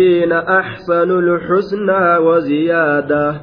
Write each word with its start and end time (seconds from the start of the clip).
الذين 0.00 0.32
أحسنوا 0.32 1.20
الحسنى 1.20 2.16
وزيادة 2.16 3.40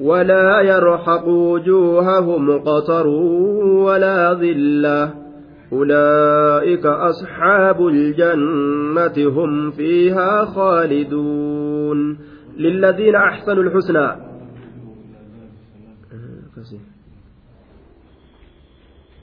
ولا 0.00 0.60
يرحق 0.60 1.28
وجوههم 1.28 2.58
قطر 2.58 3.06
ولا 3.86 4.34
ذلة 4.34 5.14
أولئك 5.72 6.86
أصحاب 6.86 7.86
الجنة 7.86 9.28
هم 9.28 9.70
فيها 9.70 10.44
خالدون 10.44 12.18
للذين 12.56 13.14
أحسنوا 13.14 13.62
الحسنى. 13.62 14.32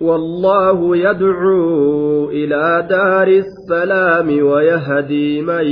والله 0.02 0.98
يدعو 0.98 2.30
إلى 2.30 2.88
دار 2.90 3.28
السلام 3.28 4.28
ويهدي 4.44 5.42
من 5.42 5.66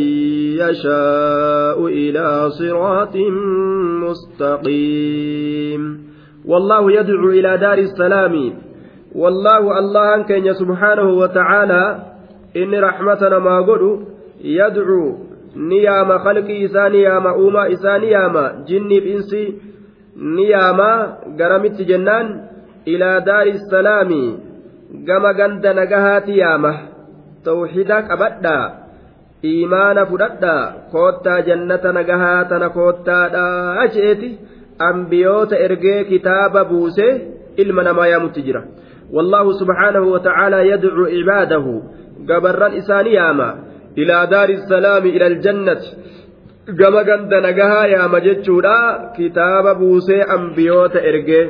يشاء 0.59 1.85
إلى 1.87 2.49
صراط 2.49 3.15
مستقيم. 4.03 5.81
والله 6.45 6.91
يدعو 6.91 7.29
إلى 7.29 7.57
دار 7.57 7.77
السلام. 7.77 8.53
والله 9.15 9.79
الله 9.79 10.23
كان 10.23 10.53
سبحانه 10.53 11.09
وتعالى 11.09 11.83
إن 12.57 12.75
رحمتنا 12.75 13.39
ما 13.39 13.61
قلوا 13.61 13.97
يدعو 14.43 15.17
نيام 15.55 16.17
خلق 16.17 16.47
إسان 16.49 16.91
نيام 16.91 17.27
أوما 17.27 17.71
إسان 17.71 18.01
نيام 18.01 18.65
جني 18.67 18.99
بإنسي 18.99 19.55
نيام 20.17 20.79
قرمت 21.39 21.81
جنان 21.81 22.47
ilaa 22.93 23.19
daari 23.29 23.53
salaamii 23.71 24.29
gama 25.07 25.33
ganda 25.39 25.73
nagahaati 25.79 26.39
yaama 26.41 26.73
tawxiida 27.47 27.97
qabadhaa 28.09 28.65
iimaana 29.51 30.05
fudhadhaa 30.11 30.61
koottaa 30.93 31.39
jannata 31.49 31.91
nagahaa 31.99 32.41
tana 32.51 32.69
koottaadhaa 32.77 33.87
je'eeti 33.95 34.29
ambiyoota 34.89 35.55
ergee 35.67 35.99
kitaaba 36.11 36.65
buusee 36.71 37.13
ilma 37.65 37.83
namaa 37.89 38.11
yaamutti 38.13 38.47
jira 38.49 38.63
والله 39.15 39.45
سبحانه 39.61 40.03
وتعالى 40.13 40.59
يدعو 40.71 41.03
عباده 41.15 41.65
قبرا 42.29 42.67
إسان 42.79 43.05
ياما 43.07 43.49
إلى 43.97 44.27
دار 44.31 44.49
السلام 44.49 45.03
إلى 45.15 45.27
الجنة 45.27 45.81
gama 46.79 47.03
ganda 47.07 47.39
nagahaa 47.41 47.87
yaama 47.87 48.19
jechuudha 48.19 48.75
kitaaba 49.15 49.75
buusee 49.75 50.21
ambiyoota 50.35 50.99
ergee 51.11 51.45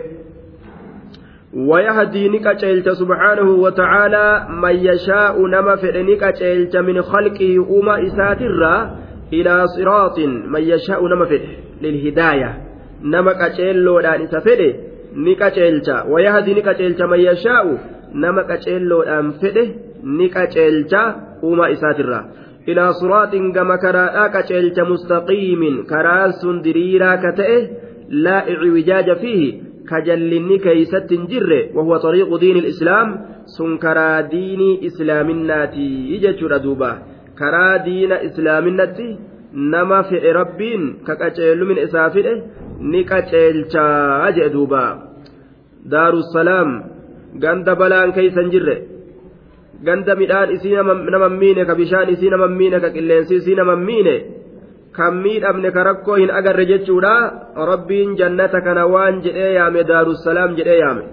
ويهدي 1.54 2.30
نكا 2.30 2.94
سبحانه 2.94 3.50
وتعالى 3.52 4.48
من 4.50 4.76
يشاء 4.76 5.48
نما 5.48 5.76
فعل 5.76 6.06
نكا 6.06 6.82
من 6.82 7.02
خلقه 7.02 7.80
أما 7.80 8.08
إساترا 8.08 8.98
إلى 9.34 9.64
صراط 9.78 10.20
من 10.20 10.62
يشاء 10.62 11.08
نما 11.08 11.40
للهداية. 11.82 12.58
نما 13.04 13.34
كتشيلو 13.34 14.02
دان 14.02 14.22
إسافده 14.22 14.74
نكا 15.16 15.50
تشيلتا 15.50 16.04
ويهدي 16.04 16.54
نكا 16.54 17.06
من 17.08 17.20
يشاء 17.20 17.78
نما 18.16 18.42
كتشيلو 18.50 19.04
دان 19.04 19.32
فده 19.32 19.68
نكا 20.04 20.46
تشيلتا 20.46 21.16
أما 21.44 21.72
إساترا 21.72 22.30
إلى 22.68 22.94
صراط 22.94 23.36
كما 23.56 23.76
كراء 23.76 24.28
كتشيلتا 24.28 24.84
مستقيم. 24.84 25.86
كراس 25.90 26.46
دريرا 26.46 27.16
كتئه 27.16 27.68
لا 28.10 28.38
إعوجاج 28.52 29.18
فيه. 29.18 29.67
Kajallinni 29.92 30.58
keeysatti 30.66 31.18
hin 31.18 31.28
jirre 31.32 31.60
wahuwa 31.76 32.00
xariiqu 32.06 32.40
diini 32.44 32.68
islaam 32.74 33.14
sun 33.56 33.78
karaa 33.86 34.18
diinii 34.34 34.80
islaaminaati 34.90 35.88
jechuudha 36.26 36.60
duuba 36.66 36.92
karaa 37.42 37.76
diina 37.88 38.22
islaaminatti 38.28 39.08
nama 39.74 40.00
fedhe 40.10 40.34
rabbiin 40.40 40.84
ka 41.08 41.14
qaceellumin 41.22 41.84
isaa 41.86 42.10
fidhe 42.16 42.34
ni 42.92 43.02
qaceelchaa 43.12 44.32
jedhe 44.38 44.54
duuba 44.56 44.84
daarussalaam 45.94 46.70
ganda 47.44 47.76
balaan 47.82 48.14
keeysa 48.18 48.42
hin 48.42 48.52
jirre 48.56 48.78
ganda 49.90 50.16
midhaan 50.22 50.54
isii 50.56 50.76
nama 51.16 51.30
miine 51.42 51.66
ka 51.70 51.76
kan 54.98 55.14
miidhamne 55.24 55.70
ka 55.76 55.82
rakkoo 55.90 56.18
hin 56.22 56.32
agarre 56.40 56.66
jechuudha 56.72 57.16
rabbiin 57.72 58.16
jannata 58.20 58.62
kana 58.66 58.84
waan 58.94 59.22
jedhee 59.26 59.52
yaame 59.58 59.82
daarussalaam 59.92 60.56
jedhee 60.60 60.80
yaame 60.84 61.04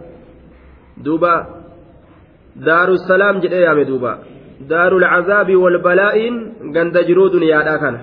duuba 1.04 1.34
daarussalaam 2.66 3.42
jedhee 3.44 3.64
yaame 3.66 3.84
duuba 3.90 4.12
daarul 4.72 5.06
cazaabii 5.12 5.60
wal 5.64 5.78
ganda 6.74 7.00
jiruu 7.08 7.28
duniyaadhaa 7.34 7.78
kana 7.84 8.00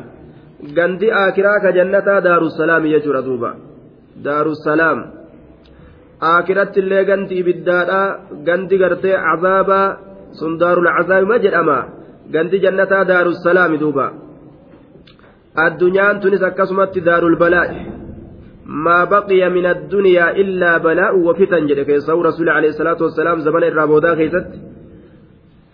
gandi 0.77 1.07
aakiraa 1.21 1.59
ka 1.63 1.75
jannataa 1.77 2.19
daarussalaam 2.27 2.83
jechuudha 2.93 3.25
duuba 3.27 3.51
daarussalaam 4.25 4.99
aakiratti 6.31 6.79
illee 6.83 7.05
gandi 7.09 7.39
ibiddaadhaa 7.41 8.07
gandi 8.47 8.81
gartee 8.81 9.17
cazaabaa 9.27 9.87
sun 10.39 10.59
daarul 10.61 10.89
cazaabii 10.97 11.31
ma 11.31 11.43
jedhama 11.45 11.77
gandi 12.33 12.63
jannataa 12.65 13.03
daarussalaami 13.11 13.81
duuba 13.83 14.05
addunyaan 15.55 16.19
tunis 16.21 16.43
akkasumatti 16.49 17.01
daarul 17.01 17.37
balaa'i 17.43 17.85
maa 18.65 19.05
baqiya 19.05 19.49
min 19.49 19.65
addunyaa 19.73 20.33
illaa 20.43 20.79
balaa'u 20.79 21.25
wafitan 21.27 21.67
jedhe 21.69 21.85
keessa'u 21.85 22.23
rasuuli 22.29 22.51
alayhi 22.57 22.77
salaatu 22.81 23.03
wassalaam 23.07 23.41
zamana 23.47 23.67
irraa 23.71 23.87
boodaa 23.93 24.15
keessatti 24.15 24.59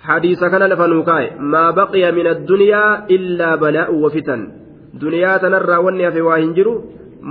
hadiisa 0.07 0.49
kana 0.49 0.67
lafa 0.71 0.87
nuu 0.87 1.03
kaa'e 1.09 1.27
maa 1.53 1.71
baqiya 1.79 2.11
min 2.19 2.27
addunyaa 2.33 2.91
illaa 3.15 3.57
balaa'u 3.63 4.03
wafitan 4.05 4.41
duniyaa 5.01 5.39
tanarraa 5.39 5.81
wanni 5.87 6.07
hafe 6.09 6.21
waa 6.29 6.39
hin 6.43 6.53
jiru 6.57 6.73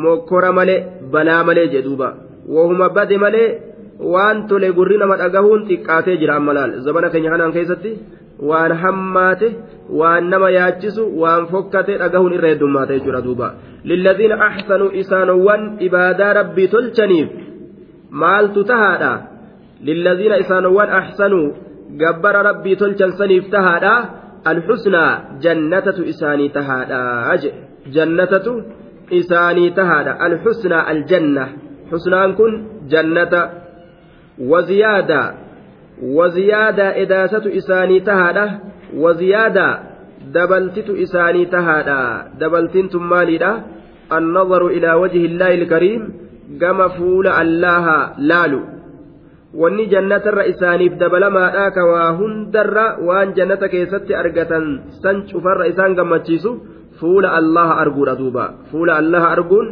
mokkora 0.05 0.53
malee 0.59 0.81
balaa 1.15 1.43
malee 1.49 1.69
jedhuuba 1.75 2.09
wahuma 2.57 2.89
bade 2.97 3.17
malee 3.25 3.49
waan 4.13 4.47
tole 4.49 4.69
gurri 4.79 4.99
nama 4.99 5.17
dhagahuun 5.23 5.67
xiqqaatee 5.69 6.17
jira 6.21 6.37
amma 6.37 6.53
laal. 6.53 6.71
Zamana 6.87 7.11
keenya 7.11 7.31
kanaan 7.31 7.53
keessatti 7.57 7.91
waan 8.51 8.73
hammaate 8.83 9.49
waan 10.01 10.31
nama 10.31 10.51
yaachisu 10.51 11.05
waan 11.23 11.47
fokkate 11.53 11.99
dhagahuun 12.03 12.37
irra 12.39 12.49
heddummaata 12.53 12.99
jechuudha 12.99 13.23
duuba 13.29 13.49
lilladhiina 13.91 14.41
axsanuu 14.49 14.91
isaanowwan 15.03 15.69
ibaadaa 15.89 16.33
rabbii 16.41 16.69
tolchaniif 16.75 17.29
maaltu 18.23 18.65
tahaadha 18.73 19.13
lilladhiina 19.89 20.37
isaanowwan 20.45 20.91
axsanuu 21.01 21.47
gabbara 22.03 22.43
rabbii 22.43 22.77
tolchan 22.83 23.13
saniif 23.21 23.51
tahaadha 23.51 23.95
alxusnaa 24.53 25.13
jannatatu 25.45 26.05
isaanii 26.13 26.49
tahaadha 26.59 27.37
je 27.43 27.51
jannatatu 27.97 28.53
isaanii 29.21 29.71
tahaadha 29.79 30.19
alxusnaa 30.27 30.83
aljanna 30.93 31.45
xusnaan 31.91 32.35
kun 32.39 32.53
jannata 32.93 33.41
waziyaada 34.53 35.21
edaasatu 37.05 37.49
isaanii 37.61 38.01
tahaadha 38.01 38.47
waziyaadaa 39.05 39.79
dabaltitu 40.33 40.97
isaanii 40.97 41.47
tahaadha 41.47 41.99
dabaltiin 42.41 42.89
tun 42.89 43.09
maaliidha 43.15 43.53
النظر 44.13 44.67
إلى 44.67 44.91
وجه 44.95 45.23
الله 45.27 45.55
الكريم 45.55 46.03
كما 46.61 46.89
فول 46.89 47.27
الله 47.27 47.87
لالو 48.19 48.63
jannatarra 49.89 50.45
isaaniif 50.53 51.01
dabalamaadha 51.01 51.73
ka 51.73 51.81
waa 51.81 52.13
hundarra 52.21 53.01
waan 53.01 53.33
jannata 53.33 53.73
keessatti 53.73 54.13
argatan 54.13 54.93
san 55.01 55.25
cufarra 55.33 55.65
isaan 55.73 55.97
gammachiisu 55.97 56.51
fuula 57.01 57.33
allaha 57.41 57.81
arguudha 57.81 58.21
duuba 58.21 58.69
fuula 58.69 59.01
allaha 59.01 59.33
arguun 59.33 59.67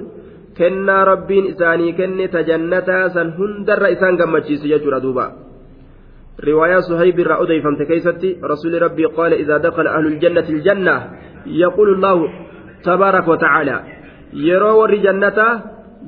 kennaa 0.56 1.04
rabbiin 1.04 1.52
isaanii 1.52 1.92
kenne 2.00 2.32
ta 2.32 2.46
jannataa 2.48 3.12
san 3.12 3.36
hundarra 3.36 3.92
isaan 3.92 4.16
gammachiisu 4.16 4.72
jechuudha 4.72 5.04
duuba 5.04 5.43
رواية 6.40 6.80
صهيب 6.80 7.20
الرأودي 7.20 7.62
فهمت 7.62 7.82
كيستي 7.82 8.38
رسول 8.44 8.82
ربي 8.82 9.04
قال 9.04 9.32
إذا 9.32 9.56
دخل 9.58 9.86
أهل 9.86 10.06
الجنة 10.06 10.48
الجنة 10.48 11.10
يقول 11.46 11.88
الله 11.94 12.28
تبارك 12.84 13.28
وتعالى 13.28 13.76
يرى 14.32 14.70
ور 14.70 14.94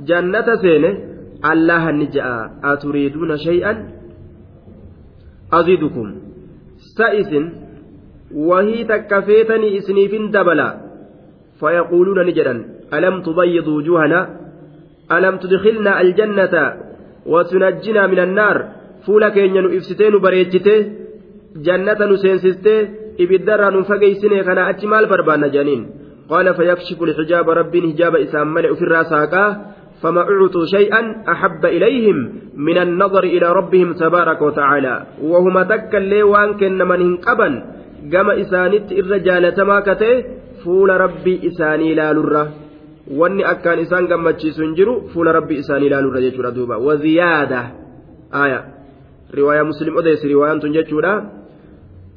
جنة 0.04 0.54
سينه 0.62 1.16
الله 1.44 1.90
النجاء 1.90 2.50
أتريدون 2.64 3.36
شيئا؟ 3.36 3.72
أزيدكم. 5.52 6.14
سائس 6.98 7.32
وهي 8.34 8.84
تكفيتني 8.84 9.78
إسنيف 9.78 10.12
دبلا. 10.34 10.68
فيقولون 11.60 12.26
نجدا 12.26 12.54
ألم 12.94 13.22
تبيض 13.22 13.68
وجوهنا؟ 13.68 14.20
ألم 15.12 15.36
تدخلنا 15.36 16.00
الجنة 16.00 16.54
وتنجنا 17.26 18.06
من 18.06 18.18
النار؟ 18.18 18.56
Fuula 19.06 19.30
keenya 19.36 19.62
nu 19.62 19.70
ibsitee 19.78 20.10
nu 20.10 20.20
bareechitee 20.26 20.80
jannata 21.66 22.06
nu 22.06 22.16
seensistee 22.24 22.80
ibiddarraa 23.24 23.70
nu 23.70 23.84
fageysine 23.90 24.44
kana 24.48 24.66
achi 24.72 24.86
maal 24.92 25.06
barbaanna 25.12 25.48
janiin 25.56 25.82
qaala 26.30 26.54
fayakshifu 26.58 27.06
lxijaaba 27.10 27.58
rabbiin 27.60 27.86
hijaaba 27.90 28.18
isaan 28.26 28.48
male 28.54 28.70
ufirraa 28.76 29.04
saaqaa 29.14 29.50
فما 30.02 30.20
أعطوا 30.20 30.64
شيئا 30.76 31.00
أحب 31.32 31.66
إليهم 31.66 32.32
من 32.56 32.78
النظر 32.78 33.24
إلى 33.24 33.52
ربهم 33.52 33.92
تبارك 33.92 34.42
وتعالى 34.42 35.06
وهما 35.22 35.62
تكا 35.62 35.96
لي 35.96 36.22
وان 36.22 36.54
كن 36.60 36.78
من 36.90 37.00
هنقبا 37.00 37.48
gama 38.12 38.34
isaanitti 38.34 38.94
irra 38.94 39.18
jaalatamaa 39.18 39.82
katee 39.82 40.24
fuula 40.62 40.98
rabbii 40.98 41.40
isaanii 41.48 41.90
ilaalurra 41.92 42.46
wanni 43.20 43.44
akkaan 43.44 43.78
isaan 43.78 44.06
gammachiisu 44.06 44.62
hin 44.62 44.74
jiru 44.78 44.94
fuula 45.12 45.32
rabbii 45.32 45.58
isaanii 45.64 45.86
ilaalurra 45.90 46.20
jechuudha 46.20 46.54
duuba 46.58 46.78
waziyaada 46.78 47.60
aya 48.30 48.58
riwaayaa 48.58 48.75
muslim 49.70 49.96
odeessi 49.96 50.28
riwaayaan 50.28 50.60
tun 50.60 50.72
jechuudha 50.72 51.14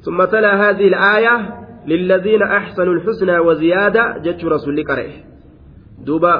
ثم 0.00 0.24
تلا 0.24 0.70
هذه 0.70 0.88
الآية 0.88 1.36
للذين 1.86 2.42
أحسنوا 2.42 2.94
الحسنى 2.94 3.38
وزيادة 3.38 4.24
جت 4.24 4.44
رسول 4.44 4.84
قرئ 4.88 5.10
دوبا 6.06 6.34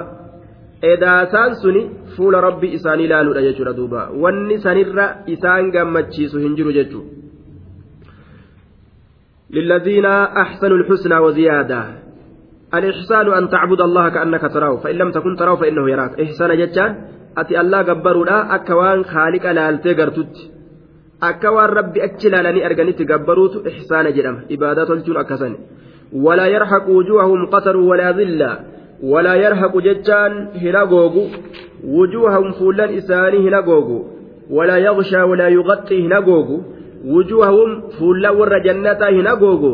edaasaan 0.81 1.61
suni 1.61 1.91
fuula 2.17 2.41
rabbi 2.41 2.73
isaanii 2.73 3.05
ilaaluudha 3.05 3.43
jechuudha 3.45 3.77
duuba 3.77 4.09
wanni 4.17 4.57
sanirra 4.65 5.29
isaan 5.29 5.69
gammachiisu 5.71 6.41
hin 6.41 6.57
jiru 6.57 6.73
jechuudha 6.73 7.21
للذين 9.51 10.07
أحسنوا 10.07 10.77
الحسنى 10.77 11.19
وزيادة. 11.19 11.83
الإحسان 12.75 13.27
أن 13.33 13.49
تعبد 13.51 13.81
الله 13.81 14.09
كأنك 14.09 14.41
تراه 14.41 14.77
فإن 14.77 14.95
لم 14.95 15.11
تكن 15.11 15.37
تراه 15.37 15.57
فإنه 15.57 15.91
يراك. 15.91 16.21
إحسان 16.21 16.51
جتان 16.59 16.91
أتي 17.39 17.61
الله 17.61 17.83
لا 18.31 18.55
أكوان 18.55 19.05
خالق 19.05 19.53
لالتي 19.53 19.95
قرتت 19.95 20.60
akka 21.21 21.53
waan 21.53 21.71
rabbi 21.79 22.01
achi 22.01 22.29
ilaalanii 22.29 22.65
arganitti 22.65 23.05
gabbaruutu 23.05 23.63
ixsaana 23.71 24.13
jedhama. 24.13 24.41
Ibaadaa 24.49 24.87
tolchuun 24.87 25.17
akkasan 25.23 25.57
walaa 26.13 26.49
yarhaqu 26.57 26.97
wujuuhahum 26.99 27.47
qataru 27.55 27.89
walaa 27.89 28.13
dhilla 28.13 28.51
walaa 29.13 29.37
yarhaqu 29.37 29.83
jechaan 29.89 30.39
hin 30.63 30.77
agoogu 30.77 31.25
wujuuhahum 31.97 32.55
fuullan 32.61 32.95
isaanii 33.01 33.43
hinagoogu 33.47 33.99
walaa 34.59 34.79
yaqshaa 34.87 35.27
walaa 35.33 35.51
yuqaxxii 35.57 36.01
hin 36.07 36.13
agoogu 36.21 36.57
wujuuhahum 37.17 37.77
fuullan 37.99 38.41
warra 38.41 38.61
jannataa 38.69 39.13
hin 39.19 39.31
agoogu 39.35 39.73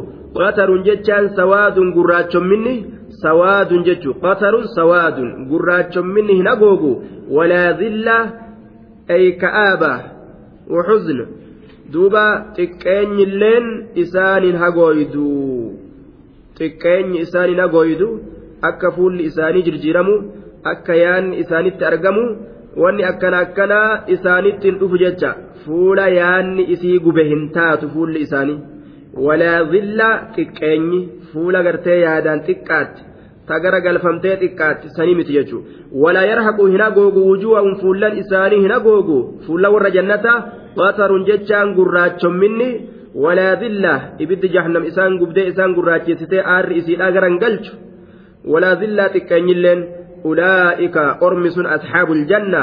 jechaan 0.89 1.31
sawaadun 1.37 1.93
gurraachomminni 1.93 2.75
sawaadun 3.23 3.85
jechu. 3.85 4.15
Qatarun 4.15 4.67
sawaadun 4.75 5.47
gurraachomminni 5.55 6.35
hinagoogu 6.43 6.93
walaa 7.31 7.73
dhilla 7.73 8.19
ay 9.09 9.33
ka'aabaa 9.33 10.16
وحزن 10.74 11.20
دوبا 11.94 12.28
تكين 12.58 13.12
اللين 13.28 13.66
إسان 13.98 14.44
هغويدو 14.56 15.72
تكين 16.60 17.08
إسان 17.22 17.60
هغويدو 17.60 18.10
akka 18.70 18.92
fuulli 18.96 19.24
isaanii 19.30 19.62
jirjiiramu 19.68 20.16
akka 20.72 20.96
yaanni 20.96 21.38
isaanitti 21.44 21.86
argamu 21.90 22.26
wanni 22.82 23.04
akkana 23.12 23.38
akkanaa 23.46 24.04
isaanitti 24.16 24.68
hin 24.70 24.78
dhufu 24.82 24.98
jecha 25.04 25.32
fuula 25.64 26.06
yaanni 26.16 26.64
isii 26.76 27.00
gube 27.06 27.24
hin 27.30 27.42
taatu 27.56 27.90
fuulli 27.94 28.20
isaanii 28.26 28.60
walaa 29.28 29.64
zilla 29.72 30.10
xiqqeenyi 30.36 31.00
fuula 31.32 31.64
gartee 31.68 31.98
yaadaan 32.02 32.44
xiqqaatti 32.50 33.02
ta 33.49 33.61
gara 33.61 33.81
galfamtee 33.81 34.37
xiqqaatti 34.43 34.89
sanii 34.97 35.15
miti 35.19 35.33
jechuudha. 35.39 35.69
Walaa 36.03 36.27
yarhaqu 36.33 36.67
hin 36.73 36.83
agoogu 36.89 37.21
wujuu'an 37.31 37.77
fuullan 37.81 38.19
isaanii 38.23 38.61
hin 38.65 38.73
agoogu 38.79 39.19
fuulla 39.47 39.71
warra 39.75 39.91
jannataa 39.97 40.39
qataruun 40.79 41.27
jechaan 41.29 41.75
gurraachomminni 41.79 42.69
walaa 43.25 43.55
dilla 43.63 43.93
ibiddi 44.25 44.49
jahannam 44.55 44.85
isaan 44.91 45.19
gubdee 45.21 45.47
isaan 45.53 45.75
gurraachessitee 45.77 46.43
aarri 46.55 46.79
isiidhaa 46.81 47.13
garan 47.17 47.39
galchu. 47.45 47.73
Walaa 48.53 48.75
dillaa 48.81 49.09
xiqqeenyilleen 49.15 49.81
ulaa'ika 50.31 51.05
ormi 51.21 51.51
sun 51.51 51.67
asxaabul 51.77 52.25
janna 52.31 52.63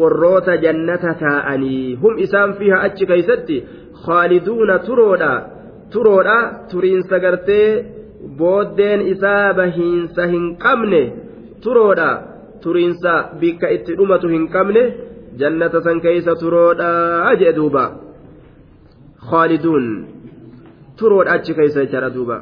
warroota 0.00 0.56
jannata 0.64 1.14
taa'anii 1.24 1.98
hum 2.02 2.18
isaan 2.18 2.54
fiha 2.58 2.80
achi 2.86 3.06
keeysatti 3.10 3.56
khaaliduuna 4.04 4.78
turoodha. 4.86 5.32
Turoodha 5.92 6.38
turiinsa 6.70 7.18
gartee 7.24 7.95
booddeen 8.38 9.00
isaa 9.12 9.54
bahiinsa 9.58 10.26
hin 10.32 10.44
qabne 10.64 11.02
turoodha 11.64 12.10
turiinsa 12.64 13.12
bikka 13.40 13.70
itti 13.76 13.96
dhumatu 14.00 14.28
hin 14.34 14.44
qabne 14.54 14.82
jannata 15.40 15.82
san 15.86 16.00
keeysa 16.04 16.34
turoodha 16.42 16.90
jee 17.40 17.52
duuba 17.58 17.84
khaaliduun 19.30 19.86
turoodha 20.98 21.32
achi 21.38 21.52
keeysa 21.58 21.84
jechaadha 21.86 22.10
duuba 22.18 22.36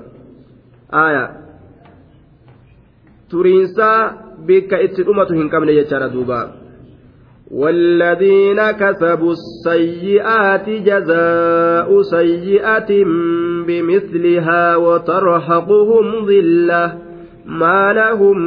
aayaa 1.04 1.28
turiinsaa 3.30 3.98
bikka 4.50 4.76
itti 4.86 5.02
dhumatu 5.08 5.32
hin 5.40 5.48
qabne 5.56 5.72
jechaadha 5.80 6.10
duuba 6.18 6.40
والذين 7.62 8.60
كسبوا 8.70 9.32
السيئات 9.32 10.66
جزاء 10.88 11.88
سيئة 12.02 12.90
بمثلها 13.66 14.76
وترهقهم 14.76 16.26
ذلة 16.28 16.98
ما 17.46 17.92
لهم 17.92 18.38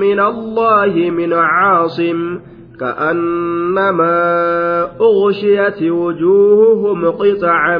من 0.00 0.20
الله 0.20 1.10
من 1.10 1.32
عاصم 1.32 2.38
كأنما 2.80 4.12
أغشيت 5.00 5.82
وجوههم 5.82 7.10
قطعا 7.10 7.78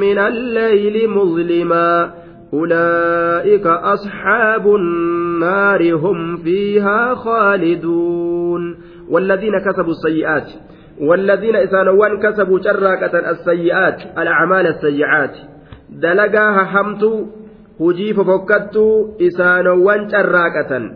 من 0.00 0.18
الليل 0.18 1.10
مظلما 1.10 2.14
أولئك 2.52 3.66
أصحاب 3.66 4.74
النار 4.74 5.94
هم 5.94 6.36
فيها 6.36 7.14
خالدون 7.14 8.76
والذين 9.10 9.52
كسبوا 9.58 9.90
السيئات 9.90 10.52
والذين 11.00 11.56
إسانوان 11.56 12.20
كسبوا 12.22 12.58
شراكة 12.60 13.30
السيئات 13.30 14.02
الأعمال 14.18 14.66
السيئات. 14.66 15.36
دلقاها 15.90 16.64
حمت 16.64 17.02
هجيف 17.80 18.20
فكت 18.20 18.76
إسانوان 19.20 20.08
شراكة 20.10 20.90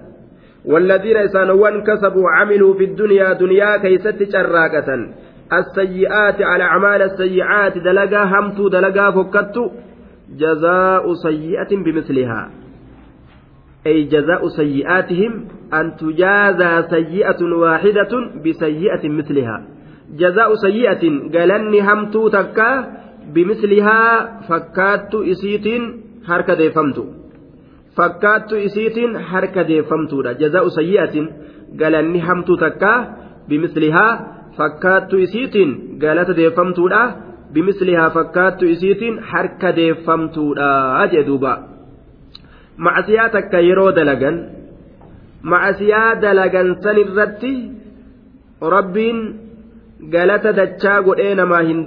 والذين 0.65 1.17
إسانوان 1.17 1.83
كسبوا 1.83 2.31
عملوا 2.31 2.75
في 2.75 2.85
الدنيا 2.85 3.33
دنيا 3.33 3.77
كيست 3.77 4.33
شراكة 4.33 4.89
السيئات 5.53 6.43
على 6.43 6.65
أعمال 6.65 7.03
السيئات 7.03 7.79
دلقا 7.79 8.25
همت 8.25 8.61
دلقا 8.73 9.11
فكت 9.11 9.57
جزاء 10.39 11.15
سيئة 11.15 11.77
بمثلها 11.85 12.51
أي 13.87 14.03
جزاء 14.03 14.49
سيئاتهم 14.49 15.49
أن 15.75 15.97
تجازى 15.97 16.83
سيئة 16.91 17.41
واحدة 17.45 18.13
بسيئة 18.45 19.09
مثلها 19.09 19.67
جزاء 20.17 20.55
سيئة 20.55 21.03
قالني 21.35 21.81
همتو 21.81 22.29
تكا 22.29 23.04
bimislihaa 23.33 24.41
fakkaattu 24.49 25.23
isiitiin 25.23 25.85
harka 26.29 26.59
deeffamtu 26.59 27.03
fakkaattu 27.97 28.57
isiitiin 28.57 29.17
harka 29.17 29.69
deeffamtuudha 29.69 30.33
jazaa'u 30.43 30.71
sayyi'atiin 30.71 31.29
galanni 31.81 32.21
hamtuu 32.29 32.57
takkaa 32.57 32.99
bimislihaa 33.49 34.13
fakkaattu 34.57 35.17
isiitiin 35.27 35.71
galata 35.99 36.37
deeffamtuudha 36.37 37.13
bimislihaa 37.53 38.11
fakkaattu 38.11 38.65
isiitiin 38.75 39.19
harka 39.19 39.77
deeffamtuudha 39.77 41.07
jee 41.13 41.27
duuba 41.27 41.53
macasiyaa 42.77 43.29
takka 43.29 43.59
yeroo 43.69 43.93
dalagan 43.97 44.37
macasiyaa 45.43 46.21
dalagan 46.23 46.77
san 46.83 46.99
irratti 47.05 47.53
rabbiin 48.77 49.19
galata 50.15 50.57
dachaa 50.57 51.03
godhee 51.03 51.35
namaa 51.35 51.63
hin 51.71 51.87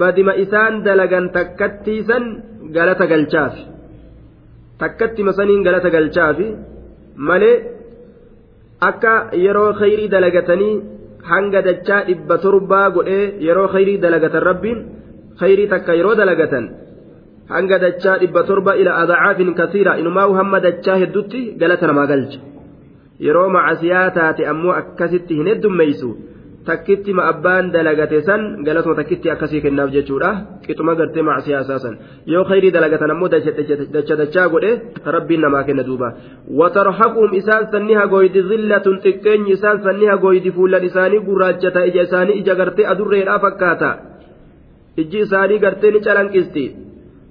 badima 0.00 0.32
isaan 0.44 0.74
dalagan 0.86 1.26
takkattiisan 1.36 2.24
galata 2.76 3.06
galchaafi 3.12 3.62
takkattima 4.80 5.32
saniin 5.38 5.62
galata 5.66 5.90
galchaafi 5.96 6.46
malee 7.28 7.56
akka 8.90 9.12
yeroo 9.44 9.70
khayrii 9.80 10.08
dalagatanii 10.14 10.74
hanga 11.30 11.60
dachaa 11.68 12.00
dhibba 12.08 12.36
torbaa 12.44 12.86
godhee 12.96 13.24
yeroo 13.46 13.68
khayrii 13.74 13.98
dalagatan 14.04 14.42
rabbiin 14.50 14.78
khayrii 15.40 15.68
takka 15.74 15.92
yeroo 15.98 16.14
dalagatan 16.20 16.64
hanga 17.54 17.76
dachaa 17.84 18.16
dhibba 18.22 18.42
torba 18.48 18.72
ila 18.80 18.92
adacaafin 19.02 19.50
kasiira 19.60 19.92
inumaa 20.00 20.28
hamma 20.38 20.58
dachaa 20.66 20.96
heddutti 21.02 21.40
galata 21.60 21.86
namaa 21.90 22.06
galcha 22.12 22.40
yeroo 23.26 23.48
macasiyaa 23.56 24.08
taate 24.18 24.42
ammoo 24.52 24.74
akkasitti 24.80 25.32
hin 25.38 25.48
heddummeeysu 25.52 26.08
takkitti 26.66 27.12
ma 27.18 27.22
abbaan 27.32 27.70
dalagate 27.74 28.18
san 28.26 28.42
galatuma 28.66 28.94
takkitti 29.00 29.30
akkasii 29.34 29.60
kennaaf 29.64 29.90
jechuudha. 29.96 30.30
Qixuma 30.66 30.94
gartee 31.00 31.22
macasiyaa 31.28 31.62
isaa 31.64 31.78
san. 31.84 31.94
Yoo 32.32 32.44
khayrii 32.50 32.70
dalagatan 32.76 33.10
ammoo 33.14 33.28
dacha 33.28 34.16
dachaa 34.20 34.46
godhe 34.54 34.70
rabbiin 35.16 35.40
namaa 35.46 35.64
kenna 35.68 35.84
duuba. 35.88 36.08
Watarhaquum 36.60 37.34
isaan 37.40 37.64
sanni 37.72 37.94
hagoydi 38.00 38.42
zillatun 38.50 38.96
xiqqeenyi 39.04 39.52
isaan 39.58 39.82
sanni 39.84 40.06
hagoydi 40.12 40.50
fuullan 40.56 40.84
isaanii 40.90 41.20
gurraachata 41.28 41.84
ija 41.90 42.02
isaanii 42.08 42.38
ija 42.42 42.54
gartee 42.60 42.86
adurreedhaa 42.94 43.38
fakkaata. 43.44 43.90
Ijji 45.02 45.18
isaanii 45.26 45.58
gartee 45.64 45.90
ni 45.90 46.00
calanqisti. 46.06 46.64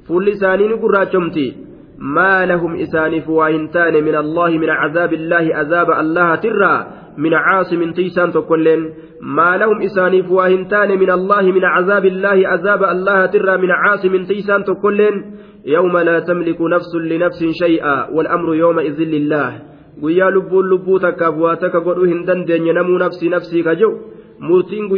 Fuulli 0.08 0.32
isaanii 0.38 0.68
ni 0.72 0.78
gurraachomti 0.84 1.46
ما 2.02 2.46
لهم 2.46 2.76
إسانف 2.76 3.30
وإنتان 3.30 3.94
من 4.04 4.16
الله 4.16 4.50
من 4.50 4.70
عذاب 4.70 5.14
الله 5.14 5.56
عذاب 5.56 5.92
الله 5.92 6.36
ترى 6.36 6.88
من 7.18 7.34
عاصم 7.34 7.92
تيسان 7.92 8.32
تقولين. 8.32 8.90
ما 9.22 9.58
لهم 9.58 9.82
إسانف 9.82 10.32
وإنتان 10.32 11.00
من 11.00 11.12
الله 11.12 11.42
من 11.42 11.66
عذاب 11.66 12.06
الله 12.06 12.48
عذاب 12.48 12.84
الله 12.84 13.26
ترى 13.26 13.58
من 13.58 13.72
عاصم 13.72 14.24
تيسان 14.24 14.64
تقولين. 14.64 15.16
يوم 15.66 15.98
لا 15.98 16.20
تملك 16.20 16.62
نفس 16.62 16.96
لنفس 16.96 17.44
شيئا 17.64 18.10
والأمر 18.10 18.56
يومئذ 18.56 19.00
لله. 19.00 19.52
guyyaa 20.02 20.32
lubbuun 20.32 20.66
lubbuu 20.66 21.00
takkaaf 21.00 21.36
waa 21.38 21.56
takka 21.56 21.80
godhuu 21.86 22.08
hin 22.10 22.26
dandeenye 22.26 22.74
namuu 22.74 22.98
nafsi 22.98 23.30
nafsii 23.30 23.64
ka 23.64 23.76
jiru 23.76 24.00
murtiin 24.40 24.90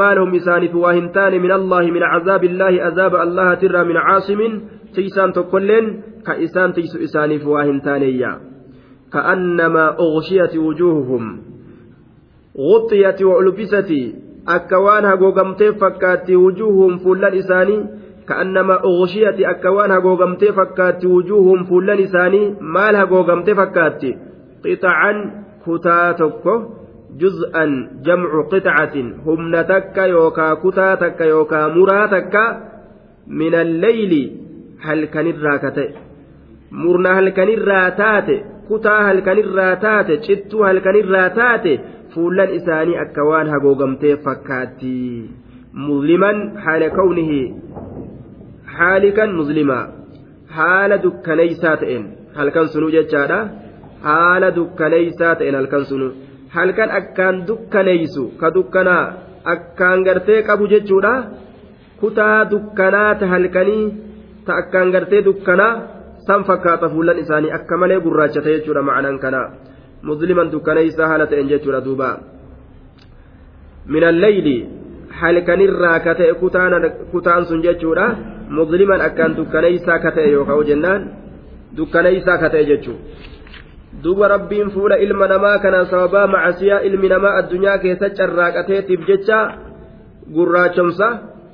maalahum 0.00 0.34
isaaniif 0.40 0.74
waa 0.74 0.92
hin 0.98 1.08
taane 1.18 1.38
min 1.38 1.52
allaahi 1.60 1.94
min 1.98 2.04
cazaabillaahi 2.14 2.82
azaaba 2.90 3.22
allahatirraa 3.26 3.84
min 3.84 4.02
caasimin 4.08 4.60
tiysaan 4.98 5.32
tokkolleen 5.38 5.86
ka 6.26 6.34
isaan 6.48 6.72
tiysu 6.72 6.98
isaaniif 7.08 7.46
waa 7.54 7.64
hin 7.70 7.80
taaneeyya 7.88 8.32
كأنما 9.12 9.96
أغشيت 9.98 10.56
وجوههم 10.56 11.24
غطيت 12.58 13.22
وألبست 13.22 13.90
أكوان 14.48 15.04
هقوقمتي 15.04 15.72
فكات 15.72 16.30
وجوههم 16.30 16.98
فلان 16.98 17.34
إساني 17.34 17.86
كأنما 18.28 18.74
أغشيت 18.84 19.40
أكوان 19.40 19.90
هقوقمتي 19.90 20.52
فكات 20.52 21.04
وجوههم 21.04 21.64
فلان 21.64 21.98
إساني 21.98 22.56
مال 22.60 22.96
هقوقمتي 22.96 23.54
فكات 23.54 24.02
قطعا 24.64 25.12
كتاتكو 25.66 26.54
juz'an 27.20 27.72
jamcu 28.06 28.40
qixacatin 28.52 29.08
humna 29.26 29.60
takka 29.72 30.06
yookaa 30.14 30.52
kutaa 30.64 30.94
takka 31.02 31.24
yookaa 31.34 31.66
muraa 31.76 32.06
takka 32.14 32.42
min 33.40 33.54
alleyli 33.64 34.22
halkanirraa 34.86 35.58
ka 35.64 35.70
ta'e 35.78 35.88
murna 36.82 37.14
halkanirraa 37.18 37.88
taate 38.02 38.36
kutaa 38.68 39.00
halkanirraa 39.08 39.74
taate 39.84 40.14
cittuu 40.26 40.62
halkanirraa 40.68 41.28
taate 41.40 41.72
fuullan 42.14 42.54
isaanii 42.58 43.00
akka 43.04 43.28
waan 43.30 43.52
hagoogamtee 43.54 44.16
fakkaatti 44.26 44.94
musliman 45.88 46.38
haala 46.64 46.90
kawnihi 46.98 47.40
haalikan 48.78 49.34
muslimaa 49.40 49.84
haala 50.58 51.02
dukkaneysaa 51.04 51.76
ta'een 51.82 52.04
halkan 52.38 52.68
sunuu 52.74 52.92
jechaadha 52.96 53.40
haala 54.08 54.54
dukkaneysaa 54.58 55.34
ta'een 55.40 55.58
halkan 55.60 55.84
sunuu 55.90 56.12
halkan 56.56 56.90
akkaan 56.98 57.36
dukkaneeysu 57.48 58.24
ka 58.40 58.50
dukkanaa 58.56 59.04
akkaan 59.54 60.04
gartee 60.06 60.40
qabu 60.48 60.68
jechuudha 60.72 61.12
kutaa 62.00 62.38
dukkanaa 62.52 63.10
ta 63.20 63.26
halkanii 63.32 63.84
ta 64.46 64.52
akkaan 64.60 64.90
gartee 64.94 65.22
dukkanaa 65.28 65.74
san 66.26 66.44
fakkaata 66.48 66.88
fuullan 66.92 67.18
isaanii 67.24 67.54
akka 67.58 67.80
malee 67.82 68.00
gurraachate 68.06 68.56
jechuudha 68.56 68.86
ma'anaan 68.88 69.18
kana 69.24 69.42
musliman 70.08 70.52
dukkaneeysaa 70.54 71.10
haala 71.12 71.26
ta'een 71.30 71.52
jechuudha 71.52 71.84
duuba 71.86 72.10
min 73.94 74.08
alleyli 74.12 74.56
halkanirraa 75.20 75.98
ka 76.06 76.14
ta'e 76.18 76.34
kutaan 77.12 77.46
sun 77.52 77.62
jechuudha 77.68 78.06
musliman 78.58 79.06
akkaan 79.08 79.36
dukkaneeysaa 79.38 79.98
ka 80.04 80.10
ta'e 80.18 80.34
yookaan 80.36 80.66
jennaan 80.70 81.08
dukkaneeysaa 81.78 82.38
ka 82.42 82.50
ta'e 82.50 82.64
jechuudha. 82.72 83.35
Duuba 84.02 84.28
rabbiin 84.28 84.70
fuula 84.70 84.96
ilma 85.06 85.26
namaa 85.28 85.58
kanaan 85.58 85.86
sababaa 85.92 86.26
macasiyaa 86.34 86.80
ilmi 86.88 87.08
namaa 87.08 87.36
addunyaa 87.40 87.78
keessa 87.84 88.10
carraaqateetiif 88.18 89.06
jecha 89.10 89.38
gurraachomsa 90.34 91.08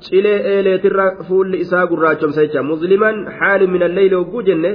cilee 0.05 0.39
eeleetirra 0.53 1.05
fuulli 1.27 1.61
isaa 1.65 1.85
gurraachomsa 1.91 2.45
jecha 2.45 2.63
musliman 2.71 3.21
haali 3.39 3.67
min 3.75 3.83
alleyli 3.89 4.15
hogguu 4.15 4.43
jenne 4.49 4.71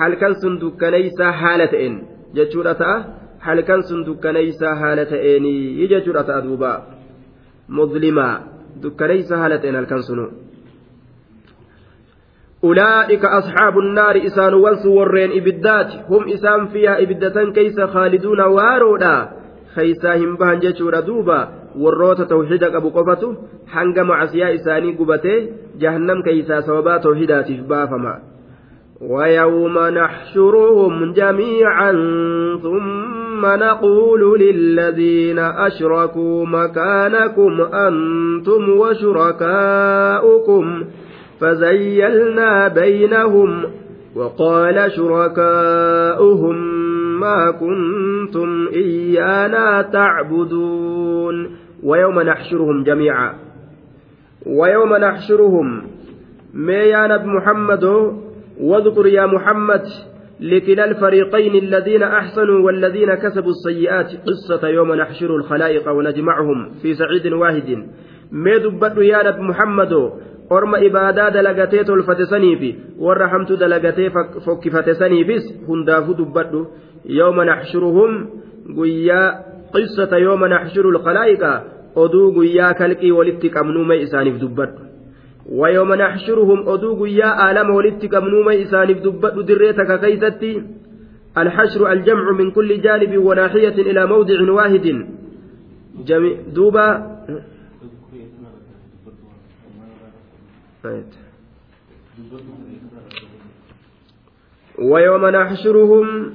halkan 0.00 0.34
sun 0.40 0.60
dukkaneeysaa 0.64 1.32
haala 1.42 1.66
ta'een 1.74 1.96
jechuudha 2.38 2.74
ta'a 2.82 2.96
halkan 3.46 3.82
sun 3.88 4.04
dukkaneeysaa 4.08 4.74
haala 4.82 5.04
ta'eenii 5.12 5.88
jechuudha 5.92 6.24
ta'a 6.30 6.44
duuba 6.48 6.72
muslimaa 7.78 8.34
dukkaneeysaa 8.82 9.38
haala 9.42 9.58
ta'een 9.62 9.78
halkan 9.80 10.02
أولئك 12.66 13.24
أصحاب 13.24 13.78
النار 13.78 14.16
إسان 14.26 14.54
وانس 14.54 14.86
ورين 14.86 15.30
إبدات. 15.38 15.90
هم 16.10 16.22
إسان 16.34 16.66
فيها 16.66 17.02
إبدة 17.02 17.36
كيس 17.56 17.80
خالدون 17.80 18.40
وارودا 18.40 19.16
خيساهم 19.74 20.36
بهن 20.36 20.58
جيشورا 20.58 21.00
دوبا. 21.00 21.40
warroota 21.76 22.24
tawxiida 22.24 22.70
qabu 22.70 22.90
qofatu 22.90 23.36
hanga 23.74 24.04
macasiyaa 24.04 24.56
isaanii 24.58 24.92
gubatee 25.00 25.40
jahannam 25.82 26.22
keeysaa 26.22 26.62
sababaa 26.68 26.98
tawxiidaatiif 26.98 27.60
baafama 27.72 28.14
ويوم 29.00 29.78
نحشرهم 29.78 31.12
جميعا 31.12 31.92
ثم 32.62 33.46
نقول 33.46 34.40
للذين 34.40 35.38
أشركوا 35.38 36.46
مكانكم 36.46 37.60
أنتم 37.60 38.62
وشركاؤكم. 38.80 40.64
فزيلنا 41.40 42.68
بينهم 42.68 43.64
وقال 44.16 44.92
شركاؤهم 44.92 46.56
ما 47.20 47.50
كنتم 47.50 48.68
إيانا 48.74 49.82
تعبدون. 49.82 51.56
ويوم 51.82 52.20
نحشرهم 52.20 52.82
جميعا. 52.82 53.34
ويوم 54.46 54.96
نحشرهم. 54.96 55.82
ما 56.54 56.82
يا 56.82 57.06
نبي 57.06 57.26
محمد؟ 57.26 57.84
واذكر 58.60 59.06
يا 59.06 59.26
محمد 59.26 59.82
لكلا 60.40 60.84
الفريقين 60.84 61.54
الذين 61.54 62.02
أحسنوا 62.02 62.66
والذين 62.66 63.14
كسبوا 63.14 63.50
السيئات 63.50 64.06
قصة 64.06 64.68
يوم 64.68 64.94
نحشر 64.94 65.36
الخلائق 65.36 65.88
ونجمعهم 65.88 66.70
في 66.82 66.94
سعيد 66.94 67.32
واحد. 67.32 67.86
دبت 68.32 68.96
يا 68.98 69.22
نبي 69.22 69.42
محمد 69.42 69.92
orma 70.50 70.78
ibaadaa 70.78 71.30
dalagatee 71.30 71.84
tolfate 71.84 72.26
saniifi 72.26 72.76
warra 72.98 73.28
hamtu 73.28 73.56
dalagatee 73.56 74.10
fokkifate 74.44 74.94
saniifis 74.94 75.44
hundaafuu 75.68 76.14
dubbadhu 76.14 76.60
yooma 77.18 77.44
naxshuruhum 77.44 78.12
guyyaa 78.78 79.34
qissata 79.74 80.18
yooma 80.18 80.48
naxshuru 80.48 80.92
lkalaa'iqa 80.96 81.50
oduu 82.04 82.32
guyyaa 82.38 82.74
kalqii 82.80 83.10
walitti 83.18 83.50
qabnuumay 83.50 84.02
isaaniif 84.06 84.38
dubbadhu 84.40 84.86
ويوم 85.46 85.94
نحشرهم 85.94 86.68
أدو 86.68 87.04
قيا 87.04 87.50
آلام 87.50 87.70
ولدت 87.70 88.06
كمنوما 88.06 88.62
إسانف 88.62 88.98
دبت 88.98 89.38
دريتك 89.48 90.00
كيستي 90.00 90.62
الحشر 91.38 91.92
الجمع 91.92 92.32
من 92.32 92.50
كل 92.50 92.80
جانب 92.80 93.16
وناحية 93.16 93.76
إلى 93.90 94.06
موضع 94.06 94.52
واحد 94.52 94.86
دوبا 96.54 96.86
ويوم 104.79 105.25
نحشرهم 105.25 106.33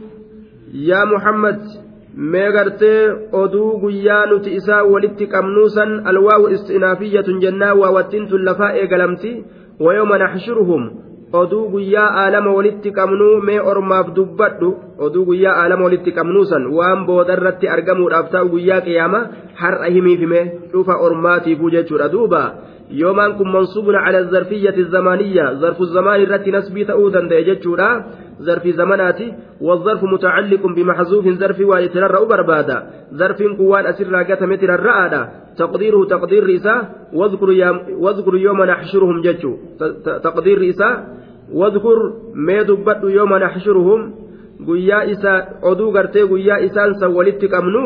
يا 0.75 1.05
محمد 1.05 1.87
meegartee 2.17 3.13
oduu 3.33 3.79
guyyaa 3.81 4.27
nuti 4.27 4.55
isaa 4.59 4.85
walitti 4.93 5.27
qabnuusan 5.27 6.07
alwaawu 6.07 6.49
istinaafiyatun 6.49 7.41
jennaa 7.41 7.75
waawattiintun 7.81 8.45
lafaa 8.45 8.73
eegalamti 8.83 9.33
wayooma 9.81 10.19
naxshuruhum 10.19 10.83
oduu 11.34 11.70
guyyaa 11.74 12.10
aalama 12.22 12.54
walitti 12.58 12.92
qabnuu 12.92 13.36
mee 13.50 13.60
ormaaf 13.72 14.08
dubbadhu 14.16 14.72
oduu 15.06 15.26
guyyaa 15.30 15.54
aalama 15.62 15.86
walitti 15.88 16.12
qabnuusan 16.18 16.66
waan 16.78 17.06
boodarratti 17.10 17.72
argamuudhaaf 17.76 18.32
ta'u 18.34 18.50
guyyaa 18.56 18.82
qiyaama 18.88 19.22
har'a 19.62 19.92
himiifime 19.96 20.42
dhufa 20.74 20.98
ormaatiifuu 21.08 21.72
jechuudha 21.76 22.12
duuba 22.16 22.42
yoomaan 23.02 23.38
kun 23.38 23.52
mansuubun 23.52 24.00
cala 24.06 24.24
zarfiyyati 24.34 24.84
zamaaniyya 24.96 25.54
zarfu 25.62 25.86
zamaanii 25.96 26.28
irratti 26.28 26.56
nasbii 26.58 26.86
ta'uu 26.92 27.14
danda'e 27.14 27.48
jechuudha 27.52 27.90
zarfi 28.50 28.78
zamanaati 28.82 29.34
والظرف 29.62 30.04
متعلق 30.04 30.68
بمحذوف 30.68 31.26
ظرف 31.28 31.60
ويترى 31.60 32.26
بربادا 32.30 32.78
ظرف 33.14 33.40
قوان 33.60 33.86
أسر 33.86 34.16
قتم 34.24 34.56
ترى 34.56 34.78
تقديره 35.58 36.06
تقدير 36.06 36.44
رئيسا 36.44 36.76
واذكر, 37.14 37.50
واذكر 38.04 38.36
يوم 38.36 38.64
نحشرهم 38.64 39.22
ججو 39.22 39.58
تقدير 40.24 40.58
رئيسا 40.58 41.21
واذكر 41.54 42.14
ما 42.36 42.62
دبت 42.62 43.02
يوم 43.04 43.32
نحشرهم 43.38 44.02
guyyaa 44.66 45.04
isaa 45.14 45.46
oduu 45.70 45.92
gartee 45.92 46.26
guyyaa 46.32 46.58
isaan 46.68 46.92
san 47.00 47.14
walitti 47.18 47.48
qabnu 47.54 47.84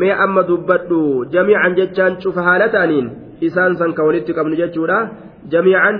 mee 0.00 0.12
amma 0.24 0.42
dubbadhu. 0.48 1.24
Jamiican 1.34 1.76
jechaan 1.78 2.16
cufa 2.22 2.42
haala 2.48 2.68
ta'aniin 2.74 3.06
isaan 3.48 3.76
san 3.80 3.94
ka 3.94 4.06
walitti 4.08 4.34
qabnu 4.38 4.58
jechuudha. 4.60 4.98
Jamiican 5.52 5.96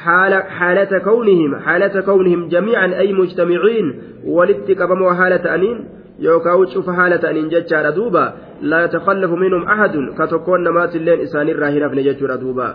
حالة 0.00 0.98
كونهم 0.98 1.56
حالة 1.56 2.00
كونهم 2.00 2.48
جميعا 2.48 2.86
أي 2.98 3.12
مجتمعين 3.12 4.02
ولت 4.24 4.70
قبموا 4.70 5.12
حالة 5.12 5.54
أنين 5.54 5.88
يوكاو 6.18 6.64
تشوف 6.64 6.90
حالة 6.90 7.30
أنين 7.30 7.48
دوبا 7.96 8.32
لا 8.62 8.84
يتخلف 8.84 9.30
منهم 9.30 9.62
أحد 9.62 9.94
كتكون 10.18 10.62
نمات 10.64 10.96
اللين 10.96 11.20
إسان 11.20 11.48
الراهنة 11.48 11.88
في 11.88 11.96
نجتشار 11.96 12.36
دوبا 12.36 12.68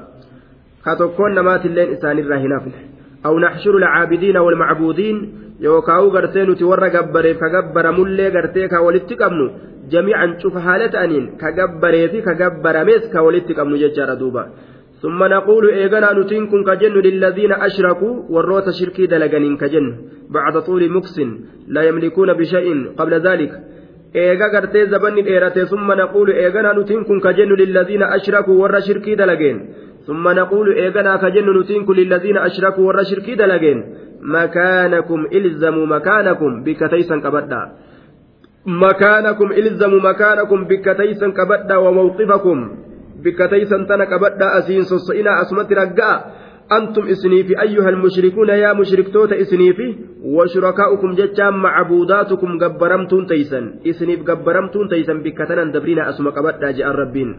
كتكون 0.86 1.34
نمات 1.34 1.66
اللين 1.66 1.92
إسان 1.92 2.20
الراهنافن 2.20 2.95
أو 3.26 3.40
نحشر 3.40 3.78
العابدين 3.78 4.38
والمعبودين 4.38 5.18
يوكاو 5.60 6.08
غرتين 6.10 6.56
تورى 6.56 6.90
غبري 6.96 7.34
كغبر 7.34 7.86
ملي 7.98 8.28
غرتي 8.30 8.68
كولت 8.68 9.10
جميعا 9.94 10.38
شوف 10.42 10.58
حالة 10.58 11.04
أنين 11.04 11.26
كغبري 11.42 12.10
في 12.10 12.22
كغبر 12.22 12.76
ميس 12.88 13.04
كولت 13.14 13.48
ججار 13.82 14.14
دوبا. 14.14 14.44
ثم 15.02 15.24
نقول 15.24 15.70
إيغنا 15.70 16.14
نتنكم 16.14 16.64
كجن 16.64 16.96
للذين 17.06 17.52
أشركوا 17.68 18.14
والروت 18.30 18.70
شركي 18.70 19.06
دلغنين 19.12 19.58
كجن 19.58 19.86
بعد 20.30 20.56
طول 20.68 20.82
مكس 20.96 21.16
لا 21.68 21.82
يملكون 21.84 22.34
بشيء 22.34 22.68
قبل 22.98 23.14
ذلك. 23.28 23.52
eega 24.16 24.48
gartee 24.50 24.86
zabanni 24.92 25.24
dheerate 25.28 25.66
summa 25.72 25.96
naquulu 26.00 26.32
eeganaa 26.42 26.74
nutiin 26.76 27.04
kun 27.08 27.20
ka 27.24 27.34
jennu 27.38 27.56
lilladiina 27.62 28.12
ashrakuu 28.18 28.60
warra 28.62 28.80
shirkii 28.88 29.16
dalageen 29.22 29.58
summa 30.06 30.34
naquulu 30.34 30.72
eeganaa 30.84 31.18
ka 31.18 31.32
jennu 31.32 31.54
nutiin 31.54 31.86
kun 31.86 31.96
lilladiina 31.96 32.46
ashrakuu 32.50 32.86
warra 32.88 33.06
shirkii 33.12 33.36
dalageen 33.36 33.84
makaanakum 34.36 35.26
ilzamuu 35.32 35.86
makaanakum 35.86 36.64
bikka 36.64 36.90
taysan 36.90 37.22
qabadha 37.22 37.62
makaanakum 38.66 39.52
ilzamuu 39.52 40.00
makaanakum 40.00 40.66
bikka 40.68 40.96
taysan 40.96 41.34
qabadha 41.34 41.80
wa 41.80 41.92
mawqifakum 41.98 42.60
bikka 43.22 43.48
taysan 43.48 43.86
tana 43.86 44.06
أنتم 46.72 47.08
إسنيفي 47.08 47.62
أيها 47.62 47.90
المشركون 47.90 48.50
يا 48.50 48.74
مشركتوت 48.74 49.34
إسنيفي 49.34 49.96
وشركاؤكم 50.24 51.12
جتشام 51.14 51.62
معبوداتكم 51.62 52.60
قبرمتون 52.60 53.26
تيسن. 53.26 53.86
إسنيف 53.88 54.20
قبرمتون 54.30 54.90
تيسن 54.90 55.18
بكتنا 55.24 55.64
دبرين 55.64 56.00
أسمى 56.00 56.30
قبت 56.30 56.64
جاء 56.78 56.90
الربين. 56.90 57.30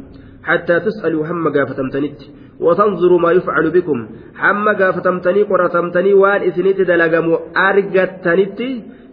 حتى 0.44 0.80
تسألوا 0.80 1.26
هم 1.26 1.48
قافتمتنت 1.48 2.18
وتنظروا 2.60 3.18
ما 3.18 3.30
يفعل 3.32 3.70
بكم. 3.70 3.98
هم 4.38 4.68
قافتمتني 4.68 5.42
قرتمتني 5.42 6.14
وان 6.14 6.42
إسنيت 6.42 6.80
دلقموا 6.80 7.38
أرقتنت 7.56 8.60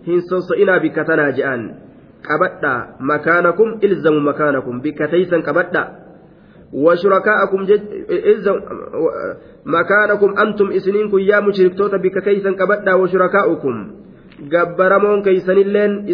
هنسوسئنا 0.08 0.78
بكتنا 0.78 1.30
جاءن. 1.38 1.62
قبت 2.30 2.64
مكانكم 3.00 3.68
إلزموا 3.84 4.20
مكانكم 4.20 4.82
بكتيسن 4.82 5.42
قبت 5.42 5.76
وشركاءكم 6.74 7.60
مكانكم 9.66 10.30
أنتم 10.38 10.72
إسنينكم 10.72 11.20
يا 11.20 11.40
مشركتوتا 11.40 11.98
بك 11.98 12.18
كيسا 12.24 12.52
كبدا 12.52 12.94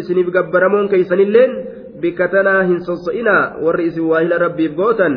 isiniif 0.00 0.28
gabbaramoon 0.32 0.88
keeysanilleen 0.88 1.50
bikka 2.00 2.28
tanaa 2.28 2.62
hin 2.62 2.80
sosso'inaa 2.88 3.60
warri 3.64 3.86
isin 3.90 4.06
waahila 4.10 4.38
rabbiif 4.38 4.76
gootan 4.76 5.14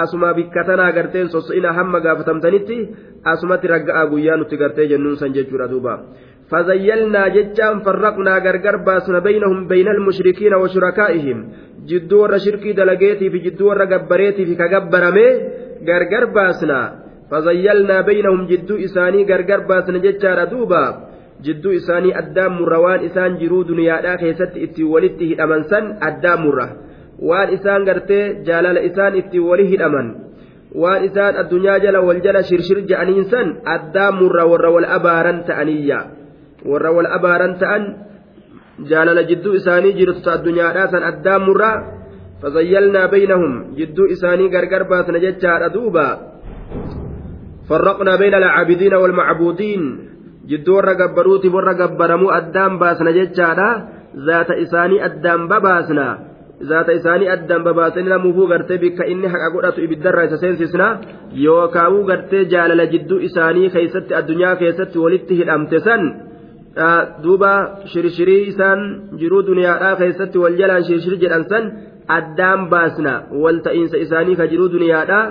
asuma 0.00 0.34
bikka 0.34 0.64
tanaa 0.64 0.92
garteen 0.92 1.28
sosso'inaa 1.28 1.72
hamma 1.72 2.00
gaafatamtanitti 2.00 2.76
asumatti 3.32 3.72
ragga'aa 3.74 4.06
guyyaa 4.12 4.36
nutti 4.36 4.56
gartee 4.62 4.86
jennuun 4.92 5.16
san 5.16 5.34
jechuudha 5.36 5.70
duuba 5.70 5.98
فزيلنا 6.52 7.22
جتان 7.36 7.74
فرقنا 7.84 8.34
غرغر 8.44 8.76
باسنا 8.86 9.18
بينهم 9.18 9.58
بين 9.72 9.88
المشركين 9.88 10.54
وشركائهم. 10.54 11.38
جدو 11.88 12.16
ور 12.22 12.38
شركي 12.44 12.72
دلغيتي 12.72 13.26
في 13.32 13.38
جدو 13.46 13.68
ور 13.68 13.82
غبريتي 13.92 14.42
في 14.48 14.54
كغبرمه 14.60 15.28
غرغر 15.88 16.24
باسنا. 16.36 16.80
فزيلنا 17.30 17.96
بينهم 18.00 18.40
جدو 18.50 18.74
إساني 18.86 19.20
غرغر 19.30 19.60
باسنا 19.68 19.98
جتار 19.98 20.38
دوبا. 20.52 20.84
جدو 21.44 21.70
إساني 21.78 22.18
أدام 22.18 22.52
مروان 22.60 23.00
إسان 23.08 23.30
جرو 23.40 23.62
دنيا 23.62 24.16
كيست 24.20 24.52
إتي 24.64 24.82
ولته 24.84 25.28
الأمنسن 25.36 25.84
أدام 26.08 26.40
مره. 26.46 26.68
waan 27.22 27.54
isaan 27.54 27.86
gartee 27.86 28.42
jaalala 28.46 28.82
isaan 28.82 29.14
itti 29.14 29.38
wali 29.38 29.68
hidhaman 29.70 30.06
waan 30.74 31.04
isaan 31.06 31.38
addunyaa 31.42 31.78
jala 31.84 32.02
wal 32.02 32.18
jala 32.24 32.42
shirshir 32.42 32.82
je'aniin 32.90 33.30
san 33.30 33.62
addaan 33.74 34.18
murra 34.18 34.44
warra 34.50 34.70
wal 34.74 34.88
abaaran 34.96 35.44
ta'aniyya 35.46 35.98
warra 36.70 36.90
wal 36.96 37.08
abaaran 37.18 37.54
ta'an 37.62 37.82
jaalala 38.90 39.22
jidduu 39.30 39.54
isaanii 39.60 39.92
jirtu 39.98 40.30
addunyaadhaa 40.36 40.90
san 40.94 41.02
addaan 41.10 41.42
murraa 41.48 41.76
fazayyalnaa 42.42 43.06
baynahum 43.14 43.52
jidduu 43.78 44.06
isaanii 44.14 44.48
gargar 44.54 44.84
baasna 44.92 45.18
jechaadha 45.26 45.68
duuba 45.76 46.06
فرقنا 47.68 48.12
بين 48.16 48.34
العابدين 48.34 48.94
والمعبودين 48.94 49.82
jidduu 50.50 50.74
warra 50.76 50.94
gabbaruutiif 51.00 51.54
warra 51.54 51.74
gabbaramuu 51.82 52.30
addaan 52.38 52.78
baasna 52.82 53.12
jechaadha 53.18 53.68
zaata 54.26 54.54
isaanii 54.64 54.98
addaan 55.08 55.46
babaasna 55.52 56.06
zaata 56.70 56.92
isaanii 56.98 57.28
addaan 57.34 57.62
babaasanii 57.68 58.10
namuufuu 58.14 58.46
gartee 58.52 58.78
bikka 58.82 59.04
inni 59.12 59.30
haqa 59.34 59.48
godhatu 59.54 59.84
ibiddarraa 59.86 60.26
isa 60.28 60.38
seensisna 60.42 60.88
yookaawuu 61.44 62.02
gartee 62.10 62.42
jaalala 62.54 62.86
jidduu 62.94 63.18
isaanii 63.28 63.70
keessatti 63.76 64.12
addunyaa 64.20 64.56
keessatti 64.62 64.98
walitti 65.04 65.34
hidhamte 65.40 65.78
san 65.86 66.02
duuba 67.24 67.84
shirshirii 67.92 68.48
isaan 68.52 69.12
jiruu 69.20 69.42
duniyaadhaa 69.46 69.96
keessatti 69.96 70.38
wal 70.38 70.56
jalaan 70.56 70.84
shirshir 70.88 71.18
jedhan 71.22 71.44
san 71.48 71.64
addaan 72.08 72.68
baasna 72.72 73.14
wal 73.42 73.60
ta'iinsa 73.66 73.96
isaanii 74.04 74.36
ka 74.40 74.46
jiruu 74.52 74.68
duniyaadhaa 74.76 75.24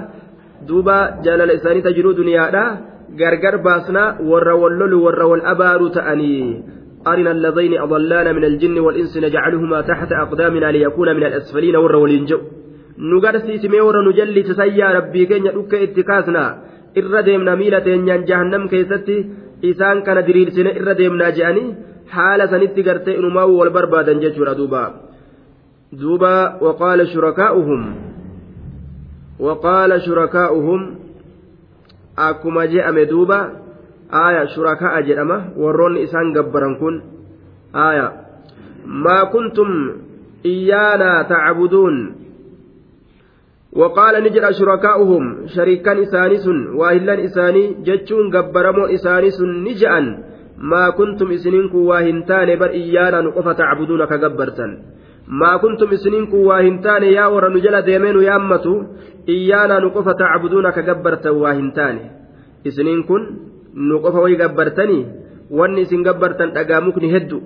duuba 0.68 0.98
jaalala 1.26 1.58
isaanii 1.60 1.82
ta 1.88 1.96
jiruu 1.98 2.14
duniyaadhaa 2.22 2.70
gargar 3.22 3.58
baasna 3.68 4.04
warra 4.32 4.56
wal 4.64 4.78
lolu 4.82 5.04
warra 5.06 5.32
wal 5.32 5.46
abaaru 5.54 5.90
ta'anii 5.98 6.46
أرنا 7.08 7.32
اللذين 7.32 7.74
أضلانا 7.82 8.32
من 8.32 8.44
الجن 8.46 8.80
والإنس 8.80 9.18
نجعلهما 9.18 9.82
تحت 9.82 10.12
أقدامنا 10.12 10.72
ليكون 10.72 11.16
من 11.18 11.24
الأسفلين 11.24 11.76
ور 11.76 11.96
ولينجو 11.96 12.40
نغرسي 13.12 13.58
سمي 13.58 13.82
ور 13.82 13.96
نجلي 14.10 14.42
تسيا 14.44 14.88
ربي 14.98 15.26
كين 15.26 15.46
يدك 15.46 15.74
اتكاسنا 15.74 16.46
miila 17.58 17.82
teenyaan 17.82 18.28
jahannam 18.30 18.70
keessatti 18.70 19.16
isaan 19.70 20.04
kana 20.06 20.22
diriirsine 20.28 20.72
irra 20.80 20.94
deemnaa 20.98 21.32
je'anii 21.38 21.76
haala 22.16 22.48
sanitti 22.52 22.84
gartee 22.84 23.18
inumaa 23.20 23.48
wal 23.48 23.70
barbaadan 23.78 24.22
jechuudha 24.24 24.56
duuba. 24.60 24.84
Duuba 26.02 26.34
waqaala 26.66 27.06
shurakaa'uhum. 27.14 27.82
Waqaala 29.40 30.00
shurakaa'uhum. 30.06 30.82
Akkuma 32.18 32.68
je'ame 32.68 33.06
duuba 33.06 33.40
aaya 34.24 34.48
shuraka'a 34.56 35.02
jedhama. 35.08 35.38
Warroonni 35.56 36.04
isaan 36.08 36.34
gabbaran 36.34 36.76
kun 36.80 36.96
aaya 37.74 38.08
maa 38.86 39.26
kuntum 39.32 39.70
iyyaanaa 40.44 41.24
tacbuduun 41.24 42.21
وقال 43.80 44.24
نجد 44.24 44.46
شركاؤهم 44.60 45.24
شريكان 45.56 45.98
إسانس 46.06 46.46
واهلان 46.80 47.20
إساني 47.20 47.64
جتشون 47.88 48.26
قبرمون 48.36 48.92
إسانس 48.96 49.38
نجأا 49.68 50.02
ما 50.72 50.90
كنتم 50.90 51.32
إسنينكو 51.32 51.78
واهنتان 51.90 52.50
بر 52.60 52.70
إيانا 52.70 53.22
نقفة 53.22 53.54
تعبدون 53.54 54.06
كقبرتا 54.06 54.68
ما 55.28 55.58
كنتم 55.58 55.90
إسنينكو 55.98 56.38
واهنتان 56.50 57.04
يا 57.04 57.26
ور 57.34 57.46
نجل 57.56 57.76
ديمين 57.82 58.18
يامتو 58.30 58.74
إيانا 59.30 59.80
نقفة 59.80 60.12
تعبدون 60.12 60.70
كقبرتا 60.70 61.30
واهنتان. 61.30 61.96
إسنينكن 62.68 63.22
نقفة 63.76 64.20
ويقبرتني 64.20 65.00
isin 65.84 66.04
gabbartan 66.04 66.54
dhagaamukni 66.56 67.12
heddu 67.12 67.44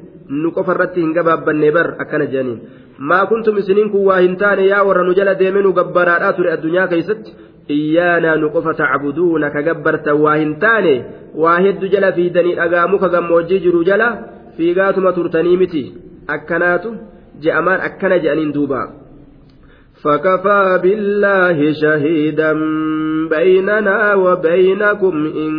isiniin 3.64 3.90
kun 3.92 4.06
waa 4.10 4.20
hin 4.20 4.38
taane 4.38 4.68
yaa 4.68 4.84
warra 4.88 5.04
nu 5.04 5.14
jala 5.14 5.36
deeme 5.42 5.62
nu 5.62 5.74
gabbaraadhaa 5.74 6.34
ture 6.34 6.52
addunyaa 6.52 6.88
keessatti 6.88 7.36
iyyaanaa 7.78 8.36
nu 8.42 8.50
qofa 8.56 8.74
tacbuduuna 8.82 9.50
ka 9.56 9.62
gabbartan 9.68 10.22
waa 10.26 10.36
hin 10.42 10.56
taane 10.66 10.94
waa 11.44 11.58
heddu 11.68 11.88
jala 11.96 12.12
fiidanii 12.20 12.56
dhagaamuka 12.60 13.10
gammoojjii 13.16 13.60
jiru 13.66 13.84
jala 13.84 14.10
fiigaatuma 14.58 15.12
turtanii 15.18 15.58
miti 15.64 15.84
akkanaatu 16.38 16.96
je'amaan 17.44 17.82
akkana 17.90 18.20
je'aniin 18.26 18.54
duubaa. 18.54 19.05
فكفى 20.06 20.80
بالله 20.84 21.72
شهيدا 21.72 22.54
بيننا 23.30 24.16
وبينكم 24.16 25.26
إن 25.26 25.54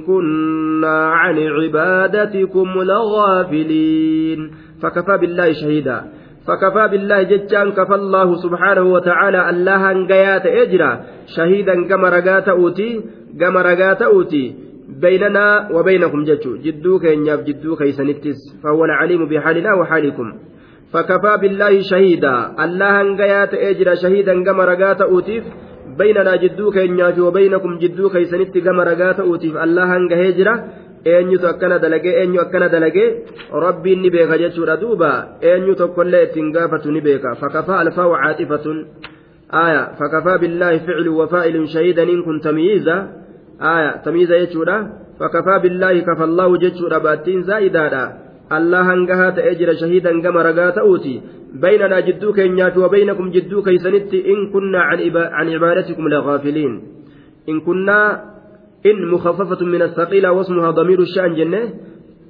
كنا 0.00 1.06
عن 1.06 1.38
عبادتكم 1.38 2.68
لغافلين. 2.82 4.50
فكفى 4.82 5.18
بالله 5.20 5.52
شهيدا. 5.52 6.04
فكفى 6.46 6.88
بالله 6.90 7.22
ججان 7.22 7.70
كفى 7.70 7.94
الله 7.94 8.34
سبحانه 8.34 8.82
وتعالى 8.82 9.50
الله 9.50 9.90
انقيات 9.90 10.46
إجرا. 10.46 11.00
شهيدا 11.36 11.88
كما 11.88 12.08
رقات 12.08 12.48
أوتي 12.48 13.00
كما 13.40 13.62
رقات 13.62 14.02
أوتي. 14.02 14.54
بيننا 15.02 15.68
وبينكم 15.72 16.24
ججو 16.24 16.56
جدوك 16.56 17.04
إن 17.06 17.44
جدوك 17.44 17.80
يسنتس 17.80 18.38
فهو 18.62 18.84
العليم 18.84 19.28
بحالنا 19.28 19.74
وحالكم. 19.74 20.32
فكفى 20.92 21.32
بالله 21.42 21.80
شهيدا 21.90 22.36
الله 22.64 23.02
هنغيات 23.02 23.54
اجرا 23.54 23.94
شهيدا 23.94 24.44
كما 24.44 24.64
رغات 24.64 25.00
اوتيف 25.00 25.44
بيننا 25.98 26.36
جدوك 26.36 26.76
إنياف 26.76 27.18
وبينكم 27.18 27.78
جدوك 27.78 28.14
يسنت 28.14 28.58
كما 28.58 28.82
رغات 28.84 29.20
اوتيف 29.20 29.54
الله 29.56 29.96
هنغه 29.96 30.30
جرا 30.38 30.54
eenyutu 31.04 31.46
akkana 31.48 31.78
dalagee 31.78 32.12
eenyu 32.22 32.40
akkana 32.40 32.68
dalagee 32.68 33.24
rabbiin 33.64 34.02
ni 34.02 34.10
beeka 34.10 34.38
jechuudha 34.42 34.76
duuba 34.76 35.10
eenyu 35.40 35.74
tokkollee 35.74 36.22
ittiin 36.26 36.52
gaafatu 36.52 36.92
ni 36.92 37.00
beeka 37.00 37.34
fakafaa 37.40 37.78
alfaa 37.84 38.08
wacaaxifatun 38.12 38.86
aya 39.62 39.82
fakafaa 39.98 40.38
billaahi 40.38 40.80
ficlu 40.88 41.18
wafaa'ilun 41.20 41.66
shahiidaniin 41.74 42.22
kun 42.24 42.40
tamyiiza 42.40 42.96
aya 43.74 43.92
tamiiza 44.04 44.38
jechuudha 44.42 44.76
fakafaa 45.18 45.58
billaahi 45.64 46.02
kafallaahu 46.02 46.60
jechuudha 46.64 47.00
baattiin 47.00 47.42
zaa'idaadha 47.48 48.04
jira 49.58 49.74
shahiidan 49.82 50.20
gama 50.22 50.42
ragaa 50.42 50.72
ta'uuti 50.78 51.14
baynanaa 51.62 52.02
jidduu 52.08 52.32
keenyaa 52.32 52.70
fi 52.74 52.78
wabaynakum 52.84 53.30
jidduu 53.36 53.62
keeysanitti 53.62 54.18
in 54.32 54.50
kunnaa 54.52 54.90
can 54.90 55.48
cibaadatikum 55.52 56.06
lagaafiliin 56.14 56.74
in 57.46 57.60
kunnaa 57.62 58.06
in 58.84 58.98
mukaffafatun 59.12 59.70
min 59.70 59.82
asaqiilaa 59.82 60.32
wasmuhaa 60.38 60.76
damiiru 60.78 61.06
sha'an 61.14 61.36
jenne 61.38 61.60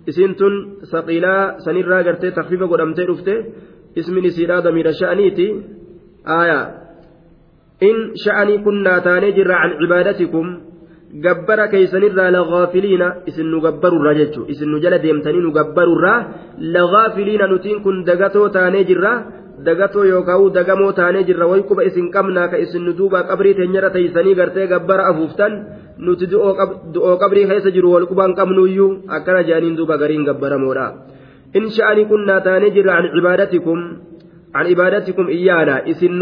isiin 0.07 0.35
tun 0.35 0.55
saqiilaa 0.93 1.61
sanirraa 1.65 2.03
gartee 2.03 2.31
takfiifa 2.39 2.67
godhamtee 2.73 3.07
dhufte 3.11 3.35
ismin 3.97 4.25
isiidhaa 4.31 4.65
damiira 4.65 4.93
sha'aniiti 5.01 5.47
aayaa 6.39 6.65
in 7.89 7.97
sha'anii 8.25 8.59
kunnaa 8.67 9.01
taanee 9.07 9.33
jirra 9.39 9.61
can 9.63 9.73
cibaadatikum 9.81 10.47
gabbara 11.26 11.68
keeysanirraa 11.74 12.30
lagaafiliina 12.36 13.08
isin 13.30 13.48
nu 13.54 13.62
gabbarurraa 13.66 14.14
jechu 14.20 14.42
isin 14.54 14.70
nu 14.72 14.80
jala 14.84 14.98
deemtanii 15.06 15.44
nu 15.46 15.52
gabbarurraa 15.58 16.18
lagaafiliina 16.76 17.48
nutiin 17.48 17.82
kun 17.86 18.04
dagatoo 18.10 18.48
taanee 18.56 18.84
jirra 18.90 19.12
dagatoo 19.68 20.04
yookaan 20.12 20.54
dagamoo 20.58 20.92
taanee 21.00 21.24
jirra 21.28 21.46
way 21.52 21.62
quba 21.70 21.84
isin 21.90 22.08
qabnaa 22.16 22.48
ka 22.52 22.58
isin 22.66 22.84
nu 22.88 22.94
duuba 23.00 23.24
qabrii 23.30 23.54
teenyara 23.60 23.90
teeysanii 23.96 24.36
gartee 24.40 24.68
gabbara 24.74 25.04
afuuftan 25.12 25.54
nuti 26.06 26.26
du'oo 26.32 27.16
qabrii 27.24 27.46
keessa 27.52 27.72
jiru 27.76 27.94
wal 27.96 28.08
qubaan 28.12 28.36
qabnuyyuu 28.40 28.90
akkana 29.18 29.44
jedhaniin 29.48 29.78
duuba 29.80 29.96
gariin 30.02 30.26
gabbaramoodha 30.30 30.88
in 31.58 31.70
sha'anii 31.78 32.10
kunnaa 32.12 32.42
taanee 32.50 32.72
jirra 32.76 32.98
an 33.00 33.06
cibaadatikum 33.16 33.80
عن 34.56 34.66
عبادتكم 34.72 35.26
إيانا 35.28 35.76
إسن 35.92 36.22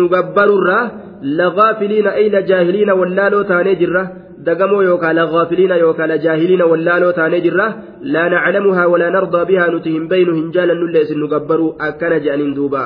نقبر 1.22 1.38
لغافلين 1.38 2.06
أي 2.06 2.28
لجاهلين 2.28 2.90
واللالو 2.90 3.42
تاني 3.42 3.74
جرة 3.74 4.12
دقموا 4.38 4.82
يوكا 4.82 5.12
لغافلين 5.12 5.70
يوكا 5.70 6.02
لجاهلين 6.02 6.62
واللالو 6.62 7.10
تاني 7.10 7.40
جرة 7.40 7.76
لا 8.02 8.28
نعلمها 8.28 8.86
ولا 8.86 9.10
نرضى 9.10 9.44
بها 9.44 9.70
نتهم 9.70 10.08
بينهم 10.08 10.50
جالا 10.50 10.74
نلا 10.74 11.02
إسن 11.02 11.18
نقبر 11.20 11.60
أكن 11.80 12.20
جانين 12.24 12.54
دوبا 12.54 12.84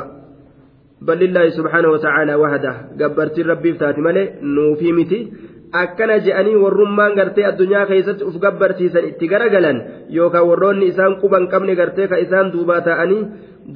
بل 1.07 1.19
لله 1.19 1.49
سبحانه 1.49 1.89
وتعالى 1.89 2.35
وحده 2.35 2.75
قبرت 3.01 3.41
ربي 3.41 3.73
فتات 3.73 3.99
ملي 3.99 4.31
نوفي 4.43 4.93
متي 4.93 5.33
akkana 5.73 6.21
je'anii 6.21 6.57
warrummaan 6.63 7.15
gartee 7.17 7.45
addunyaa 7.51 7.87
keessatti 7.91 8.27
uf 8.29 8.35
gabbarsiisan 8.45 9.07
itti 9.11 9.29
garagalan 9.33 9.79
yookaan 10.17 10.49
warroonni 10.51 10.91
isaan 10.93 11.15
quban 11.23 11.49
qabne 11.53 11.75
gartee 11.81 12.09
ka 12.11 12.17
isaan 12.25 12.53
duubaa 12.53 12.81
ta'anii 12.89 13.23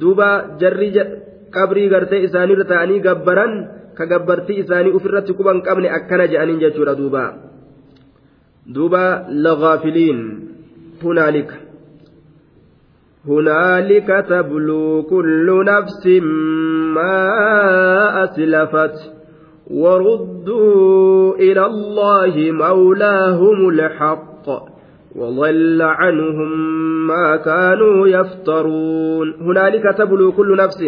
duuba 0.01 0.27
jarri 0.61 0.89
qabrii 1.55 1.87
gartee 1.93 2.21
isaanirra 2.27 2.65
ta'anii 2.71 2.99
gabbaran 3.07 3.53
gabbartii 4.05 4.59
isaanii 4.63 4.95
ofirratti 4.97 5.33
quban 5.33 5.61
qabne 5.61 5.89
akkana 5.89 6.27
je'aniin 6.27 6.59
jechuudha 6.59 6.95
duuba 6.95 7.23
duuba 8.75 9.03
lagaafiliin 9.29 10.19
hunaalika 11.03 11.67
هنالك 13.27 14.25
تبلو 14.29 15.03
كل 15.03 15.65
نفس 15.67 16.07
ما 16.95 17.19
أسلفت 18.23 18.97
وردوا 19.71 21.35
إلى 21.35 21.65
الله 21.65 22.51
مولاهم 22.51 23.69
الحق 23.69 24.45
وضل 25.15 25.81
عنهم 25.81 26.51
ما 27.07 27.35
كانوا 27.35 28.07
يفترون 28.07 29.33
هنالك 29.41 29.97
تبلو 29.97 30.31
كل 30.31 30.57
نفس 30.57 30.83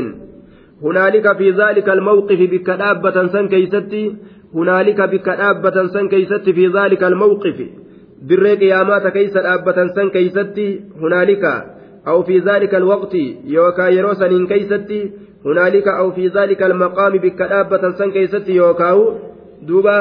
هنالك 0.84 1.38
في 1.38 1.52
ذلك 1.52 1.89
الموقف 1.89 2.39
بك 2.54 2.70
دابة 2.70 3.28
سن 3.28 3.48
كيستي 3.48 4.15
هنالك 4.56 5.00
بك 5.02 5.30
دابة 5.30 5.88
سن 5.88 6.08
كيستي 6.08 6.54
في 6.54 6.68
ذلك 6.68 7.04
الموقف 7.04 7.60
keeysatti 10.13 10.82
hunaalika 11.02 11.52
aw 12.06 12.24
fi 12.28 12.39
zaalika 12.48 12.78
alwaqti 12.78 13.24
yookaa 13.56 13.89
yeroo 13.96 14.15
saniin 14.22 14.48
keeysatti 14.48 15.00
hunaalika 15.46 15.98
aw 16.02 16.12
fi 16.12 16.30
zaalika 16.36 16.65
almaqaami 16.65 17.20
bikka 17.26 17.48
dhaabbatan 17.52 17.94
san 17.98 18.12
keeysatti 18.12 18.56
yookaawu 18.56 19.06
duuba 19.68 19.96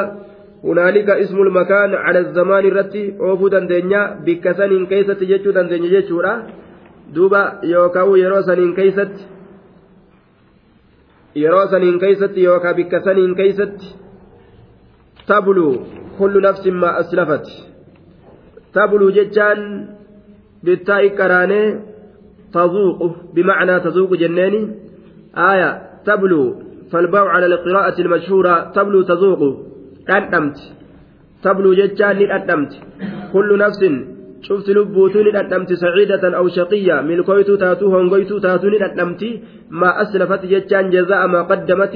hunaalika 0.62 1.18
ismul 1.24 1.50
makaan 1.50 1.96
cala 2.04 2.22
zamaan 2.38 2.66
irratti 2.70 3.02
oofuu 3.28 3.50
dandeenya 3.54 4.02
bikka 4.26 4.54
saniin 4.60 4.86
keeysatti 4.92 5.30
jechuu 5.32 5.52
dandeenya 5.58 5.90
jechuudha 5.96 6.32
duuba 7.14 7.42
yookaawu 7.74 8.16
yeroo 8.22 8.42
saniin 8.50 8.74
keeysatti 8.78 9.37
yeroo 11.42 11.66
saniin 11.72 11.98
keeysatti 12.02 12.44
yookaa 12.48 12.74
bikka 12.78 12.98
saniin 13.06 13.34
keeysatti 13.40 13.86
tabluu 15.30 15.72
kullu 16.18 16.40
nafsin 16.46 16.76
maa 16.82 16.94
aslafat 17.02 17.46
tabluu 18.76 19.10
jechaan 19.18 19.62
bittaa'i 20.64 21.10
qaraanee 21.20 21.66
tazuuqu 22.56 23.06
bimacnaa 23.34 23.80
tazuuqu 23.86 24.14
jenneeni 24.22 24.62
آية 25.38 25.82
تبلو 26.06 26.42
فالباء 26.92 27.24
على 27.26 27.46
القراءة 27.46 28.00
المشهورة 28.00 28.72
تبلو 28.76 29.02
تذوق 29.02 29.42
أدمت 30.08 30.58
تبلو 31.42 31.74
ججان 31.74 32.30
أدمت 32.30 32.72
كل 33.32 33.58
نفس 33.58 33.82
شفت 34.46 34.68
لبوتون 34.70 35.36
أدمت 35.36 35.72
سعيدة 35.72 36.24
أو 36.38 36.48
شقية 36.48 36.96
ملكويت 37.08 37.50
تاتو 37.50 37.86
هنغويت 37.94 38.32
تاتو 38.32 38.68
أدمت 38.68 39.22
ما 39.70 39.90
أسلفت 40.02 40.42
ججان 40.52 40.90
جزاء 40.94 41.22
ما 41.26 41.40
قدمت 41.50 41.94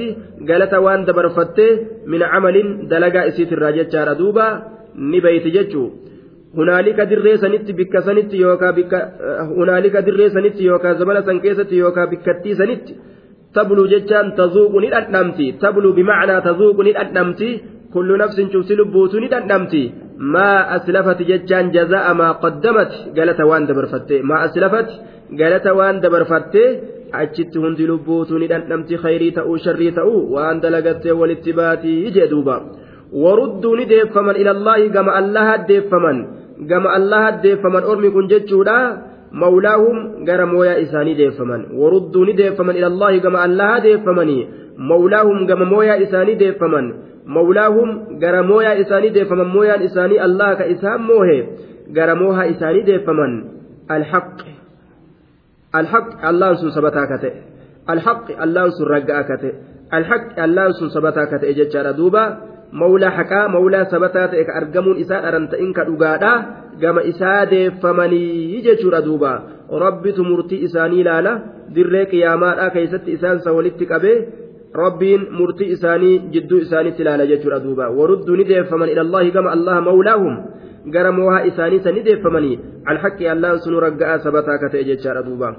قالت 0.49 0.73
وان 0.73 1.01
دبرفت 1.07 1.59
من 2.11 2.21
عمل 2.23 2.55
دلقا 2.91 3.27
إسيت 3.27 3.51
الراجة 3.53 4.13
دوبا 4.19 4.47
نبيت 5.11 5.45
ججو 5.55 5.85
hunaalika 6.57 7.09
dirree 7.09 7.37
sanitti 7.43 7.73
bikka 7.73 8.01
sanitti 8.07 8.37
yookaan 8.43 8.75
bikka 8.77 8.99
hunaalika 9.57 10.05
dirree 10.05 10.29
sanitti 10.35 10.67
yookaan 10.69 10.99
zamana 10.99 11.21
san 11.27 11.41
keessatti 11.41 11.79
yookaan 11.83 12.09
bikkattii 12.11 12.55
sanitti 12.59 12.97
tabluu 13.55 13.87
jechaan 13.93 14.31
tazuuqu 14.39 14.81
ni 14.83 14.91
dhandhamti 14.93 15.47
tabluu 15.63 15.93
bimacnaa 15.99 16.41
tazuuqu 16.47 16.85
ni 16.87 16.93
dhandhamti 16.97 17.49
kullu 17.93 18.17
nafsin 18.21 18.51
cufti 18.53 18.77
lubbuutu 18.81 19.19
ni 19.23 19.31
dhandhamti 19.33 19.83
maa 20.17 20.59
aslafati 20.77 21.25
jechaan 21.31 21.71
jazaa'a 21.75 22.13
maa 22.21 22.33
qaddamati 22.43 22.97
galata 23.17 23.45
waan 23.51 23.67
dabarfatte 23.69 24.21
maa 24.29 24.41
aslafati 24.47 24.93
galata 25.39 25.73
waan 25.79 26.01
dabarfatte 26.01 26.63
achitti 27.21 27.57
hundi 27.63 27.87
lubbuutu 27.91 28.39
ni 28.39 28.47
dhandhamti 28.51 28.97
khayrii 29.03 29.31
ta'uu 29.37 29.57
sharrii 29.65 29.91
ta'uu 29.99 30.21
waan 30.35 30.61
dalagattee 30.63 31.11
walitti 31.21 31.53
baatii 31.59 32.11
jee 32.15 32.27
duuba 32.33 32.55
warudduu 33.23 33.75
ni 33.77 33.85
deeffaman 33.93 34.35
ilallaahi 34.43 34.89
gama 34.95 35.15
allaha 35.21 35.57
deeffaman 35.69 36.17
gama 36.69 36.93
allaha 36.99 37.31
deeffaman 37.43 37.83
ormi 37.91 38.09
kun 38.15 38.27
jechuudha 38.33 38.77
mawlaahum 39.43 40.25
gara 40.27 40.45
mooyaa 40.53 40.81
isaanii 40.85 41.15
deeffaman 41.21 41.61
warudduu 41.81 42.25
ni 42.25 42.33
deeffaman 42.41 42.75
ilallaahi 42.81 43.19
gama 43.25 43.41
allaha 43.47 43.79
deeffamanii 43.85 44.47
mawlaahum 44.77 45.45
gama 45.45 45.65
mooyaa 45.65 45.99
isaanii 46.05 46.35
deeffaman 46.35 46.87
mawlaahum 47.25 48.19
gara 48.19 48.43
mooyaa 48.43 48.73
isaanii 48.83 49.13
deeffaman 49.17 49.47
mooyaan 49.55 49.83
isaanii 49.89 50.19
allah 50.27 50.57
ka 50.57 50.65
isaan 50.75 51.01
moohe 51.09 51.37
gara 51.97 52.15
moohaa 52.15 52.47
isaanii 52.53 52.83
deeffaman 52.89 53.33
alhaq 53.97 54.41
alhaq 55.73 56.07
allaan 56.31 56.57
sun 56.61 56.71
sabataa 56.71 57.07
ka 57.11 57.17
ta'e 57.23 57.33
alhaq 57.93 58.33
allaan 58.45 58.71
sun 58.77 58.87
ragga'a 58.95 59.23
ka 59.29 59.37
ta'e 59.43 59.53
alhaq 59.97 60.23
allaan 60.45 60.73
sun 60.79 60.89
sabataa 60.89 61.29
ka 61.31 61.37
ta'e 61.41 61.53
jechaadha 61.59 61.93
duuba 61.97 62.23
mawlaa 62.81 63.13
haqaa 63.17 63.47
mawlaa 63.55 63.85
sabataa 63.93 64.27
ta'e 64.33 64.43
ka 64.49 64.53
argamuun 64.61 65.01
isaa 65.03 65.21
dharan 65.25 65.47
ta'in 65.53 65.73
ka 65.73 65.85
dhugaadha 65.89 66.33
gama 66.81 67.01
isaa 67.11 67.45
deeffamanii 67.53 68.61
jechuudha 68.67 69.01
duuba 69.07 69.31
rabbitu 69.85 70.23
murtii 70.29 70.63
isaanii 70.67 71.01
ilaala 71.05 71.33
dirree 71.75 72.05
qiyaamaadhaa 72.13 72.69
keessatti 72.75 73.11
isaansa 73.17 73.53
walitti 73.57 73.85
qabee 73.91 74.17
rabbiin 74.81 75.27
murtii 75.39 75.69
isaanii 75.75 76.19
jidduu 76.33 76.59
isaaniitti 76.65 77.01
ilaala 77.05 77.25
jechuudha 77.31 77.59
duuba 77.65 77.89
warudduu 77.99 78.35
ni 78.35 78.45
deeffaman 78.51 78.89
ilallaahi 78.93 79.31
gama 79.31 79.51
allaha 79.55 79.81
mawlaahum 79.87 80.35
gara 80.95 81.11
moohaa 81.17 81.43
isaanii 81.49 81.79
sani 81.85 82.03
deeffamanii 82.07 82.59
alhaqqi 82.91 83.27
allaan 83.33 83.59
sunu 83.65 83.79
ragga'aa 83.85 84.19
sabataa 84.25 84.57
ka 84.63 84.69
ta'e 84.73 84.83
jechaadha 84.89 85.23
duuba 85.27 85.49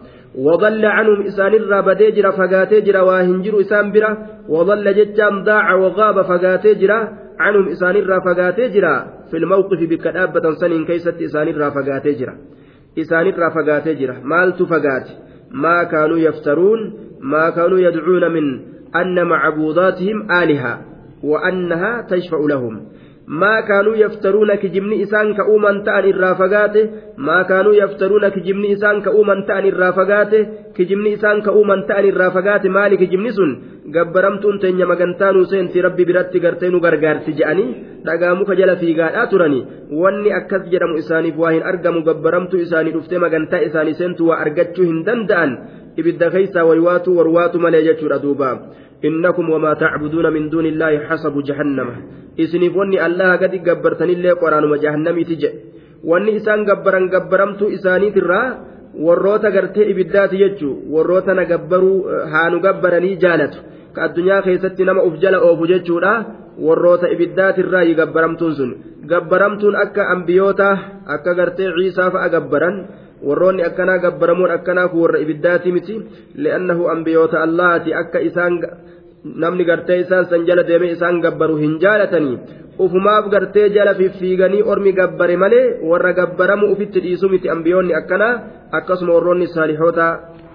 wadalla 0.47 0.91
canhum 0.97 1.21
isaanirraa 1.31 1.83
badee 1.89 2.11
jira 2.17 2.33
fagaatee 2.41 2.83
jira 2.89 3.05
waa 3.09 3.23
hin 3.29 3.39
jiru 3.45 3.61
isaan 3.67 3.93
bira 3.95 4.11
wadalla 4.57 4.93
jechaan 4.99 5.45
daaca 5.49 5.79
wagaaba 5.85 6.25
fagaatee 6.33 6.75
jira 6.83 6.99
canhum 7.43 7.73
isaanirraa 7.77 8.21
fagaatee 8.29 8.69
jira 8.75 8.93
filmawqifi 9.31 9.91
bikka 9.95 10.15
dhaabbatan 10.19 10.61
saniin 10.65 10.85
keeysatti 10.91 11.31
isaanirraa 11.31 11.71
fagaatee 11.79 12.15
jira 12.21 12.35
isaanirraa 13.05 13.51
fagaatee 13.57 13.97
jira 14.03 14.21
maaltu 14.35 14.67
fagaate 14.75 15.13
maa 15.65 15.83
kaanuu 15.93 16.21
yaftaruun 16.29 16.81
maa 17.33 17.49
kaanuu 17.57 17.83
yadcuuna 17.87 18.29
min 18.37 18.47
kaanuu 23.69 23.95
yaftaruuna 23.97 24.57
kijibni 24.63 25.01
isaan 25.05 25.33
ka'uuman 25.35 25.81
ta'an 25.85 26.05
irraa 26.09 26.35
fagaate 26.41 26.81
maa 27.17 27.45
kaanuu 27.51 27.73
yaftaruuna 27.73 28.31
kijibni 28.31 28.73
isaan 28.77 29.01
ka'uuman 29.07 29.45
ta'an 29.49 29.65
irraa 29.71 29.93
fagaate 29.99 30.41
kijibni 30.77 31.13
isaan 31.17 31.41
ka'uuman 31.47 31.87
ta'an 31.89 32.05
irraa 32.11 32.31
fagaate 32.37 32.69
maali 32.69 33.01
kijibni 33.03 33.33
sun 33.33 33.55
gabbaramtuun 33.97 34.61
teenya 34.61 34.87
magantaa 34.87 35.33
nuu 35.33 35.45
seenti 35.53 35.81
rabbi 35.87 36.05
biratti 36.11 36.41
gartee 36.45 36.71
nu 36.75 36.81
gargaarti 36.85 37.37
je'anii 37.39 37.69
dhagaa 38.05 38.35
muka 38.41 38.57
jala 38.61 38.77
fiigaadhaa 38.83 39.27
turani 39.33 39.61
wanni 40.03 40.33
akkas 40.41 40.69
jedhamu 40.75 41.01
isaaniif 41.03 41.41
waa 41.45 41.55
hin 41.57 41.65
argamu 41.73 42.05
gabbaramtuu 42.11 42.61
isaanii 42.67 42.93
dhuftee 42.99 43.25
magantaa 43.25 43.65
isaanii 43.69 43.97
seentu 44.03 44.29
waa 44.29 44.41
argachuu 44.45 44.87
hin 44.91 45.01
danda'an 45.09 45.57
ibidda 45.97 46.31
keeysaa 46.35 46.65
waywaatu 46.71 47.17
warwaatu 47.19 47.61
malee 47.65 47.83
jechuudha 47.89 48.19
duuba 48.25 48.51
innakum 49.09 49.51
wamaa 49.55 49.75
tacbuduuna 49.85 50.31
min 50.37 50.51
duuni 50.51 50.69
illaahi 50.75 51.03
xasabu 51.09 51.43
jahannama 51.49 51.95
isiniif 52.37 52.77
wanni 52.81 52.99
allaha 53.07 53.39
gadi 53.43 53.59
gabbartanillee 53.69 54.35
qoraanuma 54.43 54.79
jahannamiiti 54.85 55.41
jedhe 55.43 55.59
wanni 56.11 56.37
isaan 56.39 56.65
gabbaran 56.71 57.11
gabbaramtuu 57.15 57.75
isaaniitirraa 57.77 58.47
warroota 59.07 59.51
gartee 59.51 59.91
ibiddaati 59.93 60.41
jechuu 60.43 60.75
warroota 60.95 61.35
na 61.35 61.45
gabbaruu 61.53 61.99
haanu 62.33 62.61
gabbaranii 62.67 63.17
jaalatu 63.25 63.59
ka 63.95 64.03
addunyaa 64.07 64.43
keessatti 64.47 64.85
nama 64.89 65.07
uf 65.09 65.21
jala 65.23 65.43
oofu 65.47 65.71
jechuudha 65.73 66.13
warroota 66.67 67.11
ibiddaatirraa 67.15 67.85
gabbaramtuun 68.01 68.55
sun 68.59 68.75
gabbaramtuun 69.07 69.77
akka 69.85 70.09
ambiyoota 70.15 70.69
akka 71.17 71.35
gartee 71.35 71.73
ciisaa 71.77 72.11
fa'a 72.15 72.29
gabbaran 72.35 72.77
warroonni 73.29 73.63
akkanaa 73.69 73.99
gabbaramuun 74.05 74.51
akkanaa 74.57 74.89
kun 74.89 75.01
warra 75.05 75.19
ibiddaati 75.25 75.73
miti. 75.73 75.95
Li'annahu 76.43 76.89
ambiyoota 76.95 77.43
allaati 77.47 77.95
akka 78.03 78.19
isaan 78.29 78.61
namni 79.25 79.65
gartee 79.65 79.99
isaan 80.05 80.27
san 80.31 80.47
jala 80.47 80.63
deemee 80.69 80.93
isaan 80.97 81.21
gabbaru 81.25 81.57
hin 81.57 81.79
jaalatanii. 81.81 82.39
Ufumaaf 82.79 83.29
gartee 83.35 83.69
jala 83.71 83.95
fiffiiganii 83.95 84.63
ormi 84.63 84.93
gabbare 84.93 85.37
malee 85.37 85.67
warra 85.91 86.13
gabbaramu 86.13 86.73
ufitti 86.73 87.01
dhiisu 87.05 87.29
miti 87.29 87.51
ambiyoonni 87.57 87.95
akkanaa. 88.01 88.35
Akkasuma 88.79 89.13
warroonni 89.17 89.47
saalihoota 89.57 90.07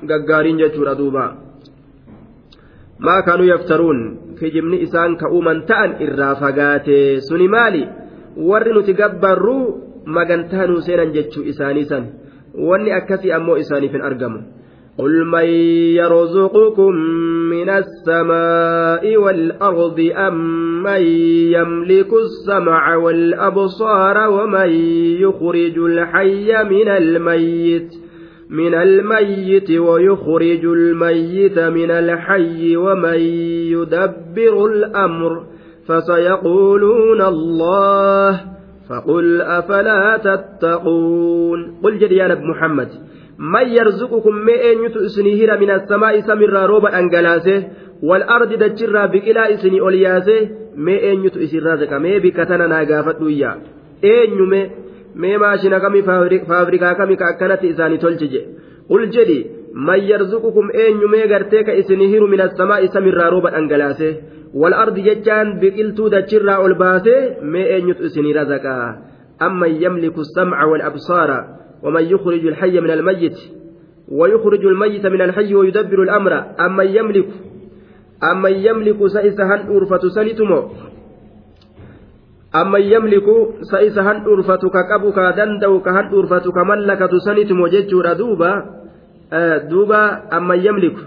gaggaariin 0.09 0.57
jechuudha 0.63 0.95
duuba. 0.97 1.25
Maa 2.99 3.21
kaanuu 3.21 3.47
yaftaruun? 3.47 3.99
Kijibni 4.39 4.81
isaan 4.85 5.17
ka'uuman 5.17 5.63
ta'an 5.67 5.91
irraa 6.05 6.35
fagaate 6.35 7.21
suni 7.27 7.47
maali? 7.47 7.83
Warri 8.49 8.73
nuti 8.73 8.93
gabbarru 8.93 9.55
magantaa 10.05 10.67
nuu 10.67 10.81
seenan 10.81 11.13
jechuu 11.15 11.43
isaanii 11.51 11.85
san 11.91 12.05
wanni 12.67 12.91
akkasii 12.91 13.31
ammoo 13.31 13.57
isaaniif 13.57 13.91
hin 13.91 14.01
argamu. 14.01 14.59
قل 14.99 15.25
من 15.25 15.47
يرزقكم 15.95 16.91
من 17.49 17.69
السماء 17.69 19.17
والأرض 19.17 20.11
أم 20.15 20.35
من 20.83 21.01
يملك 21.55 22.13
السمع 22.13 22.95
والأبصار 22.95 24.29
ومن 24.29 24.69
يخرج 25.23 25.77
الحي 25.77 26.63
من 26.63 26.87
الميت 26.87 27.89
من 28.49 28.73
الميت 28.73 29.71
ويخرج 29.71 30.65
الميت 30.65 31.59
من 31.59 31.91
الحي 31.91 32.77
ومن 32.77 33.19
يدبر 33.71 34.65
الأمر 34.65 35.43
فسيقولون 35.87 37.21
الله 37.21 38.41
فقل 38.89 39.41
أفلا 39.41 40.17
تتقون 40.17 41.79
قل 41.83 41.97
جدي 41.99 42.15
يا 42.15 42.35
محمد 42.35 42.89
من 43.39 43.67
يرزقكم 43.67 44.35
ما 44.35 44.71
أنيتو 44.71 44.99
إسني 45.05 45.33
هيرا 45.33 45.55
من 45.55 45.71
السماء 45.71 46.19
سمرا 46.19 46.65
روبا 46.65 46.99
أنجلاسه 46.99 47.67
والأرض 48.03 48.53
دجرا 48.53 49.05
بكلا 49.05 49.53
إسني 49.53 49.81
أولياسه 49.81 50.49
ما 50.75 51.11
أنيتو 51.11 51.39
إسن 51.39 51.59
رازقا 51.59 51.97
ما 51.97 52.17
بكتنا 52.17 52.67
ناقافت 52.67 53.21
ويا 53.21 53.51
أنيو 54.03 54.45
ما 54.45 54.69
ما 55.15 55.37
ماشينا 55.37 55.79
كمي 55.79 56.01
فابريكا 56.49 56.93
كمي 56.93 57.15
كأكنت 57.15 57.65
إساني 57.65 57.97
تلجي 57.97 58.41
قل 58.89 59.09
جدي 59.09 59.58
من 59.73 59.99
يرزقكم 59.99 60.65
أنيو 60.71 61.07
ما 61.07 61.21
غرتيك 61.31 61.69
إسني 61.69 62.07
هيرو 62.07 62.27
من 62.27 62.41
السماء 62.41 62.85
سمرا 62.85 63.29
روبا 63.29 63.57
أنجلاسه 63.57 64.15
والأرض 64.53 64.95
ججان 64.99 65.59
بقلتو 65.59 66.07
دجرا 66.07 66.53
أولباسه 66.53 67.41
ما 67.41 67.77
أنيتو 67.77 68.05
إسني 68.05 68.31
رازقا 68.31 68.97
أما 69.41 69.67
يملك 69.67 70.17
السمع 70.17 70.63
والأبصار 70.63 71.29
ومن 71.83 72.03
يخرج 72.03 72.45
الحي 72.45 72.79
من 72.79 72.91
الميت 72.91 73.37
ويخرج 74.11 74.65
الميت 74.65 75.05
من 75.05 75.21
الحي 75.21 75.55
ويدبر 75.55 76.03
الأمر. 76.03 76.33
أمن 76.59 76.87
يملك 76.87 77.27
أمن 78.31 78.51
يملك 78.51 79.07
سيسهن 79.07 79.59
أرفة 79.75 80.03
سنتمو. 80.15 80.59
أمن 82.55 82.81
يملك 82.81 83.27
سيسهن 83.61 84.17
أرفة 84.27 84.63
كقبك 84.75 85.19
دندو 85.37 85.79
كهن 85.79 86.05
أرفة 86.13 86.51
كملكة 86.51 87.13
سنتمو 87.25 87.67
ججور 87.67 88.13
دوبا. 88.13 88.78
آه 89.33 89.57
دوبا 89.57 90.03
أمن 90.37 90.59
يملك 90.65 90.97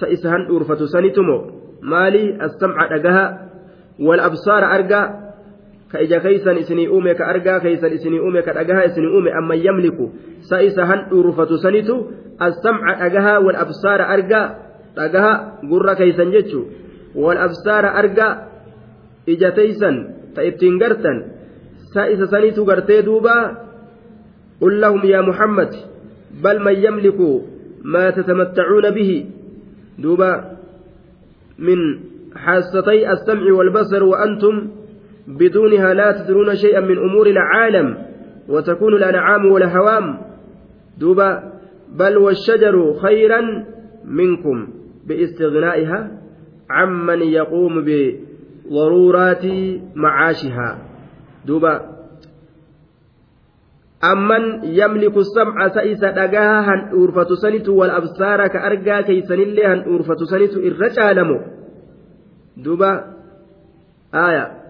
سيسهن 0.00 0.42
أرفة 0.56 0.80
سنتمو 0.86 1.38
مالي 1.82 2.44
السمع 2.44 2.78
أجها 2.96 3.48
والأبصار 4.00 4.62
أرجع 4.74 5.22
ka 5.92 6.00
ija 6.00 6.24
keeysan 6.24 6.56
isinii 6.56 6.88
uume 6.88 7.12
ka 7.14 7.24
argaa 7.28 7.60
keeysan 7.60 7.92
isinii 7.92 8.20
uume 8.24 8.40
ka 8.42 8.52
dhagahaa 8.56 8.88
isinii 8.88 9.12
uume 9.12 9.28
amman 9.38 9.60
yamliku 9.60 10.08
sa 10.48 10.64
isa 10.64 10.86
han 10.88 11.00
dhuurfatu 11.12 11.60
sanitu 11.60 11.94
assamca 12.40 12.96
dhagahaa 12.96 13.44
wal 13.44 13.58
absaara 13.64 14.08
argaa 14.08 14.46
dhagaha 14.96 15.32
gurra 15.68 15.92
keeysan 16.00 16.32
jechu 16.32 16.60
wal 17.12 17.36
absaara 17.36 17.92
argaa 18.00 18.32
ija 19.28 19.52
teeysan 19.52 19.96
ta 20.34 20.40
ittiin 20.48 20.80
gartan 20.80 21.18
sa 21.92 22.08
isa 22.08 22.24
sanitu 22.32 22.64
gartee 22.64 23.02
duuba 23.04 23.36
قل 24.62 24.80
لهم 24.80 25.02
يا 25.04 25.20
محمد 25.20 25.91
بل 26.44 26.62
من 26.64 26.72
يملك 26.72 27.20
ما 27.84 28.10
تتمتعون 28.10 28.90
به. 28.90 29.26
دوبا 29.98 30.32
من 31.58 31.78
حاستي 32.36 33.12
السمع 33.12 33.52
والبصر 33.52 34.04
وأنتم 34.04 34.68
بدونها 35.28 35.94
لا 35.94 36.12
تدرون 36.12 36.54
شيئا 36.56 36.80
من 36.80 36.98
أمور 36.98 37.26
العالم 37.26 37.98
وتكون 38.48 38.94
الأنعام 38.94 39.46
والهوام. 39.46 40.18
دوبا 41.00 41.52
بل 41.98 42.16
والشجر 42.16 42.94
خيرا 43.02 43.40
منكم 44.04 44.68
باستغنائها 45.06 46.10
عمن 46.70 47.22
يقوم 47.22 47.84
بضرورات 47.84 49.44
معاشها. 49.96 50.78
دوبا 51.46 51.91
أمن 54.04 54.64
يملك 54.64 55.16
السمع 55.16 55.68
سئس 55.68 56.00
دقاها 56.00 56.60
هن 56.60 56.80
أورفة 56.94 57.34
سنت 57.42 57.68
والأبصار 57.68 58.46
كأرقا 58.46 59.00
كيسن 59.00 59.34
اللي 59.34 59.66
هن 59.66 59.80
أورفة 59.82 60.16
سنت 60.30 60.52
الرجال 60.56 61.40
دوبا 62.56 63.04
آية 64.14 64.62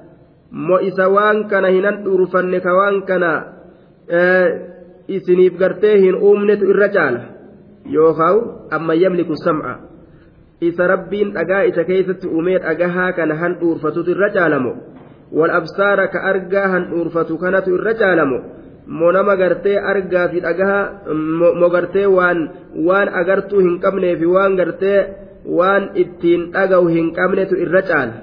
mo 0.52 0.76
isa 0.84 1.08
waan 1.08 1.48
kana 1.48 1.72
hinan 1.72 2.04
dhuurfanne 2.04 2.60
ka 2.60 2.72
waan 2.76 3.08
kana 3.08 3.30
isiniif 5.08 5.56
gartee 5.56 5.96
hin 6.04 6.14
uumnetu 6.20 6.68
irra 6.68 6.88
caala 6.92 7.20
yookaan 7.88 8.68
amma 8.70 8.94
yamliku 8.94 9.32
sam'a 9.44 9.74
isa 10.60 10.86
rabbiin 10.86 11.32
dhagaa 11.32 11.62
isa 11.72 11.84
keessatti 11.84 12.28
uumee 12.28 12.58
dhagahaa 12.60 13.12
kana 13.16 13.34
han 13.34 13.56
dhuurfatutu 13.60 14.12
irra 14.12 14.28
caalamo 14.36 14.72
wal 15.32 15.50
absaara 15.50 16.06
ka 16.12 16.20
argaa 16.20 16.68
han 16.68 16.84
dhuurfatu 16.92 17.38
kanatu 17.40 17.74
irra 17.78 17.94
caalamo 17.94 18.38
mo 18.86 19.12
nama 19.12 19.36
gartee 19.36 19.78
argaa 19.92 20.28
fi 20.28 20.40
dhagaha 20.40 20.80
mo 21.60 21.68
gartee 21.70 22.06
waan 22.06 22.38
waan 22.88 23.08
agartuu 23.20 23.60
hin 23.60 23.78
qabneefi 23.84 24.26
waan 24.26 24.56
gartee 24.56 24.98
waan 25.58 25.90
ittiin 25.94 26.50
dhagahu 26.52 26.86
hin 26.88 27.14
qabnetu 27.14 27.54
irra 27.64 27.82
caala. 27.82 28.14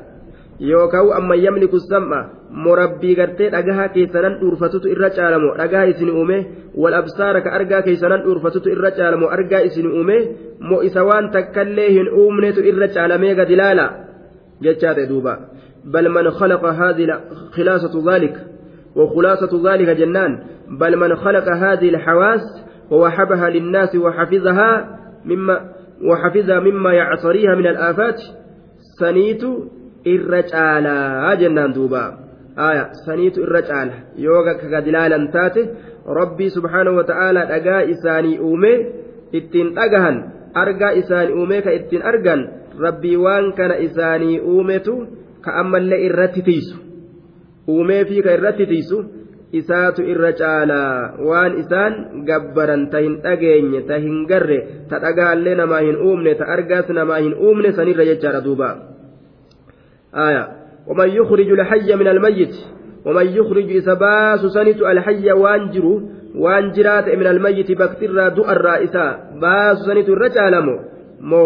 yookaan 0.59 1.13
amma 1.17 1.35
yamliku 1.35 1.79
sam'a 1.79 2.19
morabbii 2.51 3.15
gartee 3.15 3.49
dhagaha 3.51 3.85
keessanan 3.95 4.39
dhuurfatutu 4.41 4.91
irra 4.93 5.09
caalamo 5.17 5.55
dhagaha 5.59 5.85
isin 5.91 6.09
uume 6.11 6.37
wal 6.75 6.93
absaara 6.93 7.41
ka 7.41 7.49
argaa 7.57 7.81
keessanan 7.87 8.23
dhuurfatutu 8.25 8.69
irra 8.75 8.91
caalamo 8.91 9.31
argaa 9.35 9.63
isin 9.69 9.87
uume 9.87 10.17
moo 10.59 10.81
isa 10.81 11.03
waan 11.09 11.31
takkallee 11.31 11.89
hin 11.97 12.11
uumnetu 12.21 12.61
irra 12.71 12.87
caalamee 12.95 13.35
gadi 13.39 13.55
laala 13.61 13.85
jechaate 14.61 15.07
duuba 15.11 15.33
bal 15.93 16.09
man 16.15 16.27
khalaqa 16.39 16.73
haadhi 16.79 17.07
khilaasatu 17.55 18.03
dhalik 18.07 18.35
وخلاصة 18.99 19.71
ذلك 19.71 19.89
جنان 19.89 20.31
بل 20.79 20.97
من 20.97 21.15
خلق 21.15 21.47
هذه 21.47 21.89
الحواس 21.89 22.41
ووهبها 22.91 23.49
للناس 23.49 23.95
وحفظها 23.95 24.99
مما 25.25 25.55
وحفظها 26.11 26.59
مما 26.59 26.93
يعصريها 26.93 27.55
من 27.55 27.67
الآفات 27.67 28.19
سنيت 28.99 29.43
duuba 31.75 32.03
aya 32.55 32.91
saniitu 33.05 33.43
irra 33.43 33.61
caala 33.61 33.95
yoo 34.15 34.43
kagadilaalan 34.43 35.31
taate 35.31 35.61
rabbii 36.19 36.49
subhaanahu 36.49 36.97
wa 36.99 37.03
ta'aalaa 37.03 37.45
dhagaa 37.51 37.81
isaanii 37.93 38.39
uume 38.39 38.71
ittiin 39.31 39.75
dhagahan 39.75 40.17
argaa 40.63 40.91
isaanii 41.01 41.35
uume 41.39 41.61
ka 41.61 41.71
ittiin 41.71 42.03
argan 42.11 42.41
rabbii 42.79 43.15
waan 43.15 43.53
kana 43.59 43.75
isaanii 43.87 44.39
uumetu 44.39 45.07
ka 45.41 45.59
ammallee 45.61 46.03
uumeefii 47.73 48.21
ka 48.27 48.35
irratti 48.37 48.69
tiisu 48.73 48.99
isaatu 49.61 50.05
irra 50.13 50.31
caalaa 50.41 51.17
waan 51.29 51.57
isaan 51.63 51.95
gabbaran 52.29 52.85
ta 52.93 53.01
hin 53.05 53.17
dhageenye 53.23 53.81
ta 53.89 53.97
hin 54.03 54.21
garre 54.29 54.59
ta 54.89 55.01
dhagaallee 55.05 55.55
namaa 55.61 55.81
hin 55.87 55.97
uumne 56.09 56.35
ta 56.41 56.51
argaas 56.57 56.93
namaa 56.99 57.23
hin 57.25 57.33
uumne 57.47 57.73
sanirra 57.79 58.05
jechaadha 58.11 58.45
duuba 58.45 58.71
يخرج 61.05 61.49
الحي 61.51 61.95
من 61.95 62.07
الميت 62.07 62.55
ومن 63.05 63.27
يخرج 63.27 63.77
إسباس 63.77 64.39
سنت 64.39 64.81
الحي 64.81 65.31
وانجر 65.31 66.01
وانجرات 66.35 67.07
من 67.09 67.27
الميت 67.27 67.71
بكتر 67.71 68.29
دؤ 68.29 68.51
الرائسة 68.51 69.05
باس 69.41 69.77
سنت 69.77 70.09
الرجال 70.09 70.65
مو 70.65 70.79
مو 71.19 71.43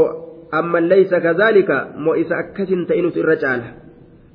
أما 0.54 0.80
ليس 0.80 1.16
كذلك 1.16 1.88
مو 1.98 2.14
إذا 2.14 2.36
أكتن 2.40 2.86
تئنت 2.88 3.18
الرجال 3.18 3.62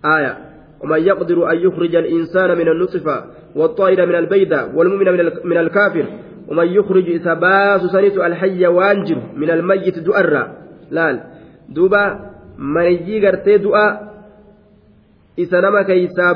آية 0.05 0.48
ومن 0.83 1.01
يقدر 1.07 1.51
أن 1.51 1.57
يخرج 1.57 1.95
الإنسان 1.97 2.59
من 2.59 2.69
النطفة 2.69 3.25
والطائر 3.57 4.07
من 4.07 4.15
البيضة 4.15 4.75
والمؤمن 4.75 5.13
من 5.45 5.57
الكافر 5.57 6.07
ومن 6.49 6.67
يخرج 6.67 7.09
إذا 7.09 7.35
باس 7.35 7.81
سنت 7.81 8.17
الحي 8.17 8.67
وانجر 8.67 9.19
من 9.37 9.51
الميت 9.51 9.99
دؤ 9.99 10.19
الرا 10.19 10.53
لال 10.91 11.21
دوبا 11.69 12.19
من 12.59 12.83
يجي 12.83 13.21
دؤا 13.57 14.09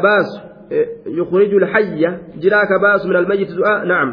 baasu 0.02 0.52
yukhriju 1.06 1.58
lhayya 1.58 2.18
jiraa 2.38 2.66
ka 2.66 2.78
baasu 2.78 3.08
min 3.08 3.16
almayyiti 3.16 3.56
du'aa 3.56 3.84
nacam 3.84 4.10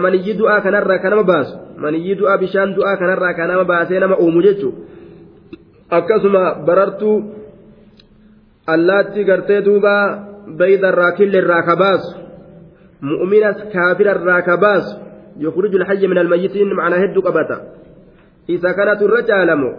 maniyyi 0.00 0.34
du'aa 0.38 0.60
kanarraa 0.60 0.98
ka 0.98 1.10
nama 1.10 1.22
baasu 1.22 1.56
maniyyi 1.76 2.14
du'aa 2.16 2.38
bishaan 2.38 2.74
du'aa 2.74 2.96
kanarraa 2.96 3.34
ka 3.34 3.46
nama 3.46 3.64
baasee 3.64 4.00
nama 4.00 4.16
uumu 4.16 4.42
jechuu 4.42 4.72
akkasuma 5.90 6.54
barartuu 6.66 7.39
allaatti 8.66 9.24
gartee 9.24 9.62
duuba 9.64 9.94
baydarraa 10.58 11.12
killeerraa 11.18 11.62
ka 11.62 11.76
baasu 11.76 12.16
mu'minas 13.02 13.58
kaafirarraa 13.72 14.42
ka 14.42 14.56
baasu 14.56 14.96
yukhriju 15.44 15.78
lhayya 15.78 16.08
min 16.08 16.18
almayyitiin 16.18 16.74
macnaa 16.74 17.02
hedduu 17.04 17.22
qabata 17.22 17.56
isa 18.48 18.74
kanatu 18.74 19.04
irra 19.08 19.22
caalamu 19.30 19.70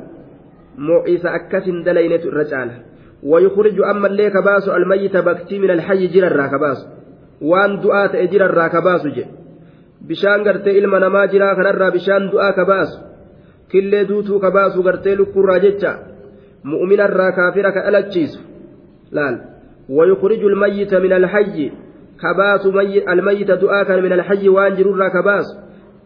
moo 0.77 1.03
isa 1.05 1.29
akkasin 1.39 1.83
dalaynetu 1.85 2.27
irra 2.31 2.45
caala 2.53 2.75
ويخرج 3.23 3.77
أما 3.81 4.07
اللي 4.07 4.29
كباس 4.29 4.69
الميت 4.69 5.17
بكتي 5.17 5.59
من 5.59 5.71
الحي 5.71 6.07
جرى 6.07 6.27
الراكباس 6.27 6.87
وان 7.41 7.79
دعاء 7.81 8.23
أجرى 8.23 8.45
الراكباس 8.45 9.07
جي 9.07 9.25
bishaan 10.09 10.41
gartee 10.43 10.73
ilma 10.73 10.99
namaa 10.99 11.27
jiraa 11.29 11.53
kanarraa 11.55 11.91
bishaan 11.93 12.31
du'aa 12.31 12.53
kabaasu 12.57 12.97
killee 13.69 14.07
duutuu 14.09 14.39
kabaasu 14.39 14.83
gartee 14.83 15.15
lukkurraa 15.15 15.59
jecha 15.59 15.91
mu'minarraa 16.65 17.31
kaafira 17.37 17.71
ka 17.75 17.81
dhalachiisu 17.85 18.39
laal 19.11 19.35
ويخرج 19.89 20.43
الميت 20.43 20.93
من 20.93 21.13
الحي 21.13 21.71
كباس 22.21 22.63
الميت 23.09 23.51
دعاء 23.51 24.01
من 24.01 24.13
الحي 24.13 24.49
وان 24.49 24.75
جرورا 24.75 25.07
كباس. 25.07 25.45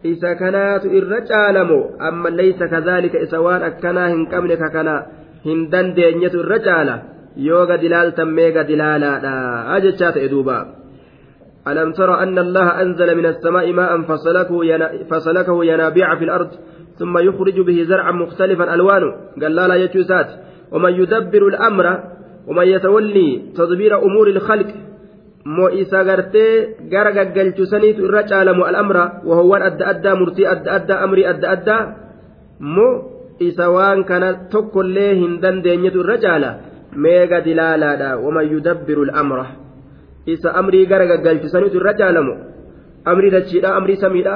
إذا 0.04 0.32
كانت 0.32 0.84
الرجال 0.84 1.56
أما 2.00 2.28
ليس 2.28 2.58
كذلك 2.58 3.16
إسوان 3.16 3.62
أكنا 3.62 4.14
كنا 4.72 5.06
dandeenyetu 5.46 6.42
irra 6.42 6.58
caala 6.58 6.94
yoo 7.36 7.66
gadi 7.70 7.88
laaltan 7.88 8.34
mee 8.36 8.50
gadi 8.56 8.74
laalaadha 8.82 9.78
jechaa 9.84 10.12
ta'e 10.12 10.28
duuba 10.28 10.58
ألم 11.66 11.92
تر 11.92 12.22
أن 12.22 12.38
الله 12.38 12.82
أنزل 12.82 13.18
من 13.18 13.26
السماء 13.26 13.72
ماء 13.72 14.02
فسلكه, 14.02 14.64
ينا 14.64 14.90
فسلكه 15.10 15.64
ينابيع 15.64 16.14
في 16.18 16.24
الأرض 16.24 16.50
ثم 16.98 17.18
يخرج 17.18 17.60
به 17.60 17.78
زرعا 17.88 18.12
مختلفا 18.12 18.74
ألوانه. 18.74 19.10
قال 19.42 19.54
لا 19.54 19.68
لا 19.68 19.74
يجوزات 19.74 20.28
ومن 20.72 20.92
يدبر 20.92 21.42
الأمر 21.48 21.86
ومن 22.46 22.66
يتولي 22.74 23.28
تدبير 23.56 23.92
أمور 24.06 24.26
الخلق 24.28 24.70
moo 25.46 25.70
isa 25.70 26.02
gartee 26.04 26.74
gara 26.90 27.10
gaggalchusaniitu 27.14 28.02
irra 28.06 28.22
caalamu 28.30 28.66
al'amra 28.66 29.22
wahowwan 29.28 29.62
adda 29.68 29.84
addaa 29.92 30.14
murtii 30.20 30.46
adda 30.52 30.70
addaa 30.78 30.98
amrii 31.06 31.26
adda 31.32 31.46
addaa 31.54 31.82
moo 32.74 32.92
isa 33.48 33.66
waan 33.70 34.02
kana 34.10 34.28
tokkollee 34.52 35.12
hin 35.20 35.32
dandeenyetu 35.42 36.02
irra 36.02 36.16
caala 36.24 36.50
mee 37.02 37.22
gadi 37.32 37.54
laalaadha 37.60 38.08
waman 38.24 38.46
yudabbiru 38.54 39.02
al'amra 39.06 39.46
isa 40.34 40.48
amrii 40.60 40.86
gara 40.90 41.06
gaggalchisanitu 41.12 41.76
irra 41.80 41.92
caalamu 42.00 42.34
amrii 43.10 43.30
dachiidha 43.36 43.74
amrii 43.78 43.98
samiidha 44.04 44.34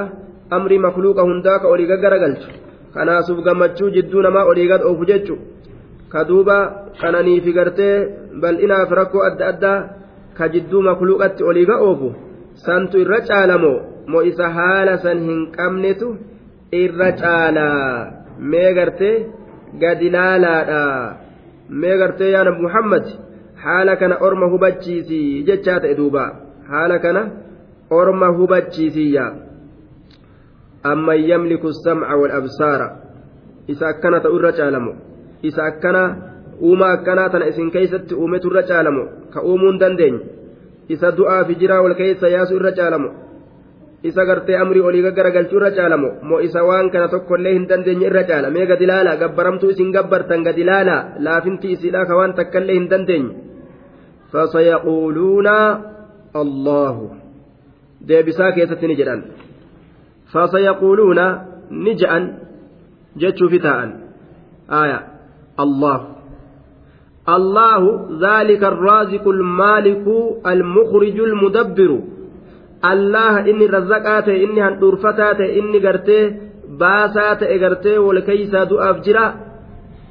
amrii 0.57 0.79
makluuqa 0.87 1.27
hundaa 1.29 1.59
ka 1.61 1.67
olii 1.73 1.87
gaggaragalchu 1.91 2.49
kanaasuuf 2.95 3.39
gammachuu 3.47 3.89
jidduu 3.95 4.21
namaa 4.27 4.45
olii 4.51 4.67
gad 4.71 4.81
oofu 4.89 5.05
jechu 5.11 5.35
ka 6.11 6.23
duuba 6.29 6.57
kananiifi 7.01 7.53
gartee 7.57 7.95
bal'inaaf 8.41 8.91
rakkoo 8.99 9.23
adda 9.29 9.47
addaa 9.51 9.79
ka 10.37 10.49
jidduu 10.53 10.81
makluuqatti 10.89 11.43
olii 11.49 11.65
ga 11.69 11.77
oofu 11.87 12.09
santu 12.65 12.95
irra 13.03 13.19
caalamoo 13.29 13.77
moo 14.11 14.23
isa 14.31 14.49
haala 14.57 14.97
san 15.05 15.19
hin 15.27 15.39
qabnetu 15.57 16.07
irra 16.83 17.11
caalaa 17.21 18.21
mee 18.51 18.73
gartee 18.73 19.15
gadi 19.81 20.09
laalaadha. 20.09 20.81
Mee 21.69 21.97
gartee 21.97 22.31
yaa 22.31 22.43
nabi 22.43 22.61
muhammad 22.61 23.05
haala 23.63 23.95
kana 23.95 24.17
orma 24.27 24.49
hubachiisi 24.53 25.43
jechaa 25.47 25.79
ta'e 25.79 25.95
duuba. 25.95 26.23
Haala 26.71 26.99
kana 26.99 27.21
orma 27.89 28.27
hubachiisiyya 28.37 29.25
amman 30.83 31.23
yamliku 31.29 31.73
samca 31.73 32.15
walabsaara 32.21 32.87
isa 33.67 33.87
akkana 33.87 34.19
ta'u 34.19 34.35
irra 34.39 34.51
caalamu 34.59 34.93
isa 35.49 35.61
akkana 35.69 36.03
uuma 36.61 36.91
akkanaa 36.95 37.29
tana 37.29 37.45
isin 37.51 37.71
keeysatti 37.71 38.13
uumetu 38.15 38.47
irra 38.51 38.63
caalamu 38.69 39.03
ka 39.33 39.41
uumuu 39.41 39.71
hin 39.71 39.79
dandeenye. 39.79 40.21
Isa 40.89 41.11
du'aa 41.17 41.43
fi 41.47 41.55
jiraa 41.61 41.81
wal 41.83 41.95
keeysa 41.95 42.27
yaasu 42.35 42.55
irra 42.59 42.71
caalamu 42.79 43.09
isa 44.03 44.25
gartee 44.25 44.57
amrii 44.57 44.81
olii 44.89 45.01
gaggaragalchuu 45.05 45.57
irra 45.59 45.71
caalamu 45.77 46.09
moo 46.29 46.39
isa 46.47 46.63
waan 46.65 46.89
kana 46.93 47.07
tokkollee 47.13 47.53
hin 47.53 47.67
dandeenye 47.69 48.07
irra 48.09 48.23
caala. 48.29 48.49
Mee 48.49 48.65
gadi 48.65 48.85
laala 48.91 49.15
gabbaramtuu 49.21 49.69
isin 49.73 49.91
gabbartan 49.95 50.43
gadi 50.47 50.63
laala 50.63 50.95
laafinti 51.19 51.71
isiidha 51.75 52.05
ka 52.09 52.17
waan 52.19 52.33
takka 52.39 52.59
illee 52.61 52.77
hin 52.79 52.89
dandeenye. 52.89 53.33
Fasayaquuluuna 54.31 55.55
allahu. 56.41 57.05
Deebisaa 58.07 58.51
keessatti 58.57 58.87
ni 58.87 58.95
jedhan. 58.95 59.21
Fasayaquuluuna 60.33 61.25
ni 61.69 61.95
je'an 62.01 62.23
jechuufi 63.21 63.59
taa'an. 63.59 63.89
Aya 64.81 64.99
allahu 65.57 66.21
الله 67.29 67.81
ذلك 68.17 68.63
الرازق 68.63 69.27
المالك 69.27 70.05
المخرج 70.47 71.17
المدبر 71.19 71.91
inni 72.81 73.67
razzaqaa 73.69 74.21
ta'e 74.25 74.41
inni 74.41 74.61
handhuurfataa 74.65 75.33
ta'e 75.37 75.53
inni 75.59 75.79
gartee 75.79 76.33
baasaa 76.81 77.35
ta'e 77.35 77.59
gartee 77.59 77.97
wal 77.97 78.21
keeysaa 78.25 78.65
du'aaf 78.65 79.03
jira 79.05 79.25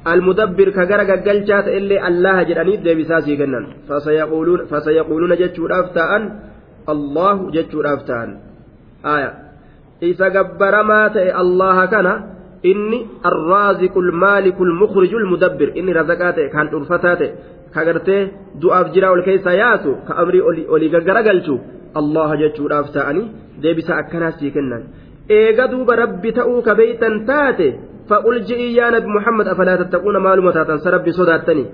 almudabbir 0.05 0.71
ka 0.71 0.85
gara 0.85 1.03
gaggalchaa 1.03 1.61
ta'e 1.65 1.77
illee 1.77 1.99
allaha 1.99 2.45
jedhanii 2.49 2.77
deebisaa 2.85 3.21
sii 3.21 3.37
kennan 3.37 3.65
fasayaquuluuna 4.71 5.35
jechuudhaaf 5.41 5.87
ta'an 5.97 6.23
allahu 6.93 7.51
jechuudhaaf 7.51 8.01
ta'an 8.09 8.29
aya 9.03 9.29
inni 12.63 12.99
arraaziqu 13.29 14.01
lmaaliku 14.09 14.65
lmukriju 14.65 15.19
lmudabbir 15.19 15.69
inni 15.79 15.93
razzaqaa 15.99 16.33
ta'e 16.37 16.49
kan 16.55 16.69
dhuurfataa 16.71 17.15
ta'e 17.21 17.29
ka 17.73 17.85
gartee 17.85 18.21
du'aaf 18.61 18.87
jira 18.93 19.11
wal 19.13 19.23
keeysaa 19.27 19.55
yaasu 19.63 19.91
ka 20.07 20.13
amrii 20.21 20.41
olii 20.75 20.89
gaggaragalchu 20.95 21.55
allaha 22.01 22.37
jechuudhaaf 22.41 22.91
ta'anii 22.97 23.27
deebisa 23.63 23.97
akkanaas 24.01 24.35
sii 24.39 24.51
kennan 24.55 24.83
eega 25.39 25.67
duuba 25.71 25.95
rabbi 26.03 26.29
ta'uu 26.39 26.61
ka 26.67 26.75
beeytan 26.75 27.25
taate 27.29 27.67
faqul 28.09 28.39
je'ii 28.49 28.75
yaa 28.79 28.91
nabi 28.95 29.07
muhammad 29.17 29.47
afalaa 29.53 29.77
tattaquuna 29.81 30.19
maaluma 30.27 30.51
taatan 30.57 30.79
sa 30.83 30.93
rabbi 30.95 31.11
sodaattanii 31.19 31.67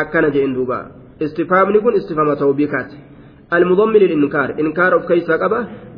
akkana 0.00 0.30
je'in 0.34 0.54
duuba 0.58 0.78
istifaamni 1.26 1.78
kun 1.84 1.94
istifama 2.00 2.36
tawbiikaati 2.42 2.96
المضمن 3.52 3.96
للإنكار 3.96 4.54
إنكار 4.60 4.96
أف 4.96 5.08
كيس 5.08 5.30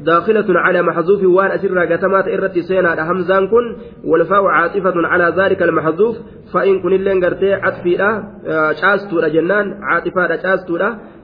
داخلة 0.04 0.46
على 0.48 0.82
محذوف 0.82 1.22
وان 1.22 1.50
أسر 1.50 1.78
قتمات 1.78 2.28
إرت 2.28 2.58
سينا 2.58 3.10
همزان 3.10 3.48
كن 3.48 3.76
والفاء 4.04 4.44
عاطفة 4.44 4.94
على 4.96 5.34
ذلك 5.36 5.62
المحذوف 5.62 6.16
فإن 6.54 6.82
كن 6.82 6.92
اللين 6.92 7.24
قرتي 7.24 7.54
عطفي 7.54 7.96
لا 7.96 8.10
شاستو 8.80 9.20
جنان 9.20 9.66
عاطفة 9.82 10.36
شاستو 10.42 10.78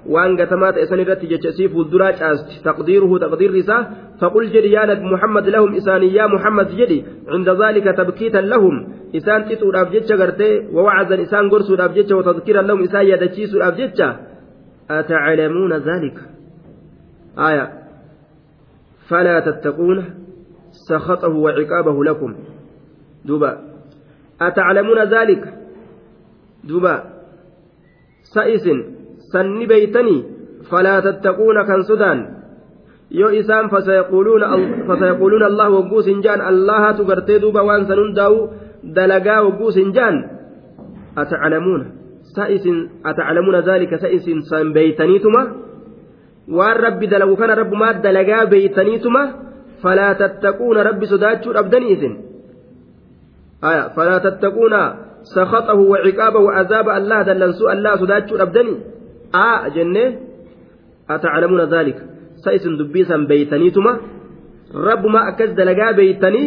waan 0.09 0.37
gatamaa 0.39 0.73
ta'e 0.73 0.87
san 0.87 1.01
irratti 1.03 1.27
jecha 1.31 1.53
sii 1.53 1.69
fuulduraa 1.69 2.13
caasti 2.19 2.61
taqdiiruhu 2.67 3.19
taqdiirri 3.25 3.63
isaa 3.65 3.81
faqul 4.21 4.47
jedhi 4.55 4.71
yaa 4.75 4.87
nabi 4.91 5.11
muhammad 5.15 5.49
lahum 5.55 5.75
isaanii 5.81 6.13
yaa 6.19 6.29
muhammad 6.35 6.69
jedhi 6.81 6.99
cinda 7.33 7.55
zaalika 7.63 7.97
tabkiitan 8.01 8.49
lahum 8.53 8.77
isaan 9.21 9.49
xixuudhaaf 9.49 9.91
jecha 9.95 10.21
gartee 10.23 10.53
wawacazan 10.77 11.25
isaan 11.27 11.51
gorsuudhaaf 11.55 11.99
jecha 11.99 12.21
watadkiran 12.21 12.71
lahum 12.71 12.87
isaan 12.89 13.07
yaadachiisuudhaaf 13.11 13.77
jecha 13.83 14.09
ataclamuuna 14.89 15.81
zaalika 15.81 16.23
aya 17.37 17.65
falaa 19.09 19.41
tattaquuna 19.41 20.05
سخطه 20.89 21.29
وعقابه 21.29 22.05
لكم 22.05 22.35
دوبا 23.25 23.59
أتعلمون 24.41 24.99
ذلك 24.99 25.55
دوبا 26.65 27.05
سائس 28.35 28.67
sanni 29.33 29.67
beeytanii 29.67 30.25
falaa 30.71 31.03
tattaquuna 31.03 31.65
kan 31.67 31.83
sodaan 31.83 32.19
yoo 33.11 33.31
isaan 33.35 33.67
fasayaquuluuna 33.71 35.47
allah 35.51 35.69
wagguus 35.77 36.07
hin 36.07 36.23
jaan 36.23 36.41
allahatu 36.41 37.05
gartee 37.09 37.43
duuba 37.43 37.67
waan 37.67 37.87
san 37.91 37.99
hundaa'u 37.99 38.39
dalagaa 38.97 39.43
wagguus 39.47 39.75
hin 39.83 39.91
jaan 39.97 40.17
ataclamuuna 41.23 41.87
sa'isin 42.35 42.77
ataclamuuna 43.05 43.63
daalika 43.63 43.99
sa'isin 43.99 44.43
san 44.51 44.73
beeytaniituma 44.73 45.43
waan 46.59 46.77
rabbi 46.87 47.07
dalagu 47.07 47.37
kana 47.37 47.55
rabbumaa 47.63 47.93
dalagaa 48.07 48.47
beeytaniituma 48.53 49.23
falaa 49.83 50.15
tattaquuna 50.15 50.87
rabbi 50.89 51.07
sodaachuu 51.07 51.57
dhabdanii 51.59 51.93
isin 51.97 52.15
falaa 53.97 54.21
tattaquuna 54.21 54.81
سخطه 55.35 55.75
وعقابه 55.75 56.39
وعذاب 56.39 56.89
الله 56.89 57.23
دلنسو 57.23 57.65
الله 57.71 57.93
صداتشو 57.97 58.37
أبدني 58.43 58.75
آ 59.35 59.69
جنة 59.75 60.05
أتعلمون 61.11 61.61
ذلك 61.75 61.99
سيسن 62.45 62.77
دبيسا 62.77 63.17
بيتنيتما 63.17 63.93
رب 64.75 65.07
ما 65.07 65.29
أكز 65.29 65.51
دلقا 65.59 65.91
بيتني 65.99 66.43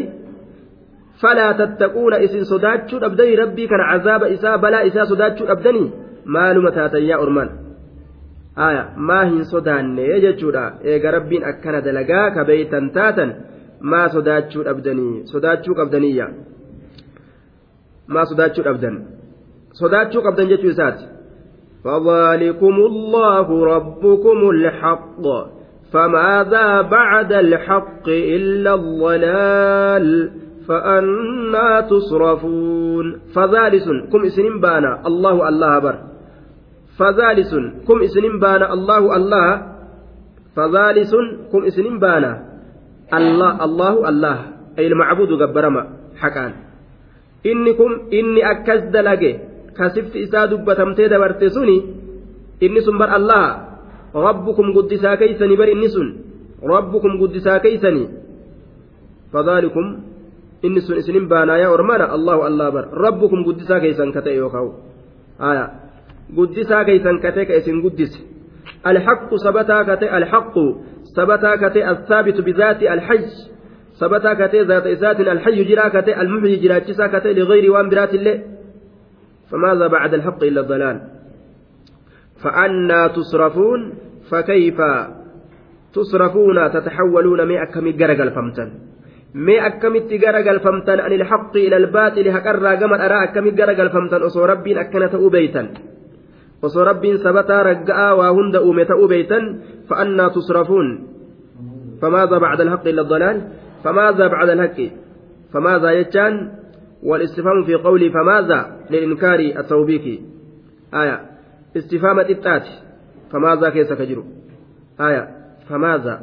فلا 1.22 1.52
تتقون 1.52 2.14
إسن 2.14 2.44
صداتشو 2.44 2.98
أبدني 2.98 3.36
ربي 3.36 3.68
كان 3.68 3.80
عذاب 3.80 4.24
إساء 4.24 4.58
بلا 4.58 4.88
إساء 4.88 5.04
صداتشو 5.04 5.46
أبدني 5.46 5.92
مالو 6.26 6.70
تاتيا 6.70 7.16
أرمان. 7.16 7.50
آية 8.58 8.84
ما 8.98 9.24
هن 9.28 9.44
صداني 9.44 10.04
يجتشورا 10.08 10.66
إيقا 10.86 11.10
ربين 11.12 11.44
أكنا 11.44 11.80
دلقا 11.80 12.30
كبيتا 12.36 12.92
تاتا 12.96 13.26
ما 13.82 14.08
صداتشو 14.08 14.62
أبدني. 14.62 15.26
صداتشو 15.26 15.74
أبدنيا 15.74 16.28
maa 18.14 18.26
sodaachuu 18.26 18.64
dhabdan 18.66 18.96
sodaachuu 19.80 20.22
qabdan 20.26 20.48
jechuu 20.52 20.74
isaati 20.76 21.06
فذلكم 21.84 22.76
الله 22.92 23.66
ربكم 23.66 24.50
الحق. 24.50 25.26
فماذا 25.94 26.82
بعد 26.82 27.34
الحق 27.34 28.08
إلا 28.08 28.74
الضلال؟ 28.74 30.32
فأنا 30.70 31.82
تصرفون 31.90 33.06
فذالس 33.34 33.88
كم 34.12 34.22
إسنين 34.30 34.62
بانا 34.62 35.02
الله 35.08 35.38
الله 35.50 35.74
بر 35.80 35.96
فذالس 37.00 37.52
كم 37.88 37.98
إسنين 38.06 38.36
بانا 38.40 38.74
الله 38.74 39.04
الله 39.18 39.50
فذالس 40.56 41.14
كم 41.52 41.62
إسنين 41.66 41.98
بانا 42.00 42.32
الله 43.14 43.52
الله 43.66 43.94
الله 44.10 44.38
أي 44.78 44.86
المعبود 44.88 45.30
inni 47.44 47.72
kun 47.76 48.12
inni 48.12 48.44
akkas 48.44 48.92
dalage 48.92 49.40
kasifti 49.72 50.28
isaa 50.28 50.48
dubbatamtee 50.52 51.08
dabarte 51.08 51.48
suni 51.50 51.78
inni 52.60 52.82
sun 52.84 53.00
bar 53.00 53.16
allah 53.16 53.80
rabbukum 54.12 54.76
guddisaa 54.76 55.16
keeysanii 55.16 55.56
bar 55.56 55.72
inni 55.72 55.88
sun 55.88 56.08
rabbukum 56.60 57.16
guddisaa 57.16 57.64
keeysanii 57.64 58.12
fadhaalikum 59.32 60.09
inni 60.64 60.82
sun 60.82 60.98
isinin 60.98 61.28
baanaa 61.28 61.58
yaa 61.58 61.72
ormana 61.72 62.06
allahu 62.16 62.42
allah 62.50 62.68
bar 62.72 62.86
rabbukum 63.06 63.44
guddisaa 63.44 63.80
keeysan 63.80 64.12
ka 64.12 64.22
ta'e 64.22 64.40
aya. 65.40 65.66
Guddisaa 66.36 66.84
keeysan 66.86 67.20
ka 67.24 67.32
ka 67.32 67.54
isin 67.60 67.82
guddise. 67.82 68.30
الحق 68.88 69.36
ثبتا 69.36 69.84
كتئ 69.84 70.18
الحق 70.18 70.56
ثبتا 71.18 71.56
كتئ 71.56 71.90
الثابت 71.90 72.42
بذات 72.42 72.84
الحج 72.84 73.30
ثبتا 74.00 74.34
كتئ 74.34 74.64
ذات 74.64 74.88
إسات 74.88 75.20
الحي 75.20 75.64
جرا 75.64 75.88
كتئ 75.88 76.22
المحيي 76.22 76.56
جرا 76.56 76.80
تسا 76.80 77.08
كتئ 77.08 77.34
لغير 77.34 77.72
وان 77.72 77.90
برات 77.90 78.14
فماذا 79.52 79.88
بعد 79.88 80.14
الحق 80.14 80.44
إلا 80.44 80.62
الضلال 80.62 81.02
فأنا 82.44 83.08
تصرفون 83.08 83.94
فكيف 84.32 84.82
تصرفون 85.94 86.72
تتحولون 86.72 87.48
مي 87.48 87.64
أكمي 87.64 87.92
غرقل 87.92 88.32
فمتن 88.32 88.70
أكمي 89.36 90.00
غرقل 90.00 90.60
فمتن 90.60 91.00
عن 91.00 91.12
الحق 91.14 91.54
إلى 91.56 91.78
الباطل 91.78 92.28
هكرا 92.30 92.76
قمر 92.76 93.06
أرى 93.06 93.24
أكمي 93.24 93.50
غرقل 93.50 93.90
فمتن 93.90 94.22
أصو 94.24 94.46
ربي 94.46 94.82
أكنت 94.82 95.14
أبيتا 95.16 95.64
osoo 96.60 96.84
rabbiin 96.84 97.24
sabataa 97.24 97.64
ragga'aa 97.64 98.16
waa 98.20 98.32
hunda 98.36 98.60
uume 98.62 98.84
ta'uu 98.86 99.08
beeytan? 99.08 99.44
Fa'annaa 99.88 100.30
tusrafuun. 100.36 101.10
فماذا 102.02 102.38
بعد 102.38 102.62
الحق 102.62 102.88
إلا 102.88 103.02
الضلال 103.02 103.48
فماذا 103.84 104.28
بعد 104.28 104.50
الحق 104.50 104.80
فماذا 105.54 105.92
يجان 105.92 106.52
والاستفهام 107.04 107.64
في 107.64 107.76
قولي 107.76 108.10
فماذا 108.10 108.60
للإنكار 108.90 109.40
التوبيك 109.40 110.22
آية 110.94 111.22
استفهام 111.78 112.20
التات 112.20 112.68
فماذا 113.32 113.70
كيس 113.70 113.94
كجرو 113.94 114.24
آية 115.02 115.28
فماذا 115.70 116.22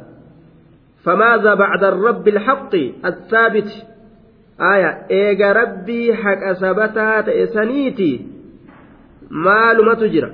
فماذا 1.03 1.53
بعد 1.53 1.83
الرب 1.83 2.27
الحق 2.27 2.75
الثابت 3.05 3.69
آية 4.61 4.91
إيجا 5.11 5.51
ربي 5.51 6.15
حق 6.15 6.41
أثبتها 6.43 7.21
تأسنيتي 7.21 8.25
مال 9.29 9.85
ما 9.85 9.93
تجرى 9.93 10.31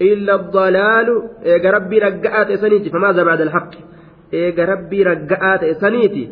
إلا 0.00 0.34
الضلال 0.34 1.22
إيجا 1.44 1.70
ربي 1.70 1.98
رقعت 1.98 2.48
تأسنيتي 2.48 2.90
فماذا 2.90 3.22
بعد 3.22 3.40
الحق 3.40 3.70
rabbii 4.32 5.04
ragga'aa 5.04 5.58
ta'e 5.58 5.74
saniiti 5.80 6.30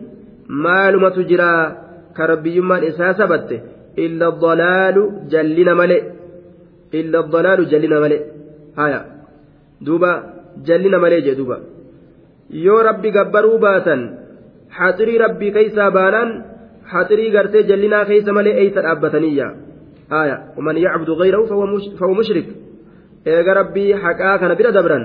maalumatu 0.49 1.25
jira 1.25 1.77
ka 2.17 2.27
rabbiyyummaan 2.27 2.85
isaa 2.85 3.15
sabatte 3.15 3.63
illa 3.97 4.33
dalaalu 4.33 5.29
jallina 5.29 5.75
malee 5.75 6.03
illa 6.93 7.23
dalaalu 7.23 7.67
jallina 7.71 8.01
malee 8.01 8.23
haya 8.77 9.01
duuba 9.81 10.11
jallina 10.67 10.99
malee 10.99 11.23
jee 11.23 11.37
duuba 11.37 11.59
yoo 12.51 12.83
rabbi 12.83 13.11
gabbaruu 13.11 13.59
baatan 13.59 14.01
haxirii 14.79 15.19
rabbii 15.19 15.53
keeysaa 15.57 15.91
baanaan 15.91 16.31
haxirii 16.93 17.31
gartee 17.31 17.63
jallinaa 17.71 18.05
keeysa 18.05 18.33
malee 18.33 18.55
eeysa 18.63 18.83
dhaabbataniyya 18.87 19.49
haya 20.15 20.37
waman 20.57 20.77
yacbudu 20.87 21.17
gayrahu 21.21 21.47
fahuwa 21.51 22.17
mushrik 22.21 22.49
eega 23.35 23.55
rabbii 23.61 23.93
haqaa 23.93 24.39
kana 24.39 24.55
bira 24.55 24.73
dabran 24.73 25.05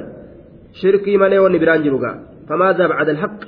shirkii 0.82 1.18
malee 1.18 1.40
wanni 1.46 1.60
biraan 1.60 1.84
jiru 1.84 2.00
gaa 2.06 2.18
فماذا 2.50 2.88
بعد 2.88 3.10
الحق 3.10 3.40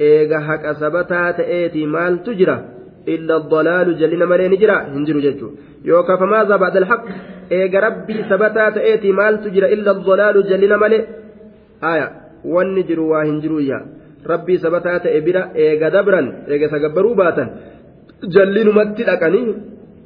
إيغا 0.00 0.38
حق 0.48 0.72
سبتا 0.72 1.30
تأتي 1.30 1.86
مال 1.86 2.22
تجرى 2.22 2.64
إلا 3.08 3.36
الضلال 3.36 3.98
جلنا 3.98 4.24
مالي 4.24 4.48
نجرى 4.48 4.76
هنجر 4.94 5.16
ججو 5.24 5.48
يوكا 5.84 6.16
فماذا 6.16 6.56
بعد 6.56 6.76
الحق 6.76 7.04
إيغا 7.52 7.80
ربي 7.86 8.24
سبتا 8.30 8.70
تأتي 8.70 9.12
مال 9.12 9.34
تجرى 9.44 9.72
إلا 9.74 9.90
الضلال 9.90 10.36
جلنا 10.50 10.76
مالي 10.76 10.98
آية 11.84 12.19
والنجر 12.44 13.00
وهنجر 13.00 13.60
يا 13.60 13.78
ربي 14.26 14.56
سبتا 14.56 14.98
تأبرا 14.98 15.42
إيغا 15.56 15.88
دبرا 15.88 16.20
إيغا 16.48 16.66
سقبروا 16.72 17.14
باتا 17.14 17.44
جلين 18.34 18.68
متلقني 18.78 19.42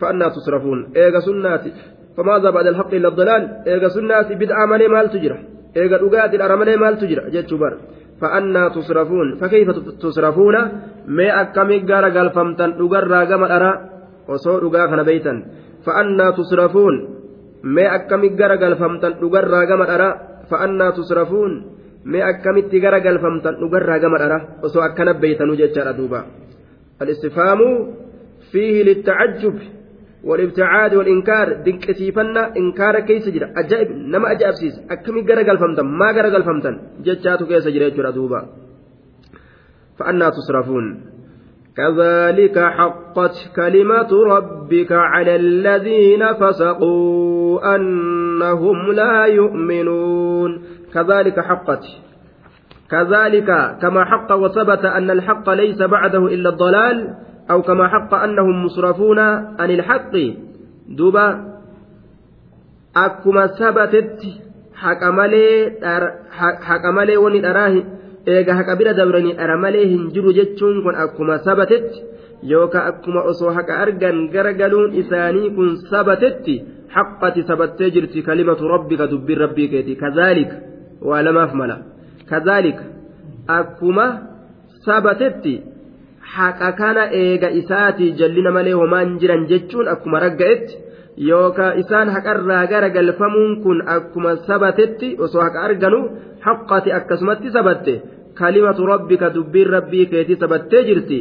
فأنا 0.01 0.29
تصرفون 0.29 0.79
إيغا 0.97 1.21
سناتي 1.27 1.73
فماذا 2.17 2.51
بعد 2.51 2.67
الحق 2.67 2.95
إلا 2.95 3.09
الضلال 3.09 3.43
إيغا 3.67 3.89
سناتي 3.89 4.35
بدعا 4.35 4.67
مالي 4.67 4.89
مال 4.89 5.11
تجرى 5.15 5.39
إيغا 5.77 5.97
دقاتي 6.03 6.37
الأرمالي 6.37 6.77
مال 6.77 6.95
تجرى 6.99 7.31
جتشو 7.35 7.57
بر 7.63 7.75
فأنا 8.21 8.69
تصرفون 8.69 9.29
فكيف 9.41 9.69
تصرفون 10.05 10.57
ما 11.07 11.41
أكمي 11.41 11.77
غارا 11.91 12.09
غالفمتن 12.09 12.71
دغرا 12.79 13.21
غما 13.31 13.49
درا 13.53 13.73
وسو 14.29 14.59
دغا 14.65 14.87
كان 14.91 15.03
بيتن 15.03 15.37
فأنا 15.87 16.27
تصرفون 16.39 16.95
ما 17.75 17.85
أكمي 17.97 18.29
غارا 18.41 18.57
غالفمتن 18.63 19.13
دغرا 19.23 19.61
غما 19.71 19.87
درا 19.91 20.11
فأنا 20.51 20.91
تصرفون 20.99 21.74
ما 22.05 22.19
أكمي 22.31 22.63
غارا 22.83 22.99
غالفمتن 23.05 23.55
دغرا 23.61 23.97
غما 24.03 24.19
درا 24.23 24.39
وسو 24.63 24.81
أكن 24.81 25.09
بيتن 25.23 25.51
جچا 25.61 25.91
دوبا 25.99 26.21
الاستفهام 27.03 27.61
فيه 28.53 28.83
للتعجب 28.83 29.57
والابتعاد 30.25 30.95
والإنكار 30.95 31.47
دنك 31.67 31.93
سيفنا 31.99 32.43
إنكار 32.61 32.95
كيس 33.09 33.29
جرا 33.35 33.49
أجائب 33.61 33.89
نما 34.13 34.27
أجائب 34.33 34.55
سيس 34.61 34.77
أكمي 34.91 35.21
غرقل 35.29 35.59
فمتن 35.63 35.87
ما 36.01 36.09
غرقل 36.17 36.43
فمتن 36.49 36.75
جتشاتو 37.05 37.47
كيس 37.51 37.67
جرا 37.75 37.89
جرا 37.97 38.11
دوبا 38.17 38.41
فأنا 39.99 40.27
تصرفون 40.37 40.87
كذلك 41.77 42.59
حقت 42.59 43.37
كلمة 43.57 44.13
ربك 44.35 44.93
على 44.93 45.37
الذين 45.37 46.23
فسقوا 46.41 47.75
أنهم 47.75 48.93
لا 48.93 49.25
يؤمنون 49.25 50.63
كذلك 50.95 51.41
حقت 51.41 51.85
كذلك 52.91 53.79
كما 53.83 54.05
حق 54.05 54.33
وثبت 54.33 54.85
أن 54.85 55.11
الحق 55.11 55.51
ليس 55.51 55.83
بعده 55.83 56.27
إلا 56.27 56.49
الضلال 56.49 57.15
أو 57.51 57.63
كما 57.63 57.89
حق 57.89 58.15
أنهم 58.15 58.65
مصرفون 58.65 59.19
عن 59.59 59.71
الحق 59.71 60.13
دوبا 60.89 61.55
أكما 62.97 63.47
ثبتت 63.47 64.21
حق 64.75 65.05
مالي 65.05 65.73
حق 66.61 66.87
مالي 66.87 67.17
وني 67.17 67.41
eega 68.27 68.57
haqa 68.57 68.77
bira 68.81 68.95
dabranii 68.97 69.37
dhara 69.39 69.57
malee 69.65 69.87
hin 69.93 70.05
jiru 70.15 70.33
jechuun 70.39 70.77
kun 70.85 70.97
akkuma 71.05 71.39
sabatetti 71.47 72.05
yookaan 72.53 72.87
akkuma 72.91 73.21
osoo 73.31 73.53
haqa 73.57 73.81
argan 73.85 74.17
garagaluun 74.35 74.95
isaanii 75.03 75.51
kun 75.57 75.77
sabatetti 75.91 76.55
haqqati 76.97 77.47
sabattee 77.51 77.91
jirti 77.95 78.25
kalimatu 78.29 78.71
rabbika 78.75 79.11
dubbiin 79.13 79.43
rabbii 79.45 79.69
keeti 79.73 79.97
kazaalika 80.03 80.74
waa 81.09 81.23
lamaaf 81.27 81.53
mala 81.61 81.77
kadhaalika 82.31 82.85
akkuma 83.59 84.07
sabatetti 84.87 85.55
haqa 86.37 86.71
kana 86.81 87.03
eega 87.23 87.49
isaatii 87.61 88.11
jallina 88.21 88.51
malee 88.57 88.77
homaan 88.81 89.19
jiran 89.21 89.43
jechuun 89.51 89.89
akkuma 89.95 90.19
ragga'etti 90.27 90.75
yookaan 91.29 91.79
isaan 91.83 92.09
haqarraa 92.17 92.65
gara 92.73 92.89
galfamuun 92.97 93.53
kun 93.65 93.79
akkuma 93.97 94.31
sabatetti 94.49 95.09
osoo 95.25 95.43
haqa 95.47 95.61
arganu 95.69 96.01
haqqati 96.47 96.91
akkasumatti 96.99 97.49
sabatte. 97.57 97.95
Kalimatu 98.41 98.87
rabbika 98.93 99.27
dubbiin 99.35 99.69
rabbii 99.77 100.07
keetii 100.13 100.37
sabattee 100.43 100.83
jirti. 100.89 101.21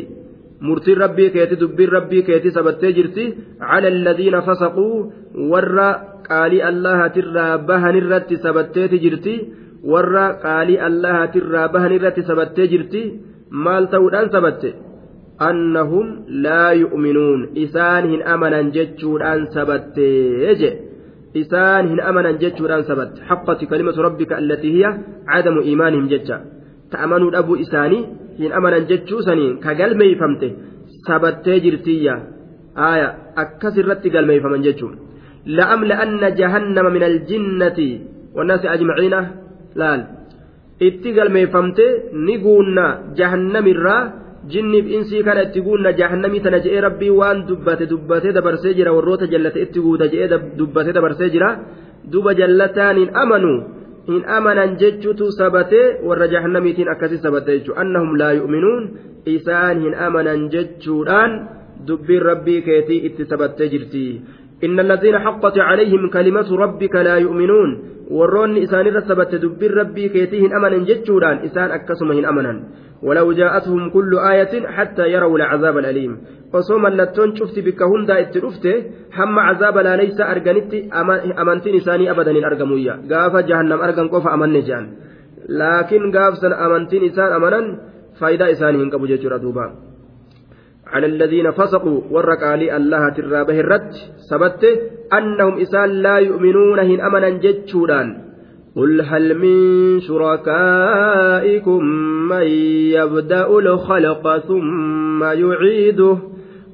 murtiin 0.65 0.97
rabbii 1.03 1.30
keeti 1.36 1.55
dubbiin 1.61 1.91
rabbii 1.97 2.24
keeti 2.28 2.49
sabattee 2.57 2.91
jirti. 2.97 3.24
Cala 3.69 3.88
alladhiina 3.93 4.39
fasaquu 4.47 4.86
warra 5.51 5.88
qaalii 6.30 6.63
allahatirraa 6.71 7.53
bahanirratti 7.69 8.41
sabatteeti 8.45 9.03
jirti 9.05 9.36
warra 9.91 10.26
qaalii 10.45 10.80
allahatirraa 10.89 11.67
bahanirratti 11.76 12.28
sabattee 12.30 12.67
jirti 12.74 13.01
maal 13.65 13.86
ta'uudhaan 13.93 14.30
sabatte 14.36 14.69
annahum 15.49 16.07
laa 16.45 16.71
yu'minuun 16.84 17.41
isaan 17.65 18.09
hin 18.13 18.21
amanan 18.36 18.71
jechuudhaan 18.78 19.45
sabattee 19.55 20.55
je 20.61 20.71
isaan 21.43 21.89
hin 21.91 22.01
amanan 22.09 22.39
jechuudhaan 22.43 22.86
sabatte 22.89 23.19
haqqati 23.30 23.69
kalimatu 23.71 24.05
rabbika 24.07 24.39
allatii 24.41 24.74
hiya 24.78 24.91
cadamu 25.32 25.61
iimaanihim 25.69 26.07
jecha 26.13 26.38
ta'amanuu 26.95 27.32
dhabuu 27.36 27.57
isaanii 27.65 28.03
hin 28.41 28.51
amanan 28.59 28.88
jechuu 28.91 29.21
saniin 29.28 29.57
ka 29.63 29.76
galmeeyfamte 29.82 30.47
sabattee 31.07 31.57
jirtiyya 31.65 32.15
aaya 32.89 33.07
akkas 33.43 33.76
irratti 33.84 34.13
galmeeyfaman 34.15 34.65
jechuun 34.67 34.93
la'amla'anna 35.45 36.35
jahannama 36.39 36.89
min 36.95 37.03
aljinnati 37.11 37.89
wannaasi 38.37 38.67
ajmaciina 38.75 39.19
laal 39.81 40.01
itti 40.87 41.09
galmeeyfamte 41.17 41.85
ni 42.25 42.35
guunna 42.45 42.85
jahannamirraa 43.19 44.01
jinniif 44.53 44.85
insii 44.97 45.23
kana 45.27 45.43
itti 45.47 45.61
guunna 45.67 45.93
jahannamii 45.99 46.41
tana 46.45 46.59
je'ee 46.65 46.81
rabbii 46.87 47.13
waan 47.19 47.45
dubbate 47.49 47.85
dubbatee 47.91 48.33
dabarsee 48.37 48.73
jira 48.79 48.95
warroota 48.97 49.27
jallate 49.33 49.59
itti 49.65 49.79
guuta 49.85 50.07
je'ee 50.13 50.27
dubbatee 50.59 50.95
dabarsee 50.97 51.29
jira 51.35 51.49
duba 52.11 52.33
jallataan 52.39 52.97
hin 53.01 53.11
amanu 53.23 53.53
hin 54.11 54.23
amanan 54.37 54.75
jechuutu 54.81 55.31
sabatee 55.39 55.85
warra 56.07 56.27
jahannamiitiin 56.33 56.91
akkasii 56.93 57.21
sabate 57.25 57.51
jechuudha 57.57 57.81
annahum 57.83 58.15
laa 58.21 58.31
yu'minuun 58.39 58.83
isaan 59.35 59.83
hin 59.85 59.95
amanan 60.07 60.49
jechuudhaan 60.55 61.31
dubbiin 61.87 62.23
rabbii 62.31 62.61
keetii 62.67 62.99
itti 63.09 63.25
sabattee 63.31 63.69
jirti 63.73 64.03
إن 64.64 64.80
الذين 64.80 65.20
حقت 65.20 65.59
عليهم 65.59 66.09
كلمة 66.09 66.49
ربك 66.64 66.95
لا 66.95 67.16
يؤمنون 67.18 67.70
sabatte 69.07 69.41
dubbiin 69.41 69.74
rabbii 69.74 70.09
keetii 70.09 70.41
hin 70.43 70.55
amanan 70.55 70.86
jechuudhaan 70.86 71.43
isaan 71.47 71.72
akkasuma 71.72 72.14
hin 72.14 72.26
amanan 72.26 72.57
ولو 73.03 73.32
جاءتهم 73.32 73.89
كل 73.89 74.11
آية 74.32 74.68
حتى 74.68 75.11
يروا 75.11 75.38
العذاب 75.38 75.78
الأليم 75.78 76.18
mallattoon 76.53 77.34
cufti 77.34 77.61
bikka 77.66 77.86
hundaa 77.89 78.20
itti 78.24 78.39
dhufte 78.39 78.72
hamma 79.18 79.41
cazaaba 79.47 79.84
laaleysa 79.84 80.24
arganitti 80.34 80.89
amantiin 81.41 81.76
isaanii 81.82 82.09
abadan 82.14 82.36
hin 82.36 82.45
argamuyya 82.45 82.93
gaafa 83.11 83.41
jahannam 83.49 83.82
argan 83.82 84.09
qofa 84.14 84.30
amanne 84.36 84.61
jehan 84.68 84.86
laakiin 85.59 86.11
gaafsan 86.16 86.53
amantiin 86.66 87.03
isaan 87.09 87.34
amanan 87.39 87.66
faayidaa 88.20 88.53
isaanii 88.55 88.84
hin 88.84 88.93
qabu 88.93 89.09
jechuudha 89.11 89.41
duuba 89.41 89.66
على 90.88 91.05
الذين 91.05 91.51
فسقوا 91.51 92.01
والرقالي 92.11 92.77
الله 92.77 93.09
ترابه 93.09 93.59
الرد 93.59 93.91
سبت 94.29 94.65
أنهم 95.13 95.57
إسان 95.57 95.89
لا 95.89 96.17
يؤمنون 96.17 96.79
هن 96.79 97.01
أمنا 97.01 97.29
جتشودان 97.29 98.23
قل 98.75 99.01
هل 99.01 99.38
من 99.38 99.99
شركائكم 99.99 101.84
من 102.29 102.47
يبدأ 102.97 103.47
الخلق 103.47 104.38
ثم 104.38 105.23
يعيده؟ 105.23 106.17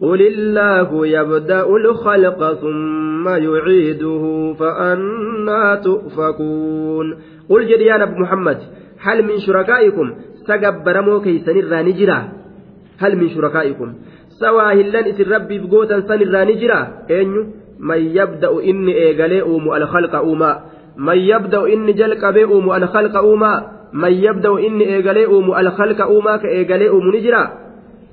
قل 0.02 0.22
الله 0.22 1.08
يبدأ 1.08 1.66
الخلق 1.66 2.54
ثم 2.54 3.28
يعيده 3.28 4.54
فأنا 4.60 5.76
تؤفكون. 5.76 7.18
قل 7.50 7.68
جريان 7.68 8.02
أبو 8.02 8.16
محمد 8.20 8.58
هل 9.00 9.24
من 9.24 9.40
شركائكم 9.40 10.14
سقبرمو 10.48 11.22
كيسن 11.22 11.60
الرانجرة 11.60 12.39
هل 13.00 13.16
من 13.16 13.30
شركائكم؟ 13.30 13.94
سواهلن 14.30 14.96
إسر 14.96 15.28
ربي 15.28 15.60
بقوتا 15.60 16.00
سن 16.00 16.22
الرانجرة 16.22 16.80
أين 17.10 17.54
من 17.80 17.98
يبدأ 17.98 18.52
إني 18.70 18.94
إيغالي 18.98 19.42
أومو 19.42 19.76
الخلق 19.76 20.16
أوما. 20.16 20.60
من 20.98 21.18
يبدأ 21.18 21.66
إني 21.74 21.94
جلقبي 21.94 22.44
أومو 22.44 22.76
الخلق 22.76 23.16
أوما. 23.18 23.54
من 23.94 24.12
يبدأ 24.12 24.52
إني 24.68 24.96
إيغالي 24.96 25.26
أومو 25.26 25.58
الخلق 25.58 26.02
أوما 26.02 26.38
كإيغالي 26.38 26.90
أومو 26.90 27.12
نجرة 27.12 27.54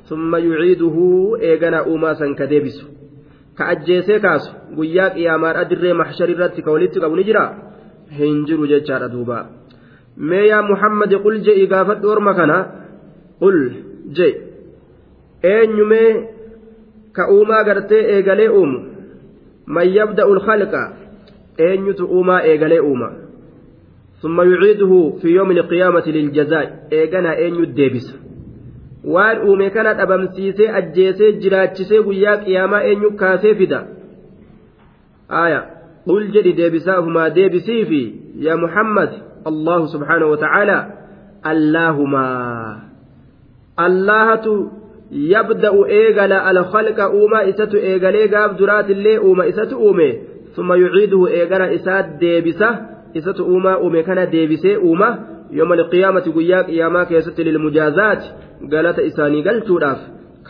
ثم 0.09 0.37
يعيده 0.37 0.97
إيغانا 1.41 1.79
أوما 1.79 2.15
سنكديبس 2.15 2.77
كأجيسي 3.59 4.19
كاسو. 4.19 4.53
irratti 6.47 6.63
ka 6.63 6.71
walitti 6.71 7.01
qabu 7.01 7.17
ni 7.17 7.25
jira 7.25 7.45
hin 8.19 8.45
jiru 8.47 8.67
jechaadha 8.67 9.09
duuba 9.09 9.39
mee 10.17 10.47
yaa 10.49 10.63
muhammadi 10.63 11.17
qul 11.25 11.41
je'i 11.47 11.67
gaafadhu 11.67 12.07
orma 12.09 12.35
kana 12.35 12.59
qul 13.41 13.59
je 14.17 14.46
eenyumee 15.43 16.29
ka 17.13 17.29
uumaa 17.31 17.65
gartee 17.65 18.03
eegalee 18.17 18.49
uumu? 18.49 18.79
Man 19.67 19.89
yabda'u 19.99 20.33
alkhalqa 20.37 20.83
eenyutu 21.59 22.05
uumaa 22.07 22.41
eegalee 22.43 22.81
uuma? 22.81 23.11
Summa 24.21 24.45
yuciiduhu 24.45 25.19
fi 25.23 25.35
yoomi 25.35 25.59
alqiyaamati 25.61 26.13
liljazaa'i 26.13 26.69
eeganaa 26.91 27.35
eenyu 27.45 27.67
deebisa? 27.77 28.15
Waan 29.15 29.39
uume 29.49 29.71
kana 29.71 29.95
dhabamsiisee 29.95 30.69
ajjeesee 30.81 31.33
jiraachisee 31.43 32.03
guyyaa 32.03 32.37
qiyaamaa 32.45 32.83
eenyu 32.91 33.11
kaasee 33.21 33.55
fida? 33.55 33.81
Aya 35.29 35.61
qul 36.07 36.25
jedhi 36.35 36.53
deebisaahumaa 36.61 37.31
deebisiifi 37.37 38.03
yaa 38.47 38.57
muhammad 38.65 39.11
allahu 39.51 39.89
subxaanahu 39.95 40.31
wa 40.31 40.37
tacaala 40.45 40.79
allaahumaa 41.43 42.81
allaahatu 43.87 44.53
yabda'u 45.11 45.87
eegala 46.01 46.45
alkhalqa 46.51 47.11
uumaa 47.11 47.45
isatu 47.53 47.77
eegalee 47.77 48.29
gaaf 48.29 48.59
duraatillee 48.59 49.19
uuma 49.19 49.47
isatu 49.47 49.79
uume 49.79 50.09
summa 50.57 50.77
yuciiduhu 50.77 51.29
eegala 51.29 51.71
isaa 51.79 52.03
deebisa 52.21 52.69
isatu 53.15 53.49
uumaa 53.55 53.79
uume 53.79 54.03
kana 54.03 54.27
deebisee 54.27 54.77
uuma 54.77 55.19
يوم 55.51 55.73
القيامة 55.73 56.21
قياك 56.21 56.67
قياما 56.67 57.05
كيست 57.05 57.41
للمجازات 57.41 58.23
قالت 58.73 58.99
إساني 58.99 59.49
قلتوداف 59.49 59.99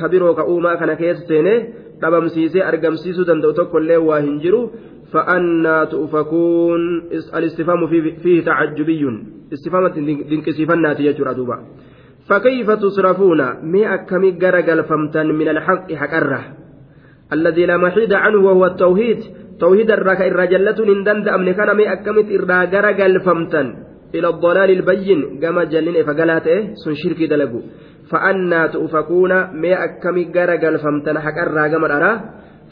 كبيرو 0.00 0.34
كأوما 0.34 0.74
كان 0.74 0.94
كيستيني 0.94 1.54
dhabamsiisee 2.02 2.62
argamsiisuu 2.70 3.24
danda'u 3.28 3.52
tokkollee 3.52 3.96
waa 3.96 4.20
hin 4.20 4.40
jiru 4.40 4.70
فأنا 5.12 5.84
تؤفكون 5.84 7.02
الاستفهام 7.34 7.86
فيه 8.22 8.44
تعجبي 8.44 9.02
استفهام 9.52 9.86
دنكسيفنا 10.30 10.92
تيجر 10.92 11.32
دوبا 11.32 11.58
فكيف 12.28 12.70
تصرفون؟ 12.70 13.40
مي 13.72 13.94
أكمي 13.94 14.30
قرقل 14.30 14.84
فمتن 14.84 15.26
من 15.26 15.48
الحق 15.48 15.92
حقرة. 15.92 16.40
الذي 17.32 17.66
لا 17.66 17.76
محيد 17.76 18.12
عنه 18.12 18.38
وهو 18.38 18.66
التوحيد. 18.66 19.18
توحيد 19.60 19.90
الركا 19.90 20.26
الرجلة 20.26 20.78
نندند 20.88 21.28
أمن 21.28 21.52
كان 21.52 21.76
مي 21.76 21.92
أكمت 21.92 22.28
إرى 22.36 22.58
قرقل 22.72 23.20
فمتن 23.20 23.66
إلى 24.14 24.28
الضلال 24.28 24.70
البين. 24.70 25.40
كما 25.42 25.64
جنين 25.64 25.96
فقلاته 26.06 26.74
سن 26.84 26.94
شركي 26.94 27.26
دلقوا 27.26 27.62
فأنا 28.10 28.66
تؤفكون 28.66 29.32
مي 29.62 29.74
أكمي 29.84 30.24
قرقل 30.34 30.78
فمتن 30.78 31.18
حق 31.18 31.38
الراقم 31.46 31.84
الأرى 31.84 32.12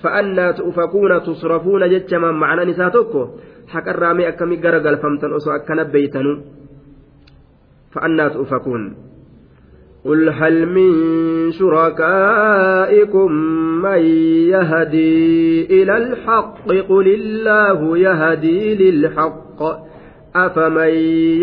فأنا 0.03 0.51
تؤفكون 0.51 1.23
تصرفون 1.23 1.83
جتما 1.91 2.31
معنى 2.33 2.71
نساتكو 2.71 3.23
حق 3.69 3.89
الرامي 3.89 4.29
أكمي 4.29 4.57
قرقل 4.57 4.97
فمتن 4.97 5.35
أسو 5.35 5.51
أكنا 5.51 5.85
فأنا 7.95 8.29
تؤفكون. 8.29 9.14
قل 10.05 10.29
هل 10.29 10.67
من 10.67 10.93
شركائكم 11.53 13.33
من 13.83 13.99
يهدي 14.53 15.65
إلى 15.83 15.97
الحق؟ 15.97 16.69
قل 16.89 17.07
الله 17.09 17.99
يهدي 17.99 18.91
للحق. 18.91 19.63
أفمن 20.37 20.95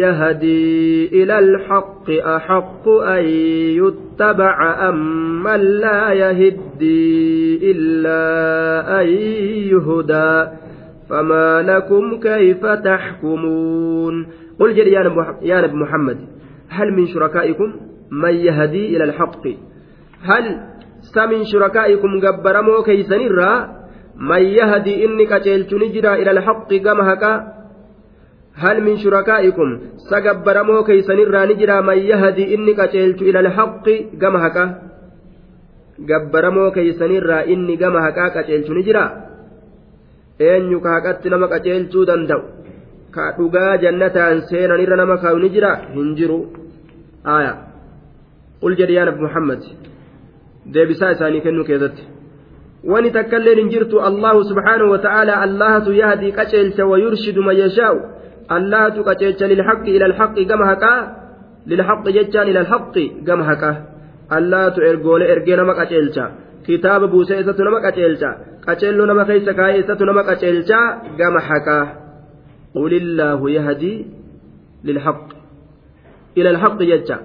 يهدي 0.03 1.07
إلى 1.24 1.39
الحق 1.39 2.09
أحق 2.09 2.89
أن 2.89 3.24
يتبع 3.82 4.89
أم 4.89 5.43
من 5.43 5.59
لا 5.59 6.14
يهدي 6.14 7.72
إلا 7.72 9.01
أن 9.01 9.07
يهدى؟ 9.72 10.51
فما 11.09 11.62
لكم 11.62 12.20
كيف 12.20 12.66
تحكمون؟ 12.66 14.28
قل 14.59 14.78
يا 15.41 15.62
نبي 15.62 15.76
محمد 15.76 16.18
هل 16.70 16.93
من 16.93 17.07
شركائكم 17.07 17.90
من 18.12 18.34
يهدي 18.34 18.97
إلى 18.97 19.03
الحق. 19.03 19.47
هل 20.24 20.45
سمن 21.16 21.43
شركائكم 21.43 22.20
جبرمو 22.20 22.84
كيسن 22.84 23.22
الرا؟ 23.30 23.82
من 24.16 24.41
يهدي 24.41 25.05
إنك 25.05 25.30
تلتنجرا 25.30 26.14
إلى 26.16 26.32
الحق 26.32 26.74
كما 26.74 27.14
هكا؟ 27.14 27.62
هل 28.55 28.84
من 28.84 28.95
شركائكم 28.97 29.80
سجبر 30.12 30.64
مو 30.64 30.84
كيسن 30.84 31.20
الرانجرا 31.20 31.82
من 31.82 31.97
يهدي 31.97 32.55
إني 32.55 32.74
قتلت 32.74 33.22
إلى 33.22 33.39
الحق 33.39 33.86
جمهك 34.22 34.57
جبر 36.09 36.49
مو 36.49 36.72
كيسن 36.72 37.12
الرا 37.12 37.39
إني 37.53 37.76
جمهك 37.76 38.20
قتلت 38.36 38.70
نجرا 38.78 39.05
أن 40.41 40.72
يكاكت 40.72 41.28
نما 41.28 41.47
قتلت 41.53 41.93
دندو. 42.09 42.41
كأدوغا 43.16 43.76
جنة 43.76 44.18
سينا 44.49 44.76
نرى 44.78 44.95
نما 44.99 45.16
كاو 45.16 45.38
نجرا 45.38 45.74
آية. 47.28 47.70
قل 48.62 48.76
جريان 48.76 49.22
محمد 49.24 49.64
deebisaa 50.74 51.12
isaanii 51.12 51.41
kennuu 51.41 51.64
keessatti 51.70 52.03
wani 52.91 53.12
takkailleen 53.12 53.59
hin 53.59 53.70
jirtu 53.70 54.01
allahu 54.09 54.43
subhaanahu 54.49 54.91
wata'aalaa 54.95 55.39
allahatu 55.45 55.93
yahdii 56.01 56.32
qaceelcha 56.39 56.86
wayurshidu 56.91 57.43
man 57.47 57.57
yashaa'u 57.62 57.97
allahatu 58.57 59.05
qaceelcha 59.09 59.49
lilhaqqi 59.53 59.95
ila 59.95 60.05
alhaqqi 60.12 60.45
gama 60.51 60.66
haqaa 60.72 60.99
lilhaqqi 61.72 62.14
jechaan 62.18 62.51
ila 62.51 62.59
alhaqqi 62.66 63.05
gama 63.30 63.43
haqaa 63.49 63.76
allahatu 64.38 64.86
ergoole 64.89 65.26
ergee 65.34 65.57
nama 65.62 65.74
qaceelcha 65.82 66.26
kitaaba 66.66 67.07
buusee 67.14 67.41
isatu 67.43 67.64
nama 67.68 67.82
qaceelcha 67.88 68.30
qaceelloo 68.66 69.09
nama 69.12 69.26
keessa 69.30 69.53
kaa'ee 69.59 69.82
isatu 69.84 70.05
nama 70.09 70.24
qaceelcha 70.30 70.80
gama 71.20 71.41
haqaa 71.49 71.86
qul 72.76 72.91
illaahu 73.01 73.53
yahdii 73.57 73.97
lilhaqqi 74.88 75.36
ila 76.39 76.49
alhaqqi 76.55 76.86
jecha 76.91 77.18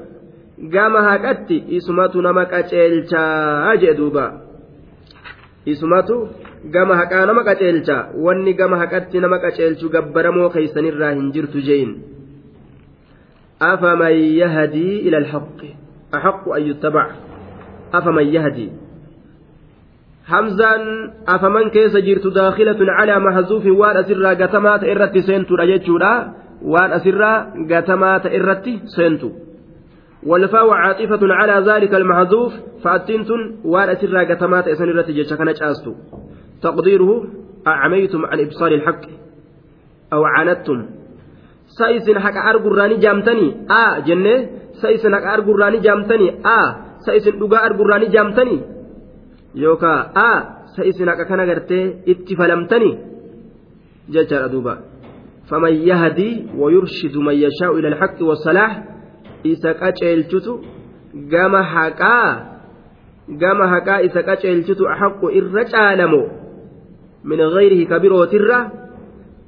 gama 0.58 1.02
haqatti 1.10 1.62
isumatu 1.78 2.22
nama 2.22 2.44
qaceelchaa 2.52 3.76
jee 3.84 3.94
duuba 3.94 4.26
isumatu 5.66 6.28
gama 6.74 6.96
haqaa 6.96 7.26
nama 7.26 7.44
qaceelcha 7.44 7.96
wanni 8.26 8.54
gama 8.54 8.76
haqatti 8.82 9.20
nama 9.20 9.38
qaceelchu 9.38 9.88
gabbaramoo 9.88 10.50
keeysanirraa 10.50 11.14
hin 11.14 11.32
jirtu 11.32 11.64
jeeyin 11.70 11.96
أفمن 13.62 14.12
يهدي 14.12 15.08
إلى 15.08 15.18
الحق 15.18 15.60
أحق 16.14 16.48
أن 16.48 16.62
يتبع 16.62 17.10
أفمن 17.94 18.26
يهدي 18.26 18.68
همزان 20.28 20.82
أفمن 21.28 21.70
كيس 21.70 21.96
جرت 21.96 22.26
داخلة 22.26 22.76
على 22.80 23.18
محذوف 23.18 23.66
وان 23.66 23.96
أسرى 23.96 24.34
قتمات 24.34 24.84
إرتي 24.84 25.20
سنتو 25.22 25.54
رجتشورا 25.54 26.32
وان 26.62 26.90
أسرى 26.92 27.32
قتمات 27.70 28.26
إرتي 28.26 28.80
سنتو 28.96 29.30
والفاء 30.26 30.70
عاطفة 30.70 31.20
على 31.22 31.72
ذلك 31.72 31.94
المحذوف 31.94 32.52
فأتنت 32.84 33.30
وان 33.64 33.88
أسرى 33.88 34.34
قتمات 34.34 34.68
إسن 34.68 34.84
الرتي 34.84 35.12
جيشكنا 35.12 35.52
جاستو. 35.52 35.94
تقديره 36.62 37.10
أعميتم 37.66 38.26
عن 38.26 38.40
إبصار 38.40 38.72
الحق. 38.72 39.00
أو 40.12 40.24
عاندتم. 40.24 40.86
سايسن 41.78 42.18
حق 42.18 42.36
أرقراني 42.48 42.96
جامتني. 42.96 43.66
آ 43.70 43.98
جنة. 43.98 44.48
سايسن 44.82 45.14
حق 45.14 45.26
أرقراني 45.32 45.78
جامتني. 45.78 46.28
آ 46.46 46.58
سايسن 47.06 47.38
دقاء 47.38 47.66
أرقراني 47.66 48.06
جامتني. 48.06 48.60
يوكا 49.54 49.94
آ 50.16 50.30
سايسن 50.76 51.10
حق 51.10 51.22
كان 51.28 51.40
قرتي 51.50 51.94
اتفلمتني. 52.08 52.98
ججر 54.10 54.44
أدوبا 54.44 54.78
فمن 55.50 55.72
يهدي 55.72 56.46
ويرشد 56.58 57.16
من 57.16 57.34
يشاء 57.34 57.78
إلى 57.78 57.88
الحق 57.88 58.22
والصلاح 58.22 58.95
isa 59.54 59.74
qaceelchutu 59.82 60.52
gama 61.32 61.62
haqaa 61.74 62.30
gama 63.42 63.68
haqaa 63.74 64.00
isa 64.08 64.22
qaceelchutu 64.22 64.84
haqqu 65.00 65.30
irra 65.40 65.64
caalamo 65.72 66.22
min 67.24 67.38
gayrihi 67.54 67.86
ka 67.90 67.98
birootirra 67.98 68.58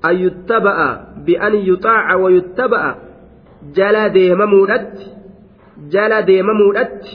an 0.02 0.14
yuttaba'a 0.24 0.88
bi'an 1.26 1.54
yuxaaca 1.70 2.18
wa 2.18 2.30
yuttaba'a. 2.30 2.90
Jala 3.74 4.08
deemamuudhatti 4.10 5.06
jala 5.94 6.22
deemamuudhatti 6.22 7.12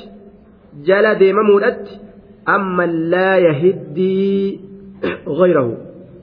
jala 0.88 1.16
deemamuudhatti. 1.16 2.00
Amma 2.46 2.86
laa 2.88 3.38
yahiddii 3.40 4.60
gayrahu 5.40 5.78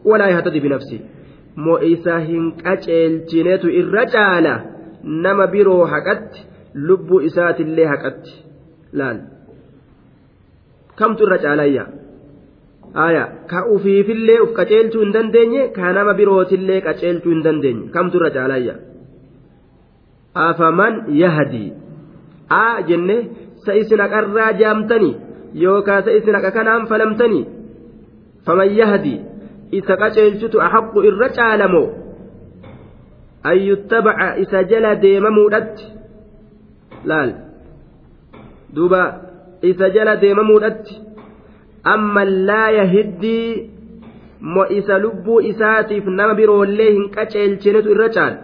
walaa 0.04 0.28
yahtadi 0.34 0.60
binafsi 0.60 1.00
moo 1.56 1.78
isa 1.78 2.18
hin 2.20 2.52
qaceelchinetu 2.62 3.72
irra 3.80 4.04
caala 4.14 4.54
nama 5.02 5.46
biroo 5.46 5.84
haqatti 5.92 6.44
lubbuu 6.74 7.20
isaatillee 7.28 7.86
haqatti. 7.92 8.32
Laal. 8.92 9.18
Kamtu 10.98 11.24
irra 11.26 11.38
caalayya 11.44 11.84
aya 12.94 13.24
ka 13.50 13.60
ufiifillee 13.74 14.40
uf 14.44 14.50
qaceelchuu 14.58 15.02
hin 15.04 15.12
dandeenye 15.16 15.68
ka 15.76 15.92
nama 15.92 16.14
birootillee 16.20 16.80
qaceelchuu 16.86 17.32
hin 17.34 17.42
dandeenye. 17.44 17.88
Kamtu 17.94 18.18
irra 18.18 18.30
caalayya 18.36 18.74
afaman 20.34 20.94
yahadii 21.22 21.72
aa 22.50 22.82
jenne 22.88 23.16
sa 23.64 23.74
isin 23.80 24.00
haqarraa 24.04 24.52
jaamtanii 24.60 25.14
yookaa 25.62 26.02
sa 26.02 26.10
isin 26.18 26.34
haqa 26.38 26.50
kanaan 26.56 26.86
falamtanii 26.90 27.44
faman 28.46 28.70
yahadii 28.80 29.20
isa 29.78 29.96
qaceelchutu 30.02 30.60
axaqqu 30.66 30.98
irra 31.08 31.28
caalamoo? 31.38 31.88
An 33.50 33.56
yuttabaca 33.68 34.28
isa 34.42 34.62
jala 34.70 34.94
deemamuudhatti 35.02 35.84
laal? 37.04 37.30
Duuba 38.74 39.02
isa 39.62 39.90
jala 39.90 40.16
deemamuudhatti. 40.16 40.94
Amma 41.84 42.24
laa 42.24 42.70
yahiddii 42.78 43.70
mo 44.54 44.64
isa 44.78 44.98
lubbuu 44.98 45.40
isaatiif 45.50 46.04
nama 46.18 46.34
biroollee 46.34 46.90
hin 46.96 47.06
qaceelchinetu 47.16 47.90
irra 47.94 48.08
caala. 48.16 48.38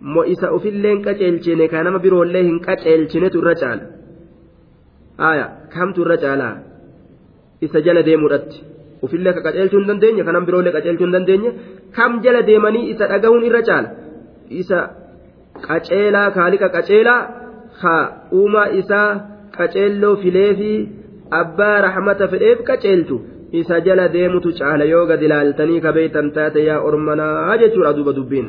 Mo 0.00 0.24
isa 0.34 0.50
ofillee 0.56 0.92
hin 0.94 1.02
qaceelchine 1.06 1.68
ka 1.72 1.82
nama 1.82 1.98
biroollee 2.04 2.42
hin 2.48 2.58
qaceelchinetu 2.66 3.38
irra 3.42 3.54
caala. 3.62 3.84
Aya 5.30 5.46
kamtu 5.74 6.04
irra 6.04 6.16
caalaa 6.24 6.54
isa 7.60 7.80
jala 7.86 8.02
deemuudhatti. 8.08 8.58
Ofillee 9.04 9.32
ka 9.36 9.40
qaceelchuu 9.46 9.80
hin 9.80 9.88
dandeenye 9.92 10.22
ka 10.26 10.32
nama 10.32 10.46
biroollee 10.50 10.72
qaceelchuu 10.76 11.06
hin 11.06 11.14
dandeenye 11.16 11.50
kam 11.96 12.20
jala 12.24 12.42
deemanii 12.48 12.84
isa 12.92 13.04
dhagahuun 13.12 13.44
irra 13.48 13.62
caala? 13.68 13.88
Isa 14.60 14.78
qaceelaa 15.68 16.28
kaaliqa 16.36 16.68
qaceelaa 16.76 17.20
ha 17.82 17.96
uumaa 18.40 18.66
isaa 18.80 19.08
qaceelloo 19.56 20.16
fileefi 20.22 20.72
abbaa 21.40 21.76
rahmata 21.86 22.28
fedheef 22.32 22.62
qaceelchu 22.70 23.16
isa 23.60 23.80
jala 23.86 24.08
deemutu 24.14 24.52
caala 24.58 24.84
yoo 24.92 25.06
gad 25.10 25.22
ilaaltanii 25.22 25.80
ka 25.80 25.92
beeytan 25.96 26.30
taate 26.36 26.64
yaa 26.68 26.80
ormanaa 26.88 27.56
jechuudha 27.62 27.92
duuba 27.96 28.12
dubbiin 28.18 28.48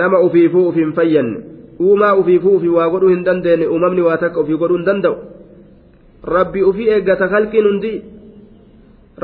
nama 0.00 0.20
ufiifuu 0.26 0.68
uf 0.68 0.76
hin 0.82 0.92
fayyanne 0.98 1.38
uumaa 1.80 2.14
ufiifuu 2.22 2.54
ufi 2.56 2.68
waa 2.78 2.88
godhuu 2.94 3.12
hin 3.14 3.24
dandeenye 3.28 3.66
uumamni 3.74 4.02
waa 4.08 4.16
takka 4.24 4.40
ufii 4.40 4.56
godhuu 4.62 4.76
hin 4.76 4.86
danda'u 4.86 5.16
rabbi 6.34 6.62
ufii 6.70 6.88
eeggata 6.96 7.28
halkiin 7.34 7.68
hundi 7.68 7.92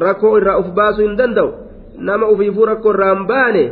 rakkoo 0.04 0.36
irraa 0.38 0.58
uf 0.62 0.70
baasuu 0.78 1.08
hin 1.08 1.18
danda'u 1.18 1.50
nama 2.10 2.28
ufiifuu 2.36 2.66
rakkoo 2.72 2.94
irraa 2.96 3.14
hin 3.14 3.26
baane 3.32 3.64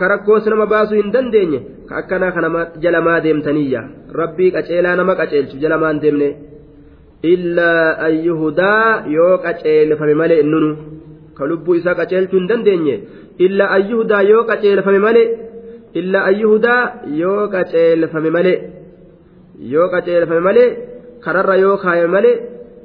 ka 0.00 0.06
rakkoos 0.12 0.46
nama 0.52 0.66
baasuu 0.72 0.98
hin 1.00 1.10
dandeenye 1.16 1.60
ka 1.88 1.94
akkanaa 2.00 2.32
kana 2.36 2.48
jalamaa 2.84 3.18
deemtaniyya 3.26 3.82
rabbii 4.20 4.50
qaceelaa 4.56 4.96
nama 5.00 5.14
qaceelchu 5.20 5.56
jalamaan 5.64 6.00
deemne 6.04 6.28
illaa 7.32 7.96
an 8.06 8.14
yuhudaa 8.26 9.04
yoo 9.16 9.34
qaceelfame 9.46 10.14
malee 10.20 10.40
innunu 10.44 10.70
ka 11.38 11.48
lubbuu 11.50 11.74
isaa 11.80 11.94
qaceelchuu 12.00 12.38
hin 12.40 12.48
dandeenye 12.52 12.96
illaa 13.46 13.68
an 13.76 13.82
yuhudaa 13.90 14.22
yoo 14.30 14.42
qaceelfame 14.50 15.00
malee 15.06 15.26
illaa 16.00 16.24
an 16.30 16.36
yuhudaa 16.42 16.82
yoo 17.22 17.42
qaceelfame 17.54 18.30
malee 18.36 18.56
yoo 19.72 19.88
qaceelfame 19.94 20.42
malee 20.48 20.68
kararra 21.24 21.56
yoo 21.64 21.76
kaayame 21.84 22.12
malee 22.16 22.36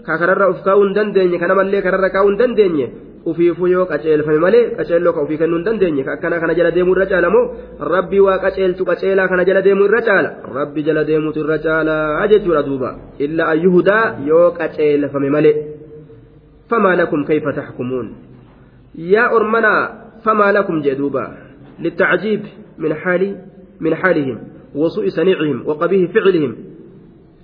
ka 0.06 0.14
kararra 0.22 0.50
uf 0.54 0.60
kaa'uu 0.68 0.84
hin 0.86 0.96
dandeenye 1.00 1.38
kanamallee 1.44 1.82
kararra 1.88 2.10
kaa'uu 2.16 2.32
hin 2.32 2.40
dandeenye 2.42 2.88
ufiifuu 3.32 3.68
yoo 3.68 3.86
qaceelfame 3.92 4.40
malee 4.46 4.64
qaceelloo 4.78 5.14
ka 5.14 5.22
ufii 5.26 5.38
kennuu 5.42 5.58
hin 5.60 5.66
dandeenye 5.68 6.04
ka 6.08 6.12
akkana 6.18 6.40
kana 6.40 6.58
jala 6.60 6.72
deemuu 6.76 6.96
irra 6.96 7.06
caala 7.12 7.30
moo 7.36 7.46
rabbi 7.94 8.20
waa 8.28 8.38
qaceelchu 8.46 8.86
qaceelaa 8.90 9.28
kana 9.32 9.46
jala 9.50 9.62
deemuu 9.68 9.88
irra 9.90 10.02
caala 10.10 10.36
rabbi 10.58 10.84
jala 10.90 11.04
deemuutu 11.10 11.46
irra 11.46 11.58
caala 11.68 12.28
jechuudha 12.34 12.64
duuba 12.68 12.92
illa 13.28 13.48
ayyuhudaa 13.54 14.04
yoo 14.30 14.52
qaceelfame 14.60 15.30
malee 15.38 15.56
famaa 16.70 16.96
lakum 17.02 17.26
kayfa 17.32 17.58
taxkumuun 17.62 18.14
yaa 19.16 19.32
ormanaa 19.40 19.82
famaa 20.28 20.52
lakum 20.60 20.86
jee 20.86 20.96
duuba 21.02 21.26
للتعجيب 21.80 22.42
من 22.78 22.94
حال 22.94 23.38
من 23.80 23.96
حالهم 23.96 24.38
وسوء 24.76 25.10
صنيعهم 25.10 25.68
وقبيح 25.68 26.12
فعلهم 26.12 26.56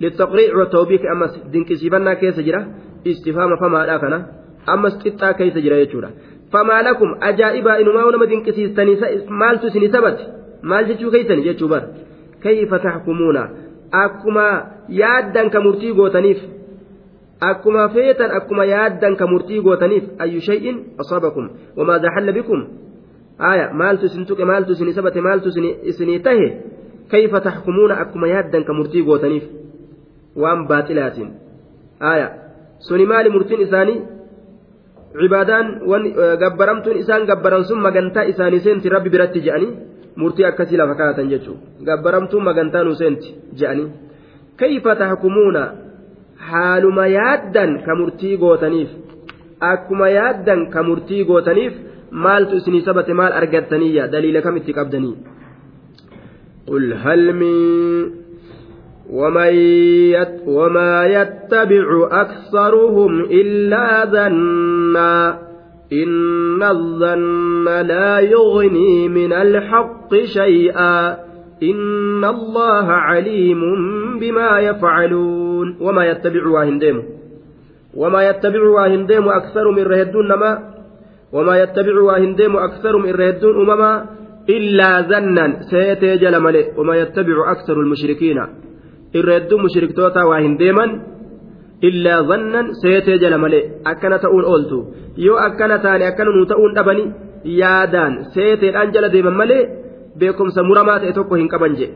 للتقريع 0.00 0.56
والتوبيخ 0.56 1.00
أما 1.12 1.26
دينك 1.52 1.74
سيبنا 1.74 2.14
كيس 2.14 2.40
جرا 2.40 2.74
استفهام 3.06 3.56
فما 3.56 3.86
لا 3.86 3.96
كنا 3.96 4.41
ammas 4.66 4.94
qixxaa 5.02 5.32
keessa 5.40 5.60
jira 5.64 5.76
jechuudha 5.82 6.10
famaa 6.52 6.82
lakum 6.88 7.16
ajaa'ibaa 7.30 7.76
inumaa 7.82 8.10
nama 8.10 8.26
dinqisiistanii 8.32 8.96
maaltu 9.42 9.66
isin 9.66 9.92
sabate 9.92 10.24
maal 10.62 10.84
jechuu 10.90 11.10
keeysani 11.10 11.42
jechuu 11.48 11.68
bar 11.68 11.82
kayfa 12.42 12.78
taxkumuuna 12.78 13.42
akkuma 14.04 14.46
yaaddan 14.88 15.50
ka 15.50 15.60
murtii 15.60 15.92
gootaniif 16.00 16.40
akkuma 17.50 17.88
feetan 17.88 18.30
akkuma 18.38 18.64
yaaddan 18.64 19.16
ka 19.16 19.26
murtii 19.26 19.60
gootaniif 19.66 20.04
ayyu 20.18 20.40
shay'in 20.48 20.76
asaabakum 21.04 21.50
wamaada 21.76 22.14
halla 22.16 22.32
bikum 22.38 22.60
aya 23.38 23.72
maaltu 23.72 24.06
isin 24.06 24.26
tuqe 24.26 24.44
maaltu 24.44 24.72
isinii 24.72 24.94
sabate 24.98 25.20
maaltu 25.20 25.48
isinii 25.90 26.20
tahe 26.28 26.46
kayfa 27.10 27.40
taxkumuuna 27.40 27.94
akkuma 28.04 28.28
yaaddan 28.34 28.64
ka 28.64 28.72
murtii 28.72 29.02
gootaniif 29.08 29.44
waan 30.36 30.66
baaxilaatiin 30.68 31.30
aya 32.12 32.28
suni 32.88 33.06
maali 33.06 33.30
murtiin 33.30 33.60
isaanii 33.66 34.02
cibaadaan 35.20 35.66
gabbaramtuun 36.42 36.96
isaan 37.02 37.26
gabbaran 37.30 37.64
sun 37.68 37.80
magantaa 37.86 38.24
isaanii 38.32 38.60
seenti 38.66 38.88
rabbi 38.94 39.10
biratti 39.14 39.40
je'anii 39.46 39.70
murtii 40.20 40.46
akkasii 40.50 40.78
lafa 40.80 40.94
kaa'atan 41.00 41.30
jechuudha 41.32 41.84
gabbaramtuun 41.88 42.44
magantaa 42.48 42.84
nu 42.86 42.94
seenti 43.00 43.28
je'anii 43.60 43.88
kayfa 44.60 44.92
taxkumuuna 45.00 45.62
haaluma 46.50 47.04
yaaddan 47.18 47.70
ka 47.86 47.92
murtii 48.00 48.36
gootaniif 48.42 48.90
akkuma 49.72 50.08
yaaddan 50.18 50.60
ka 50.74 50.80
murtii 50.88 51.22
gootaniif 51.30 51.74
maaltu 52.24 52.56
isinii 52.60 52.84
sabate 52.88 53.12
maal 53.20 53.32
argattaniiyya 53.40 54.08
daliila 54.14 54.40
kamitti 54.46 54.72
qabdanii 54.80 55.14
قل 56.70 56.92
هل 57.04 57.22
وما 59.12 61.06
يتبع 61.06 62.08
أكثرهم 62.10 63.20
إلا 63.20 64.04
ظنا. 64.04 65.38
إن 65.92 66.62
الظن 66.62 67.64
لا 67.86 68.18
يغني 68.18 69.08
من 69.08 69.32
الحق 69.32 70.14
شيئا. 70.24 71.16
إن 71.62 72.24
الله 72.24 72.86
عليم 72.86 73.60
بما 74.18 74.58
يفعلون. 74.58 75.76
وما 75.80 76.04
يتبع 76.06 76.46
واهندم 76.46 77.02
وما 77.96 78.28
يتبع 78.28 78.62
واهندم 78.68 79.28
أكثر 79.28 79.70
من 79.70 79.82
رهدون 79.82 80.28
نما. 80.28 80.58
وما 81.32 81.62
يتبع 81.62 82.00
واهندم 82.00 82.56
أكثر 82.56 82.96
من 82.98 83.10
رهدون 83.10 83.70
أمما. 83.70 84.06
إلا 84.48 85.00
ظنا. 85.00 85.60
سيتي 85.70 86.16
جلملي. 86.16 86.64
وما 86.76 86.96
يتبع 86.96 87.52
أكثر 87.52 87.80
المشركين. 87.80 88.38
irra 89.18 89.32
hedduu 89.38 89.58
mushriktoota 89.64 90.20
waa 90.30 90.40
hin 90.46 90.54
deeman 90.62 90.90
illaa 91.88 92.20
zannan 92.30 92.66
seetee 92.82 93.18
jala 93.22 93.38
malee 93.44 93.62
akkana 93.92 94.18
ta'uun 94.24 94.44
ooltu 94.52 94.78
yoo 95.26 95.38
akkana 95.48 95.76
taane 95.84 96.04
akkana 96.10 96.30
nuu 96.36 96.46
ta'uun 96.52 96.72
dhabani 96.78 97.04
yaadaan 97.60 98.12
seeteedhaan 98.34 98.92
jala 98.94 99.08
deeman 99.14 99.36
malee 99.40 99.62
beekumsa 100.20 100.60
muramaa 100.70 100.98
ta'e 101.02 101.12
tokko 101.18 101.34
hin 101.40 101.48
qaban 101.54 101.72
jedhe 101.80 101.94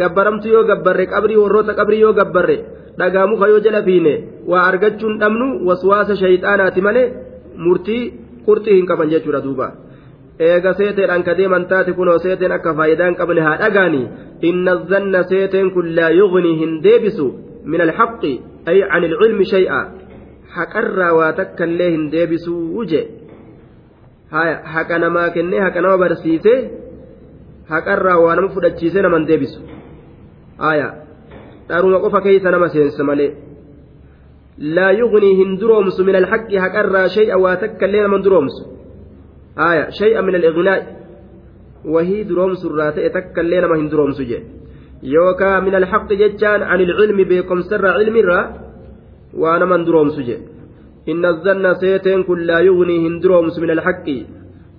gabbaramtu 0.00 0.46
yoo 0.54 0.64
gabbarre 0.70 1.04
qabrii 1.14 1.38
warroota 1.42 1.72
qabrii 1.80 2.00
yoo 2.04 2.12
gabbarre 2.20 2.56
dhagaa 3.00 3.26
muka 3.32 3.46
yoo 3.52 3.60
jala 3.66 3.80
fiine 3.88 4.14
waa 4.50 4.64
argachuun 4.70 5.14
dhabnu 5.22 5.46
waswaasa 5.68 6.14
shayxaanaati 6.22 6.80
malee 6.88 7.06
murtii 7.64 8.02
qurxii 8.46 8.76
hin 8.78 8.86
qaban 8.90 9.08
jechuudha 9.12 9.40
duuba. 9.46 9.66
Eega 10.40 10.72
seeteedhaan 10.74 11.22
ka 11.22 11.36
deeman 11.38 11.68
taate 11.70 11.92
kunoo 11.92 12.18
seeteen 12.24 12.52
akka 12.56 12.74
faayidaan 12.78 13.16
qabne 13.20 13.40
haa 13.46 13.56
dhagaani 13.62 14.02
inna 14.48 14.76
zanna 14.90 15.22
seeteen 15.32 15.70
kun 15.74 15.94
laa 15.96 16.10
yugnii 16.20 16.56
hin 16.60 16.72
deebisu 16.86 17.26
min 17.72 17.80
alhaqqi 17.86 18.32
ay 18.70 18.78
can 18.90 19.04
ilcilmi 19.08 19.44
shay'a. 19.54 19.80
Haqarraa 20.54 21.12
waa 21.18 21.32
takka 21.32 21.66
hin 21.66 22.08
deebisuu 22.12 22.84
je 22.92 23.02
haqa 24.74 24.98
namaa 24.98 25.28
kennee 25.36 25.60
haqa 25.66 25.80
nama 25.80 25.98
barsiisee 25.98 26.58
haqarraa 27.68 28.18
waa 28.24 28.34
nama 28.36 28.48
fudhachiisee 28.48 29.02
naman 29.02 29.28
deebisu. 29.28 29.60
Aya 30.58 30.88
dharuma 31.68 32.00
qofa 32.00 32.20
keeysa 32.20 32.50
nama 32.50 32.68
seensa 32.68 33.04
malee. 33.04 33.30
Laa 34.58 34.92
yugnii 34.92 35.36
hin 35.36 35.56
duroomsu 35.60 36.04
min 36.04 36.16
alhaqqi 36.16 36.56
haqarraa 36.64 37.08
shay'a 37.16 37.38
waa 37.44 37.56
takka 37.56 37.86
illee 37.86 38.02
naman 38.08 38.24
duroomsu 38.24 38.79
aya 39.56 39.90
shay'a 39.90 40.22
min 40.22 40.34
alignaa'i 40.34 40.82
wahii 41.84 42.24
duroomsu 42.24 42.68
irraa 42.70 42.92
ta'e 42.92 43.10
takka 43.10 43.40
illee 43.42 43.60
nama 43.60 43.76
hin 43.76 43.90
duroomsu 43.90 44.22
jedhe 44.30 44.46
yookaa 45.02 45.60
min 45.60 45.74
alhaqqi 45.74 46.16
jechaan 46.22 46.62
an 46.62 46.80
ilcilmi 46.80 47.24
beekomsarraa 47.24 47.98
cilmirraa 47.98 48.44
waa 49.42 49.58
naman 49.58 49.86
duroomsu 49.86 50.20
jedhe 50.28 50.44
inna 51.06 51.28
azanna 51.28 51.74
seeteen 51.82 52.24
kun 52.24 52.46
laa 52.46 52.60
yugnii 52.68 53.00
hin 53.06 53.22
duroomsu 53.22 53.60
min 53.60 53.70
alhaqqi 53.76 54.26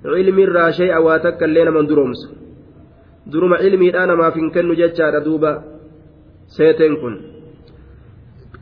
cilmirraa 0.03 0.71
shay'a 0.79 1.01
waa 1.05 1.19
takka 1.25 1.45
illee 1.45 1.65
naman 1.65 1.89
duroomsu 1.89 2.27
duruma 3.31 3.57
ilmiidhaa 3.67 4.05
namaaf 4.11 4.35
hin 4.35 4.51
kennu 4.55 4.75
jechaadha 4.81 5.25
duuba 5.27 5.51
seeteen 6.57 6.95
kun 7.01 7.15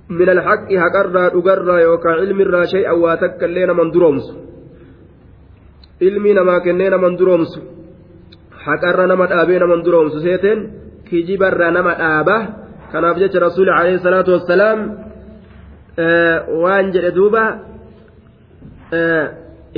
min 0.09 0.29
alhaqqi 0.35 0.75
haqarraa 0.83 1.29
dhugarraa 1.33 1.79
yookaan 1.87 2.23
ilmirraa 2.25 2.65
shay'an 2.73 2.97
waa 3.03 3.17
ilmii 5.99 6.33
namaa 6.33 6.59
kennee 6.65 6.89
naman 6.89 7.17
duroomsu. 7.19 7.59
Haqarra 8.65 9.07
nama 9.07 9.25
dhaabee 9.31 9.59
naman 9.59 9.83
duroomsu. 9.85 10.19
Seeteen 10.25 10.59
kijibarra 11.09 11.71
nama 11.71 11.93
dhaaba. 12.01 12.37
Kanaaf 12.91 13.17
jecha 13.21 13.39
rasuuli 13.39 13.71
alayhi 13.71 13.99
salaatu 14.05 14.31
wassalaam 14.35 14.79
waan 16.63 16.91
jedhe 16.93 17.11
duuba 17.17 17.43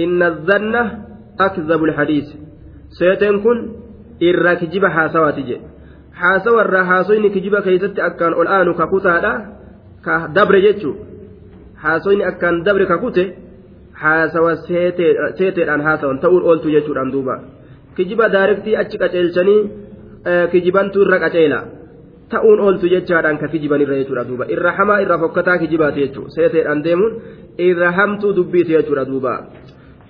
inna 0.03 0.27
zanna 0.47 0.81
akzabu 1.37 1.85
lhadiis. 1.91 2.27
Seeteen 2.97 3.41
kun 3.43 3.57
irra 4.19 4.55
kijiba 4.61 4.89
haasawaati 4.89 5.43
jedhe. 5.49 5.65
Haasawarraa 6.21 6.83
haasoyni 6.91 7.29
kijiba 7.35 7.61
keeysatti 7.65 8.01
akkaan 8.01 8.33
ol 8.33 8.47
aanu 8.47 8.73
kakutaadha 8.81 9.33
ka 10.05 10.13
dabre 10.35 10.61
jechuu. 10.61 10.95
Haasoyni 11.83 12.23
akkaan 12.31 12.63
dabre 12.65 12.85
kakute 12.85 13.23
haasawa 14.03 14.53
seeteedhaan 14.67 15.81
haasawan 15.87 16.19
ta'uun 16.23 16.43
ooltu 16.49 16.73
jechuudhaan 16.75 17.11
duuba 17.15 17.35
kijiba 17.95 18.25
daarektii 18.35 18.75
achi 18.81 18.97
qaceelchanii 19.01 19.61
kijibantu 20.51 20.97
irra 21.05 21.17
qaceela 21.25 21.59
ta'uun 22.31 22.59
ooltu 22.65 22.85
jechaadhaan 22.93 23.37
ka 23.41 23.47
kijiban 23.53 23.81
irra 23.83 23.95
jechuudha 24.01 24.23
duuba 24.29 24.45
irra 24.55 24.71
hamaa 24.77 24.99
irra 25.05 25.17
fokkataa 25.23 25.57
kijibaati 25.63 25.99
jechuu 26.03 26.25
seeteedhaan 26.35 26.83
deemuun 26.85 27.13
irra 27.67 27.91
hamtuu 27.99 28.35
dubbiiti 28.37 28.77
jechuudha 28.77 29.05
duuba 29.11 29.33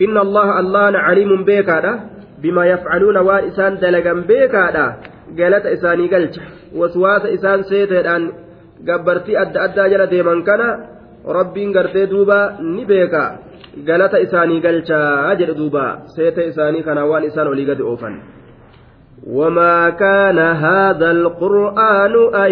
inna 0.06 0.20
allaha 0.26 0.54
allahan 0.62 0.96
caliimun 1.08 1.46
beekaadha 1.50 1.94
bima 2.42 2.64
yafcaluuna 2.74 3.22
waan 3.30 3.48
isaan 3.50 3.80
dalagan 3.84 4.20
beekaadha 4.30 4.86
galata 5.40 5.74
isaanii 5.78 6.10
galcha 6.14 6.42
waswaasa 6.80 7.34
isaan 7.38 7.64
seeteedhaan 7.72 8.24
gabbartii 8.88 9.38
adda 9.44 9.64
addaa 9.68 9.88
jala 9.94 10.12
deeman 10.14 10.44
kana 10.50 10.68
rabbiin 11.38 11.72
gartee 11.78 12.06
duuba 12.14 12.40
ni 12.76 12.86
beeka 12.92 13.24
galata 13.78 14.20
isaanii 14.20 14.60
galchaa 14.60 15.36
jedhe 15.36 15.54
duuba. 15.54 16.02
Seete 16.16 16.48
isaanii 16.48 16.84
kana 16.84 17.06
waan 17.06 17.24
isaan 17.24 17.48
olii 17.48 17.66
gadi 17.66 17.84
oofan. 17.84 18.22
وما 19.28 19.90
كان 19.90 20.40
هذا 20.40 21.12
القرآن 21.12 22.36
أن 22.36 22.52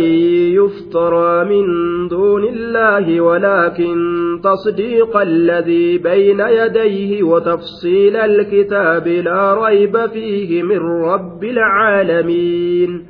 يفترى 0.54 1.46
من 1.46 1.66
دون 2.08 2.44
الله 2.44 3.22
ولكن 3.22 3.96
تصديق 4.44 5.18
الذي 5.18 5.98
بين 5.98 6.40
يديه 6.40 7.24
وتفصيل 7.24 8.16
الكتاب 8.16 9.08
لا 9.08 9.66
ريب 9.66 10.06
فيه 10.08 10.64
من 10.64 10.78
رب 11.04 11.44
العالمين. 11.44 13.06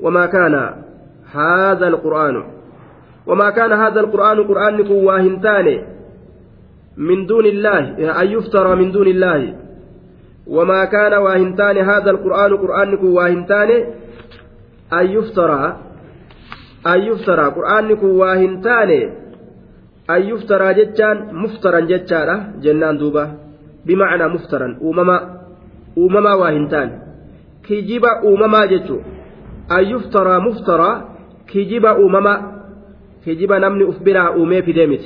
وما 0.00 0.26
كان 0.26 0.54
هذا 1.32 1.88
القرآن. 1.88 2.44
وما 3.26 3.50
كان 3.50 3.72
هذا 3.72 4.00
القرآن 4.00 4.44
قرآن 4.44 4.84
كواهنتان 4.84 5.99
من 6.96 7.26
دون 7.26 7.46
الله 7.46 7.80
أن 8.22 8.26
يفترى 8.26 8.76
من 8.76 8.90
دون 8.90 9.06
الله. 9.06 9.54
وما 10.46 10.84
كان 10.84 11.14
واهنتان 11.14 11.76
هذا 11.78 12.10
القرآن 12.10 12.56
قرآن 12.56 12.88
واهنتان 12.94 13.70
أن 14.92 15.06
يفترى 15.06 15.76
أن 16.86 17.00
يفترى 17.00 17.44
قرآن 17.56 17.86
واهنتان 18.02 18.90
أن 20.10 20.22
يفترى 20.22 20.74
جتان 20.74 21.16
مفترا 21.34 21.80
جتان 21.80 22.28
جنان 22.62 22.98
دوبا. 22.98 23.24
بمعنى 23.86 24.26
مفترا 24.28 24.68
أمما 24.82 25.16
أمما 25.98 26.32
واهنتان. 26.34 26.88
كجب 27.68 28.04
أمما 28.04 28.66
جتو 28.66 28.96
أن 29.70 29.84
يفترى 29.84 30.34
مفترى 30.38 30.90
كجب 31.46 31.84
أمما. 31.86 32.34
كجب 33.26 33.52
نمني 33.52 33.84
أفبرها 33.88 34.28
أمي 34.34 34.62
في 34.62 34.72
ديمت. 34.72 35.04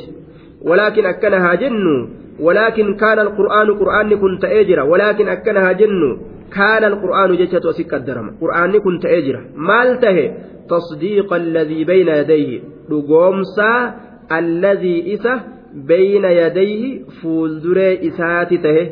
ولكن 0.65 1.07
أكنها 1.07 1.55
جنو 1.55 2.09
ولكن 2.41 2.95
كان 2.95 3.19
القرآن 3.19 3.79
قرآن 3.79 4.17
كنت 4.17 4.45
أجرا 4.45 4.83
ولكن 4.83 5.29
أكنها 5.29 5.73
جن 5.73 6.19
كان 6.55 6.85
القرآن 6.85 7.37
جتة 7.37 7.69
وسك 7.69 7.95
الدرم 7.95 8.37
قرآن 8.41 8.79
كنت 8.79 9.07
أجرا 9.07 9.41
مالته 9.57 10.35
تصديق 10.69 11.33
الذي 11.33 11.85
بين 11.85 12.09
يديه. 12.09 12.61
رقومسا 12.91 13.95
الذي 14.33 15.15
إسه 15.15 15.41
بين 15.75 16.25
يديه 16.25 17.05
فولدري 17.23 18.09
إساتته 18.09 18.91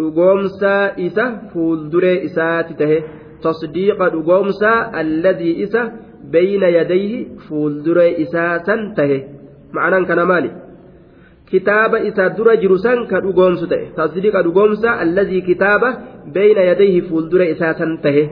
رقومسا 0.00 1.06
إسه 1.06 1.48
فولدري 1.54 2.24
إساتته 2.24 3.02
تصديق 3.42 4.02
رقومسا 4.02 5.00
الذي 5.00 5.62
إسه 5.62 5.92
بين 6.24 6.62
يديه 6.62 7.28
فولدري 7.48 8.22
إساسا 8.22 8.94
معنى 9.72 10.04
كان 10.04 10.22
مالي. 10.22 10.61
Kitaaba 11.50 12.00
isaa 12.08 12.28
dura 12.38 12.56
jiru 12.62 12.78
san 12.78 13.06
ka 13.10 13.20
dhugoomsu 13.24 13.66
ta'e 13.72 13.84
tasdiiqa 13.98 14.42
dhugoomsa 14.46 14.88
allazii 15.04 15.42
kitaaba 15.50 15.88
beeyna 16.34 16.62
yadayhi 16.70 17.00
fuuldura 17.08 17.44
isaa 17.54 17.74
san 17.80 17.98
tahe 18.04 18.24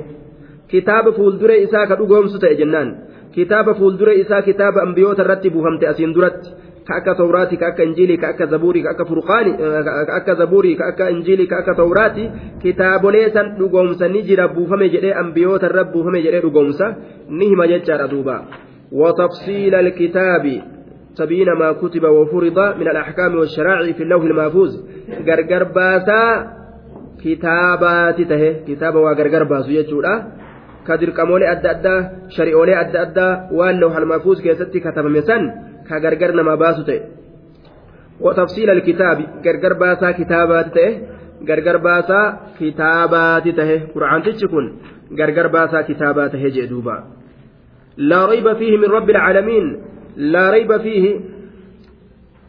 kitaaba 0.72 1.12
fuuldura 1.18 1.56
isaa 1.66 1.86
ka 1.90 1.96
dhugoomsu 2.00 2.38
ta'e 2.42 2.54
jennaan 2.60 2.88
kitaaba 3.34 3.74
fuuldura 3.74 4.12
isaa 4.22 4.42
kitaaba 4.48 4.82
ambiyoota 4.86 5.22
irratti 5.26 5.50
buufamte 5.54 5.88
asiin 5.92 6.14
duratti 6.14 6.50
ka 6.88 6.96
akka 7.00 7.14
tawraati 7.20 7.56
ka 7.60 7.66
akka 7.72 7.82
injiilii 7.88 8.16
ka 8.22 8.28
akka 8.32 8.46
zabuurii 8.52 8.82
ka 8.86 8.90
akka 8.94 9.04
furqaani 9.10 9.52
ka 9.58 10.14
akka 10.18 10.34
zabuurii 10.40 10.74
ka 10.80 10.84
akka 10.92 11.10
injiilii 11.14 11.46
ka 11.52 11.56
akka 11.62 11.74
tawraati 11.82 12.24
kitaabolee 12.62 13.26
san 13.36 13.52
dhugoomsa 13.58 14.08
ni 14.08 14.22
jira 14.30 14.48
buufame 14.56 14.88
jedhee 14.94 15.12
ambiyoota 15.22 15.66
irra 15.70 15.84
buufame 15.92 16.22
jedhee 16.24 16.42
dhugoomsa 16.46 16.86
ni 17.28 17.52
hima 17.52 17.66
jechaadha 17.74 18.08
duuba 18.14 18.36
وتفصيل 18.92 19.74
الكتاب 19.74 20.44
تبين 21.16 21.52
ما 21.52 21.72
كتب 21.72 22.04
وفرض 22.04 22.58
من 22.80 22.88
الأحكام 22.88 23.34
والشرائع 23.34 23.92
في 23.92 24.02
اللوح 24.02 24.22
المحفوظ. 24.22 24.72
غرغر 25.26 25.64
باسا 25.64 26.22
كتابات 27.24 28.20
تهي. 28.20 28.54
كتابة 28.68 29.00
وغرغر 29.00 29.44
باسو 29.44 29.70
يجودا. 29.70 30.14
كدرقمولي 30.86 31.52
أدى 31.52 31.70
أدى 31.70 32.08
شريعولي 32.28 32.80
أدى 32.80 32.98
أدى 33.02 33.28
وان 33.56 33.74
لوح 33.80 33.96
المحفوظ 33.96 34.40
كيستي 34.40 34.80
كتب 34.80 35.06
مسن 35.06 35.42
كغرغر 35.88 36.30
نما 36.38 36.54
باسو 36.54 36.82
تهي. 36.82 37.00
وتفصيل 38.20 38.70
الكتاب. 38.70 39.18
غرغر 39.46 39.72
باسا 39.72 40.10
كتابات 40.10 40.66
تهي. 40.74 41.02
غرغر 41.48 41.76
باسا 41.76 42.20
كتابات 42.60 43.48
تهي. 43.48 43.78
قرآن 43.94 44.22
تشكون 44.22 44.66
غرغر 45.18 45.46
باسا 45.46 45.80
كتابات 45.80 46.32
تهي 46.32 46.50
جدوبا 46.50 47.04
لا 47.96 48.26
ريب 48.26 48.52
فيه 48.52 48.76
من 48.76 48.84
رب 48.84 49.10
العالمين. 49.10 49.66
لا 50.16 50.50
ريب 50.50 50.76
فيه 50.76 51.20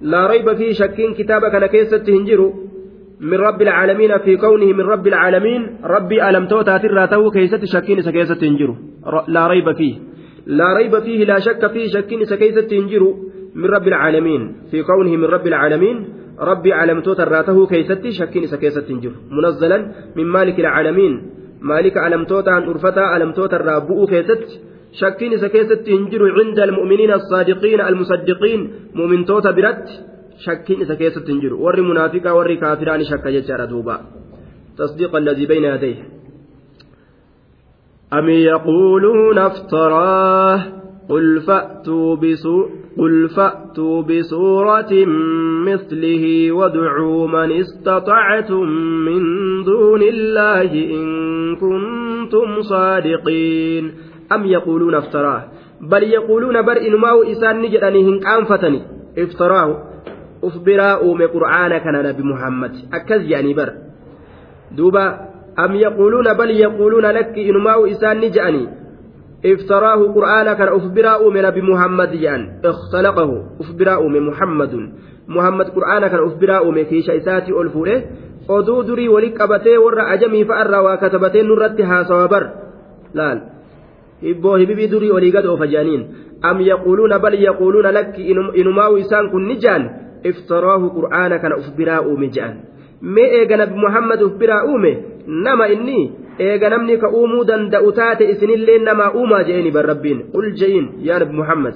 لا 0.01 0.27
ريب 0.27 0.53
فيه 0.53 0.71
شكين 0.71 1.13
كتابك 1.13 1.55
أنا 1.55 1.67
كيست 1.67 2.09
هنجرو 2.09 2.53
من 3.21 3.37
رب 3.37 3.61
العالمين 3.61 4.17
في 4.17 4.37
كونه 4.37 4.65
من 4.65 4.81
رب 4.81 5.07
العالمين. 5.07 5.77
ربي 5.83 6.29
ألم 6.29 6.47
توتا 6.47 6.77
تراته 6.77 7.31
كيست 7.31 7.65
شكين 7.65 8.01
سكيست 8.01 8.43
هنجرو. 8.43 8.75
لا 9.27 9.47
ريب 9.47 9.71
فيه. 9.71 9.95
لا 10.45 10.73
ريب 10.73 10.99
فيه 10.99 11.25
لا 11.25 11.39
شك 11.39 11.71
فيه 11.71 11.87
شكين 11.87 12.25
سكيست 12.25 12.73
هنجرو 12.73 13.15
من 13.55 13.65
رب 13.65 13.87
العالمين. 13.87 14.55
في 14.71 14.83
كونه 14.83 15.15
من 15.15 15.25
رب 15.25 15.47
العالمين. 15.47 16.05
ربي 16.39 16.83
ألم 16.83 17.01
توتا 17.01 17.23
راته 17.23 17.67
كيست 17.67 18.09
شكين 18.09 18.45
سكيست 18.45 18.91
هنجرو. 18.91 19.15
منزلا 19.31 19.91
من 20.15 20.25
مالك 20.25 20.59
العالمين. 20.59 21.13
مالك 21.61 21.97
ألم 21.97 22.25
توتا 22.25 22.57
أن 22.57 22.63
أرفتا 22.63 23.17
ألم 23.17 23.31
توتا 23.31 23.57
رابؤ 23.57 24.05
كيست 24.09 24.61
hin 24.99 26.07
jiru 26.11 26.25
cinda 26.37 26.63
almu'miniina 26.67 27.19
assaadiqiina 27.19 27.83
almusaddiqiin 27.89 28.61
mu'mintoota 28.99 29.53
biratti 29.59 29.93
shakkiin 30.45 30.81
isa 30.87 30.95
keessatti 30.95 31.31
hin 31.31 31.41
jiru 31.43 31.61
warri 31.65 31.83
munaafiqaa 31.91 32.35
warri 32.39 32.57
kaafiraani 32.65 33.05
shakka 33.11 33.37
jechaadha 33.37 33.69
duuba 33.75 33.95
تصديق 34.77 35.15
الذي 35.15 35.45
بين 35.45 35.63
يديه 35.63 35.95
أم 38.13 38.29
يقولون 38.29 39.37
افتراه 39.37 40.59
قل 41.09 41.41
فأتوا 41.41 42.15
بسوء 42.15 42.69
قل 42.97 43.29
فأتوا 43.29 44.01
بسورة 44.01 45.05
مثله 45.65 46.51
وادعوا 46.51 47.27
من 47.27 47.51
استطعتم 47.51 48.69
من 49.07 49.23
دون 49.63 50.01
الله 50.01 50.71
إن 50.73 51.05
كنتم 51.55 52.61
صادقين 52.61 53.93
am 54.35 54.43
yaquuluuna 54.55 54.99
iftaraa 55.03 55.39
bal 55.91 56.03
yaquuluuna 56.15 56.61
bar 56.69 56.77
inumaa'u 56.87 57.21
isaan 57.33 57.57
ni 57.61 57.67
jedhanii 57.73 58.03
hin 58.09 58.17
qaanfatani 58.25 58.79
iftaraahu 59.23 59.73
uf 60.47 60.55
biraa 60.67 60.95
uume 61.05 61.27
qur'aana 61.35 61.77
kana 61.85 61.99
nabi 62.07 62.23
muhammad 62.31 62.73
akkas 62.97 63.21
jedhanii 63.29 63.55
bar 63.59 63.69
duuba 64.77 65.03
am 65.63 65.71
yaquuluuna 65.85 66.31
bal 66.39 66.51
yaquuluuna 66.63 67.09
lakki 67.17 67.41
inumaa'u 67.51 67.83
isaan 67.93 68.17
ni 68.23 68.29
jedhanii 68.37 68.67
iftaraahu 69.53 70.13
qur'aana 70.17 70.55
kana 70.59 70.75
uf 70.77 70.85
biraa 70.95 71.17
uume 71.23 71.41
nabi 71.47 71.61
muhammad 71.71 72.11
jedhan 72.23 72.43
ikhtalaqahu 72.71 73.35
uf 73.61 73.69
biraa 73.79 73.97
uume 74.03 74.19
muhammadun 74.29 74.83
muhammad 75.35 75.67
qur'aana 75.77 76.09
kana 76.11 76.23
uf 76.29 76.35
biraa 76.41 76.61
uume 76.65 76.83
kiisha 76.89 77.13
isaatii 77.21 77.53
ol 77.61 77.69
fuudhe 77.75 77.95
oduu 78.57 78.83
durii 78.89 79.09
wali 79.15 79.29
qabatee 79.39 79.77
warra 79.85 80.03
ajamii 80.13 80.45
fa'arraa 80.51 80.81
waa 80.87 80.97
katabatee 81.03 81.43
nurratti 81.49 81.83
haasawa 81.91 82.27
bar 82.33 82.43
laal 83.19 83.39
hibboo 84.21 84.55
hibibii 84.61 84.87
durii 84.93 85.11
olii 85.17 85.31
gad 85.35 85.45
oofa 85.45 85.67
jedhaniin 85.73 86.03
am 86.49 86.61
yaquuluuna 86.71 87.19
bal 87.19 87.35
yaquuluuna 87.47 87.91
lakki 87.97 88.23
inumaawu 88.61 88.97
isaan 89.03 89.29
kun 89.31 89.47
ni 89.47 89.55
jaan 89.63 89.89
iftaraahu 90.31 90.89
qur'aana 90.97 91.39
kana 91.43 91.57
uf 91.61 91.69
biraa 91.77 92.01
uume 92.09 92.27
jedhan 92.35 92.57
mee 93.01 93.29
eega 93.39 93.57
nabi 93.61 93.75
muhammad 93.85 94.21
uf 94.27 94.33
biraa 94.41 94.63
uume 94.71 94.91
nama 95.45 95.67
inni 95.75 96.01
eega 96.49 96.69
namni 96.73 96.97
ka 97.03 97.09
uumuu 97.19 97.45
danda'u 97.51 97.91
taate 97.99 98.29
isinillee 98.33 98.77
namaa 98.89 99.11
uumaa 99.21 99.43
je'eni 99.47 99.71
bar 99.77 99.85
rabbiin 99.93 100.19
qul 100.33 100.51
je'in 100.61 100.85
yaa 101.07 101.19
nabi 101.23 101.35
muhammad 101.41 101.75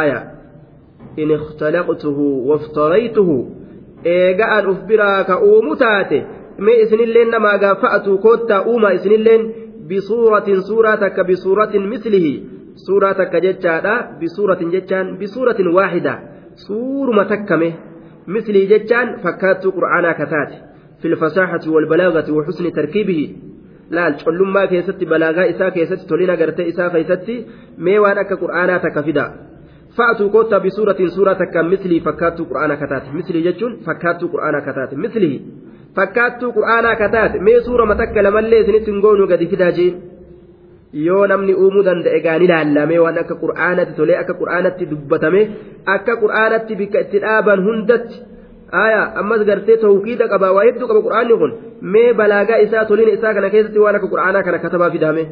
aaya 0.00 0.20
in 1.22 1.30
ikhtalaqtuhu 1.38 2.26
waftaraytuhu 2.50 3.36
eega 4.16 4.46
an 4.58 4.68
uf 4.72 4.80
biraa 4.90 5.24
ka 5.30 5.40
uumu 5.48 5.76
taate 5.84 6.18
mee 6.66 6.76
isinillee 6.84 7.24
namaa 7.34 7.56
gaafa'atu 7.64 8.18
koottaa 8.26 8.62
uumaa 8.72 8.92
isinilleen 8.98 9.42
بصورة 9.90 10.48
سورة 10.68 11.02
بصورة 11.28 11.74
مثله 11.92 12.26
سورة 12.86 13.20
ججادة 13.34 13.94
بصورة 14.22 14.60
ججان 14.74 15.06
بصورة 15.20 15.60
واحدة 15.76 16.14
سورة 16.68 17.22
تكمه 17.32 17.72
مثله 18.34 18.62
ججان 18.72 19.06
فكات 19.24 19.62
قرآن 19.76 20.06
كتات 20.20 20.50
في 21.00 21.06
الفصاحة 21.08 21.64
والبلاغة 21.74 22.26
وحسن 22.36 22.72
تركيبه 22.72 23.22
laal 23.96 24.14
collummaa 24.24 24.66
keessatti 24.70 25.06
balaagaa 25.12 25.44
isaa 25.52 25.70
keessatti 25.76 26.06
tolina 26.10 26.36
gartee 26.40 26.66
isaa 26.72 26.90
keessatti 26.90 27.34
mee 27.86 27.98
waan 28.04 28.18
akka 28.22 28.36
qur'aanaa 28.42 28.78
takka 28.84 29.02
fida 29.08 29.24
fa'atu 29.96 30.28
kotta 30.34 30.60
bisuuratiin 30.66 31.10
suuraa 31.16 31.34
takka 31.40 31.64
mislii 31.70 32.00
fakkaattuu 32.06 32.46
qur'aana 32.50 32.76
kataate 32.82 33.16
mislii 33.18 33.42
jechuun 33.48 33.74
fakkaattuu 33.86 34.28
qur'aana 34.34 34.60
kataate 34.68 35.00
mislii 35.04 35.34
fakkaattuu 35.96 36.52
qur'aanaa 36.58 36.96
kataate 37.02 37.38
mee 37.48 37.58
suurama 37.66 37.94
takka 38.00 38.22
lamallee 38.26 38.60
isinitti 38.64 38.90
hin 38.92 39.00
goonu 39.06 39.26
gadi 39.32 39.46
fidaa 39.52 39.70
jeen 39.78 39.94
yoo 41.06 41.26
namni 41.32 41.54
uumuu 41.64 41.84
danda'e 41.88 42.20
gaani 42.26 42.46
laallamee 42.52 42.98
waan 43.04 43.18
akka 43.22 43.34
qur'aanatti 43.42 43.94
tolee 43.98 44.18
akka 44.22 44.34
qur'aanatti 44.40 44.90
dubbatame 44.92 45.42
akka 45.96 46.16
qur'aanatti 46.22 46.78
bikka 46.80 46.98
itti 47.06 47.18
dhaaban 47.26 47.64
hundatti 47.68 48.16
aayaa 48.82 49.04
ammas 49.22 49.44
gartee 49.50 49.76
tawkiida 49.84 50.28
qaba 50.32 50.52
waa 50.56 50.64
hedduu 50.68 50.88
qaba 50.92 51.02
qur'aanni 51.08 51.38
kun 51.42 51.52
mee 51.96 52.08
balaagaa 52.22 52.58
isaa 52.66 52.84
tolina 52.90 53.12
isaa 53.18 53.34
kana 53.38 53.50
keessatti 53.54 53.84
waan 53.84 53.96
akka 54.00 54.08
qur'aanaa 54.14 54.42
kana 54.48 54.58
katabaa 54.64 54.90
fidame 54.96 55.22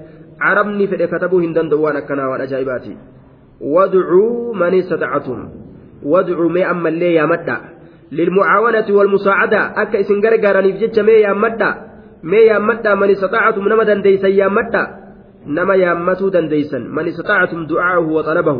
carabni 0.45 0.87
fedhe 0.93 1.07
katabuu 1.15 1.41
hin 1.47 1.55
danda'u 1.59 1.83
waan 1.87 1.99
akkanaa 2.03 2.29
waan 2.35 2.45
ajaa'ibaati 2.47 2.93
wadcuu 3.75 4.55
man 4.63 4.75
istata'atum 4.83 5.41
wadcuu 6.15 6.49
mee 6.57 6.65
ammallee 6.75 7.13
yaamadha 7.19 7.57
للمعاونة 8.13 8.89
والمساعدة. 8.91 9.83
أكا 9.83 10.01
إسن 10.01 10.21
غرغرانيف 10.25 10.77
جتش 10.77 10.99
مي 10.99 11.13
يامدا 11.13 11.71
مي 12.23 12.37
يامدا 12.37 12.95
من 12.95 13.11
استطاعتم 13.11 13.69
نما 13.69 13.85
دنديسا 13.85 14.29
يامدا 14.29 14.83
نما 15.47 15.75
يامتو 15.75 16.29
دنديسا 16.29 16.79
من 16.79 17.07
استطاعتم 17.09 17.67
دعاءه 17.67 18.07
وطلبه. 18.17 18.59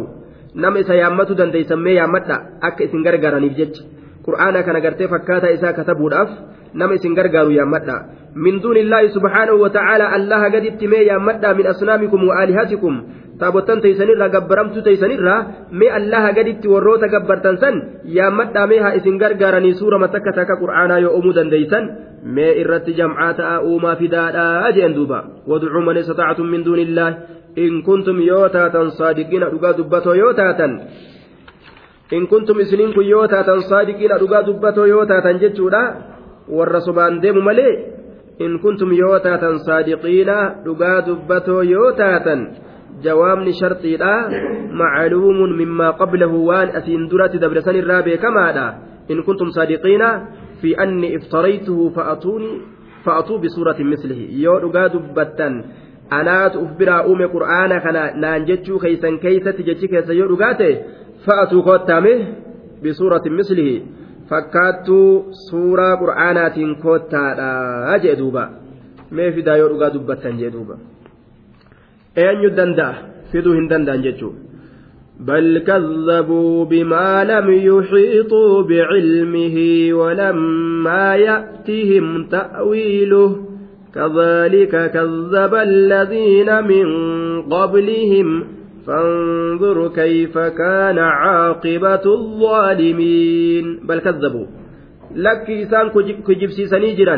نما 0.57 0.81
إسا 0.81 0.95
يامتو 0.95 1.35
دنديسا 1.35 1.75
مي 1.75 1.93
يامدا 1.95 2.37
أكا 2.63 2.85
إسن 2.85 2.99
غرغرانيف 3.07 3.53
جتش 3.59 3.79
قرآنا 4.27 4.61
كان 4.61 4.77
غرتي 4.77 5.09
فكاتا 5.09 5.55
إسا 5.55 5.71
كتبوا 5.71 6.09
الأف. 6.11 6.31
نما 6.75 6.95
إسن 6.95 7.17
يامدا 7.59 7.97
من 8.37 8.61
دون 8.61 8.77
الله 8.77 9.07
سبحانه 9.07 9.53
وتعالى 9.53 10.17
الله 10.17 10.45
قد 10.45 10.65
اتمي 10.71 10.97
يامدا 10.97 11.53
من 11.53 11.67
أصنامكم 11.67 12.25
وآلهتكم. 12.29 12.95
Taabottan 13.41 13.81
teeysanirraa 13.85 14.29
gabbaramtuu 14.37 14.83
teeysanirraa 14.89 15.39
mee 15.81 15.91
allaha 15.99 16.31
gaditti 16.39 16.67
warroota 16.75 17.09
gabbartan 17.15 17.57
san 17.65 17.75
yaammadhaa 18.19 18.67
mee 18.73 18.81
haa 18.85 18.95
isin 19.01 19.19
gargaaranii 19.23 19.75
suurama 19.81 20.09
takka 20.15 20.33
takka 20.39 20.57
qur'aanaa 20.63 21.01
yoo 21.05 21.13
uumuu 21.19 21.35
dandeeysan 21.41 21.85
mee 22.39 22.53
irratti 22.63 22.93
jam'aa 23.01 23.33
ta'a 23.41 23.57
uumaa 23.73 23.97
fidaadhaa 24.03 24.73
jeen 24.79 24.97
duuba 24.99 25.19
wadcuu 25.53 25.83
man 25.89 25.97
istata'tum 26.03 26.49
min 26.55 26.65
duunillaah 26.69 27.13
in 27.67 27.83
kuntum 27.89 28.19
yoo 28.31 28.47
taatan 28.57 28.91
saadiqiina 28.99 29.47
dhugaa 29.53 29.75
dubbatoo 29.79 30.15
yoo 30.23 30.33
taatan 30.41 30.73
in 32.17 32.27
kuntum 32.33 32.61
isiniin 32.65 32.93
kun 32.97 33.07
yoo 33.15 33.27
taatan 33.35 33.63
saadiqiina 33.71 34.19
dhugaa 34.23 34.43
dubbatoo 34.49 34.87
yoo 34.95 35.05
taatan 35.13 35.41
jechuudha 35.45 35.83
warra 36.59 36.81
sobaan 36.87 37.21
deemu 37.23 37.43
malee 37.49 37.73
in 38.47 38.59
kuntum 38.65 38.93
yoo 39.01 39.19
taatan 39.27 39.59
saadiqiina 39.67 40.37
dhugaa 40.65 40.99
dubbatoo 41.09 41.63
yoo 41.73 41.91
taatan 42.03 42.41
mimmaa 45.61 45.93
qablahu 46.01 46.47
waan 46.47 46.69
asiin 46.81 47.09
duratti 47.11 47.39
dabresan 47.39 47.77
irraa 47.77 48.03
beekamaadha 48.03 48.67
in 49.09 49.23
kuntum 49.27 49.51
saadiqiina 49.57 50.09
fi 50.61 50.75
anni 50.85 51.15
iftaraytuhu 51.19 51.91
fa'atuu 53.05 53.39
bisuuratin 53.45 53.87
mislihi 53.93 54.43
yoo 54.43 54.59
dhugaa 54.63 54.89
dubbattan 54.95 55.55
anaatu 56.11 56.61
uf 56.65 56.73
biraa 56.81 57.03
uume 57.11 57.29
qur'aana 57.37 57.81
kana 57.87 58.03
naan 58.25 58.47
jechuu 58.51 58.79
keeysan 58.85 59.19
keeysatti 59.25 59.63
jechi 59.69 59.89
keessa 59.93 60.19
yoo 60.21 60.29
dhugaa 60.33 60.55
ta'e 60.61 60.75
fa'atuu 61.27 61.63
kottaame 61.69 62.13
bisuuratin 62.83 63.39
mislihi 63.41 63.75
fakkaattuu 64.31 65.11
suuraa 65.49 65.95
qur'aanaatiin 66.03 66.77
koottaadha 66.85 67.99
jee 68.05 68.17
duuba 68.21 68.45
mee 69.11 69.33
fidaa 69.39 69.57
yoo 69.63 69.69
dhugaa 69.73 69.93
dubbattan 69.97 70.39
jee 70.41 70.53
duuba 70.57 70.79
eenyu 72.27 72.51
danda'a? 72.59 72.95
Fiduu 73.33 73.57
hin 73.61 73.71
danda'an 73.73 74.05
jechuudha. 74.05 74.49
بل 75.21 75.59
كذبوا 75.59 76.65
بما 76.65 77.25
لم 77.25 77.51
يحيطوا 77.51 78.63
بعلمه 78.63 79.57
ولما 79.93 81.17
يأتهم 81.17 82.25
تأويله 82.25 83.37
كذلك 83.95 84.91
كذب 84.91 85.55
الذين 85.55 86.65
من 86.65 86.87
قبلهم 87.43 88.45
فانظر 88.87 89.89
كيف 89.89 90.39
كان 90.39 90.99
عاقبة 90.99 92.05
الظالمين 92.07 93.81
بل 93.89 93.99
كذبوا 93.99 94.47
لك 95.15 95.51
إسان 95.51 95.89
كجبسيسني 96.27 96.95
جرا 96.95 97.17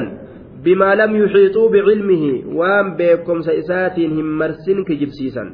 بما 0.65 0.95
لم 0.95 1.17
يحيطوا 1.17 1.71
بعلمه 1.71 2.25
وام 2.59 2.97
بكم 2.97 3.41
سيساتهم 3.41 4.39
مرسن 4.39 4.85
كجبسيسا. 4.85 5.45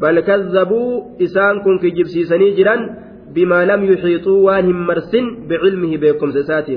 بل 0.00 0.20
كذبوا 0.20 1.22
إسان 1.22 1.54
كن 1.64 1.78
كجبسيسني 1.78 2.50
جرا 2.56 2.76
بما 3.34 3.64
لم 3.64 3.84
يحيطوا 3.84 4.38
وانهم 4.46 4.86
مرسن 4.86 5.24
بعلمه 5.48 5.96
بكم 5.96 6.30
سسات 6.30 6.68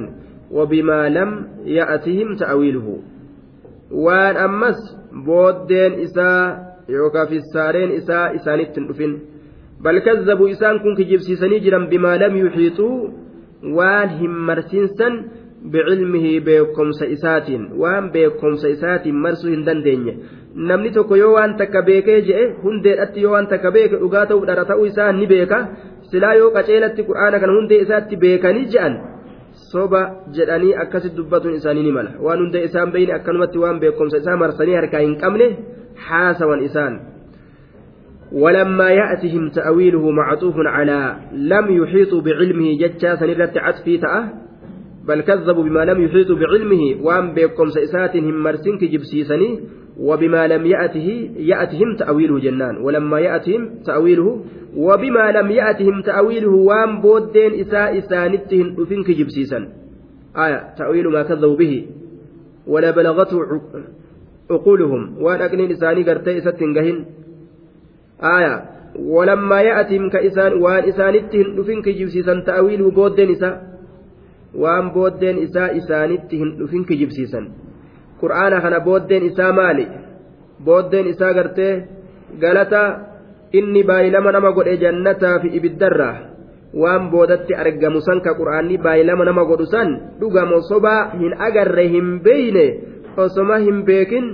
وبما 0.52 1.10
لم 1.10 1.30
يأتهم 1.66 2.36
تأويله. 2.36 2.88
وان 3.92 4.36
أمس 4.38 4.80
بودين 5.26 5.94
إساء 5.94 6.74
يوكا 6.90 7.26
في 7.26 7.36
السارين 7.36 7.92
إساء 7.92 8.36
إسانت 8.36 8.78
الأفن 8.78 9.12
بل 9.84 10.00
كذبوا 10.00 10.50
إسان 10.52 10.80
كن 10.80 10.96
كجبسيسني 10.96 11.60
جرا 11.60 11.86
بما 11.92 12.18
لم 12.18 12.34
يحيطوا 12.38 13.08
وانهم 13.64 14.46
مرسنسا 14.48 15.10
بعلمه 15.72 16.40
بكم 16.40 16.92
سئسات 16.92 17.48
وان 17.82 18.12
بكم 18.12 18.56
سئسات 18.56 19.08
مرسو 19.08 19.48
هندن 19.48 19.84
takka 21.58 21.82
beekee 21.82 22.22
je'e 22.28 22.44
hundeedhatti 22.64 23.22
yoo 23.24 23.32
waan 23.32 23.48
takka 23.48 23.72
beeke 23.72 23.98
dhugaa 24.02 24.26
ta'uu 24.30 24.46
dhara 24.46 24.66
ta'uu 24.66 24.86
isaa 24.86 25.12
ni 25.12 25.26
beeka 25.28 25.58
silaa 26.12 26.34
yoo 26.40 26.52
qaceelatti 26.56 27.06
qur'aana 27.08 27.40
kana 27.42 27.54
hundee 27.58 27.80
isaatti 27.86 28.20
beekanii 28.24 28.68
je'an 28.74 28.94
soba 29.72 30.02
jedhanii 30.36 30.76
akkasitti 30.84 31.18
dubbatuun 31.18 31.56
isaanii 31.60 31.86
ni 31.88 31.96
mala 31.98 32.12
waan 32.26 32.44
hundee 32.44 32.64
isaan 32.70 32.94
beeyne 32.94 33.16
akkanumatti 33.18 33.64
waan 33.64 33.80
beekumsa 33.84 34.22
isaa 34.22 34.38
marsanii 34.44 34.78
harkaa 34.82 35.04
hin 35.06 35.18
qabne 35.24 35.48
haasawan 36.06 36.64
isaan. 36.70 36.96
ولما 38.34 38.90
يأتهم 38.90 39.50
تأويله 39.50 40.12
معطوف 40.12 40.56
على 40.58 41.16
لم 41.34 41.66
يحيطوا 41.70 42.22
بعلمه 42.22 42.78
جتشا 42.82 43.16
سنرت 43.16 43.58
عطفي 43.58 43.98
تأه 43.98 44.24
بل 45.08 45.22
كذبوا 45.22 45.64
بما 45.64 45.86
لم 45.86 46.02
يحيطوا 46.02 46.36
بعلمه 46.36 47.06
وان 47.06 47.34
بكم 47.34 47.68
سئساتهم 47.70 48.44
مرسنك 48.44 48.84
جبسيسني 48.84 49.60
وبما 50.00 50.48
لم 50.48 50.66
يأته 50.66 51.30
يأتهم 51.38 51.96
تأويله 51.96 52.40
جنان. 52.40 52.78
ولما 52.78 53.20
يأتهم 53.20 53.70
تأويله 53.86 54.28
وبما 54.76 55.32
لم 55.32 55.52
يأتهم 55.52 56.02
تأويله 56.02 56.52
وان 56.70 57.02
بودين 57.02 57.60
إساء 57.60 57.98
إسانتهم 57.98 58.68
أفنك 58.82 59.12
جبسيسا 59.12 59.60
آية 60.38 60.74
تأويل 60.78 61.08
ما 61.08 61.24
كذبوا 61.24 61.56
به. 61.56 61.86
ولا 62.68 62.92
بلغته 62.92 63.38
عقولهم. 64.52 65.02
وأن 65.24 65.42
أكنين 65.42 65.72
إساني 65.72 66.04
قرتي 66.04 66.38
إساتين 66.38 67.06
آية 68.24 68.56
ولما 69.00 69.62
يأتهم 69.62 70.10
كإسان 70.10 70.54
وأن 70.54 70.84
إسانتهم 70.84 71.60
أفنك 71.60 71.90
جبسيسا 71.90 72.40
تأويله 72.40 72.92
بودين 72.92 73.32
إساء 73.32 73.73
waan 74.54 74.92
booddeen 74.94 75.38
isaa 75.46 75.74
isaanitti 75.80 76.38
hin 76.38 76.58
dhufin 76.60 76.86
kijibsiisan. 76.86 77.46
Qur'aana 78.22 78.62
kana 78.62 78.80
booddeen 78.80 79.26
isaa 79.30 79.54
maali? 79.54 79.88
Booddeen 80.66 81.08
isaa 81.08 81.34
gartee 81.34 81.74
galata 82.40 82.84
inni 83.54 83.84
baay'ilama 83.84 84.32
nama 84.32 84.52
godhe 84.52 84.78
jannataa 84.78 85.40
fi 85.42 85.54
ibiddarraa. 85.58 86.16
Waan 86.74 87.10
boodatti 87.14 87.54
argamu 87.54 88.02
san 88.02 88.22
ka 88.26 88.34
qur'aanni 88.34 88.78
baay'ilama 88.82 89.26
nama 89.26 89.46
godhu 89.46 89.70
san 89.70 90.18
dhugamo 90.20 90.62
sobaa 90.70 91.14
hin 91.22 91.34
agarre 91.38 91.86
hin 91.88 92.20
beeyne 92.26 92.66
osoma 93.18 93.60
hin 93.62 93.84
beekin 93.86 94.26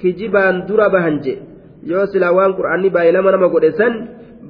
kijibaan 0.00 0.66
dura 0.66 0.90
bahan 0.90 1.22
je. 1.22 1.38
Yoo 1.86 2.06
silaa 2.10 2.34
waan 2.34 2.56
qur'aanni 2.58 2.90
baay'ilama 2.90 3.30
nama 3.30 3.48
godhe 3.48 3.70
san 3.78 3.94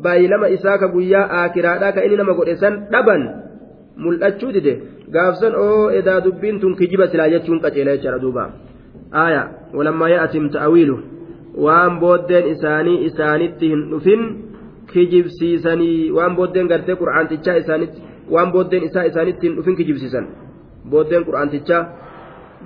baay'ilama 0.05 0.49
isaa 0.57 0.79
ka 0.79 0.89
guyyaa 0.89 1.45
akiraadhaa 1.45 1.93
ka 1.93 2.05
inni 2.05 2.17
nama 2.17 2.33
godhe 2.33 2.57
san 2.57 2.89
dhaban. 2.93 3.23
Mul'achuu 3.97 4.53
dide. 4.57 4.94
gaafsan 5.13 5.55
oo 5.55 5.91
edaa 5.99 6.21
dubbiin 6.25 6.61
tun 6.61 6.77
kijiba 6.77 7.07
silaa 7.13 7.29
jechuun 7.35 7.61
qaceela 7.65 7.97
jechaadha 7.97 8.19
duuba. 8.25 8.45
Aaya 9.23 9.43
walammaa 9.77 10.09
ya'atim 10.15 10.49
ta'awiilu 10.55 10.97
waan 11.67 11.99
booddeen 12.01 12.47
isaanii 12.55 12.97
isaanitti 13.09 13.67
hin 13.73 13.83
dhufin 13.91 14.23
kijibsiisanii 14.93 16.11
waan 16.17 16.37
booddeen 16.39 16.69
gartee 16.73 16.97
qur'aantichaa 17.03 17.57
isaanitti 17.63 18.01
waan 18.37 18.53
booddeen 18.55 18.83
isaa 18.89 19.05
isaanitti 19.11 19.47
hin 19.49 19.57
dhufin 19.59 19.77
kijibsiisan. 19.83 20.27
Booddeen 20.91 21.25
qur'aantichaa 21.29 21.83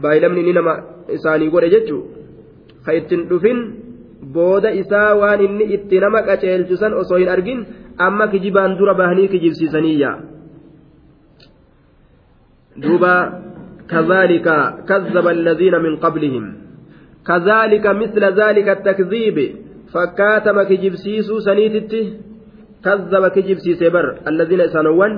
baayilamni 0.02 0.42
ni 0.46 0.52
nama 0.60 0.74
isaanii 1.18 1.50
godhe 1.50 1.70
jechuu? 1.74 2.00
Ka 2.84 2.92
ittiin 3.00 3.28
dhufin 3.30 3.58
booda 4.34 4.70
isaa 4.82 5.10
waan 5.20 5.40
inni 5.46 5.64
itti 5.76 6.00
nama 6.04 6.22
qaceelchusan 6.28 6.94
osoo 7.02 7.18
hin 7.22 7.28
argin 7.36 7.60
amma 8.06 8.26
kijibaan 8.32 8.78
dura 8.78 8.94
bahanii 9.00 9.28
kijibsiisaniyyaa 9.34 10.16
duuba 12.78 13.16
كذلك 13.88 14.48
كذب 14.88 15.26
الذين 15.28 15.74
من 15.86 15.96
قبلهم. 15.96 16.44
كذلك 17.28 17.84
مثل 17.86 18.22
ذلك 18.40 18.68
التكذيب. 18.68 19.36
فكاتم 19.92 20.56
كجبسيس 20.62 21.28
سنيتت. 21.46 21.92
كذب 22.84 23.24
كجبسيس 23.28 23.80
بر 23.94 24.06
الذين 24.28 24.62
سنوان 24.76 25.12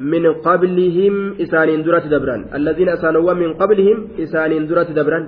من 0.00 0.24
قبلهم 0.46 1.14
إسان 1.40 1.82
درة 1.82 2.04
دبران. 2.12 2.40
الذين 2.58 2.90
سنوان 2.96 3.36
من 3.36 3.50
قبلهم 3.60 3.96
إسان 4.20 4.52
درة 4.66 4.88
دبران. 4.98 5.24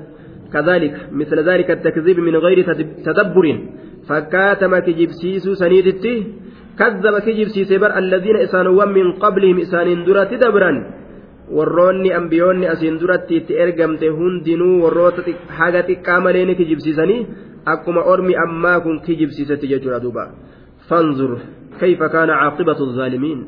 كذلك 0.53 0.93
مثل 1.13 1.39
ذلك 1.51 1.69
التكذيب 1.71 2.19
من 2.21 2.37
غير 2.37 2.59
تدبر. 3.07 3.47
فكاتم 4.09 4.73
كجبسيس 4.79 5.45
سنيتت. 5.49 6.05
كذب 6.79 7.15
كجبسيس 7.27 7.71
بر 7.73 7.91
الذين 7.99 8.47
سنوان 8.47 8.89
من 8.89 9.07
قبلهم 9.25 9.57
إسان 9.65 10.05
درة 10.05 10.33
دبران. 10.45 10.77
Warroonni 11.51 12.13
ambiyoonni 12.13 12.67
asiin 12.69 13.01
duratti 13.01 13.37
itti 13.41 13.59
ergamte 13.65 14.09
hundinuu 14.09 14.83
warroota 14.85 15.23
haga 15.59 15.83
xiqqaa 15.89 16.21
malee 16.21 16.45
ni 16.45 16.55
kijibsiisanii 16.61 17.27
akkuma 17.75 18.03
ormi 18.13 18.35
ammaa 18.47 18.81
kun 18.81 19.01
kijibsiisetti 19.01 19.69
jechuudha 19.73 20.01
duuba. 20.01 20.25
Fanzur 20.89 21.39
kayfa 21.81 22.09
kaana 22.09 22.35
caaqibatu 22.41 22.93
zaalimiin 22.97 23.41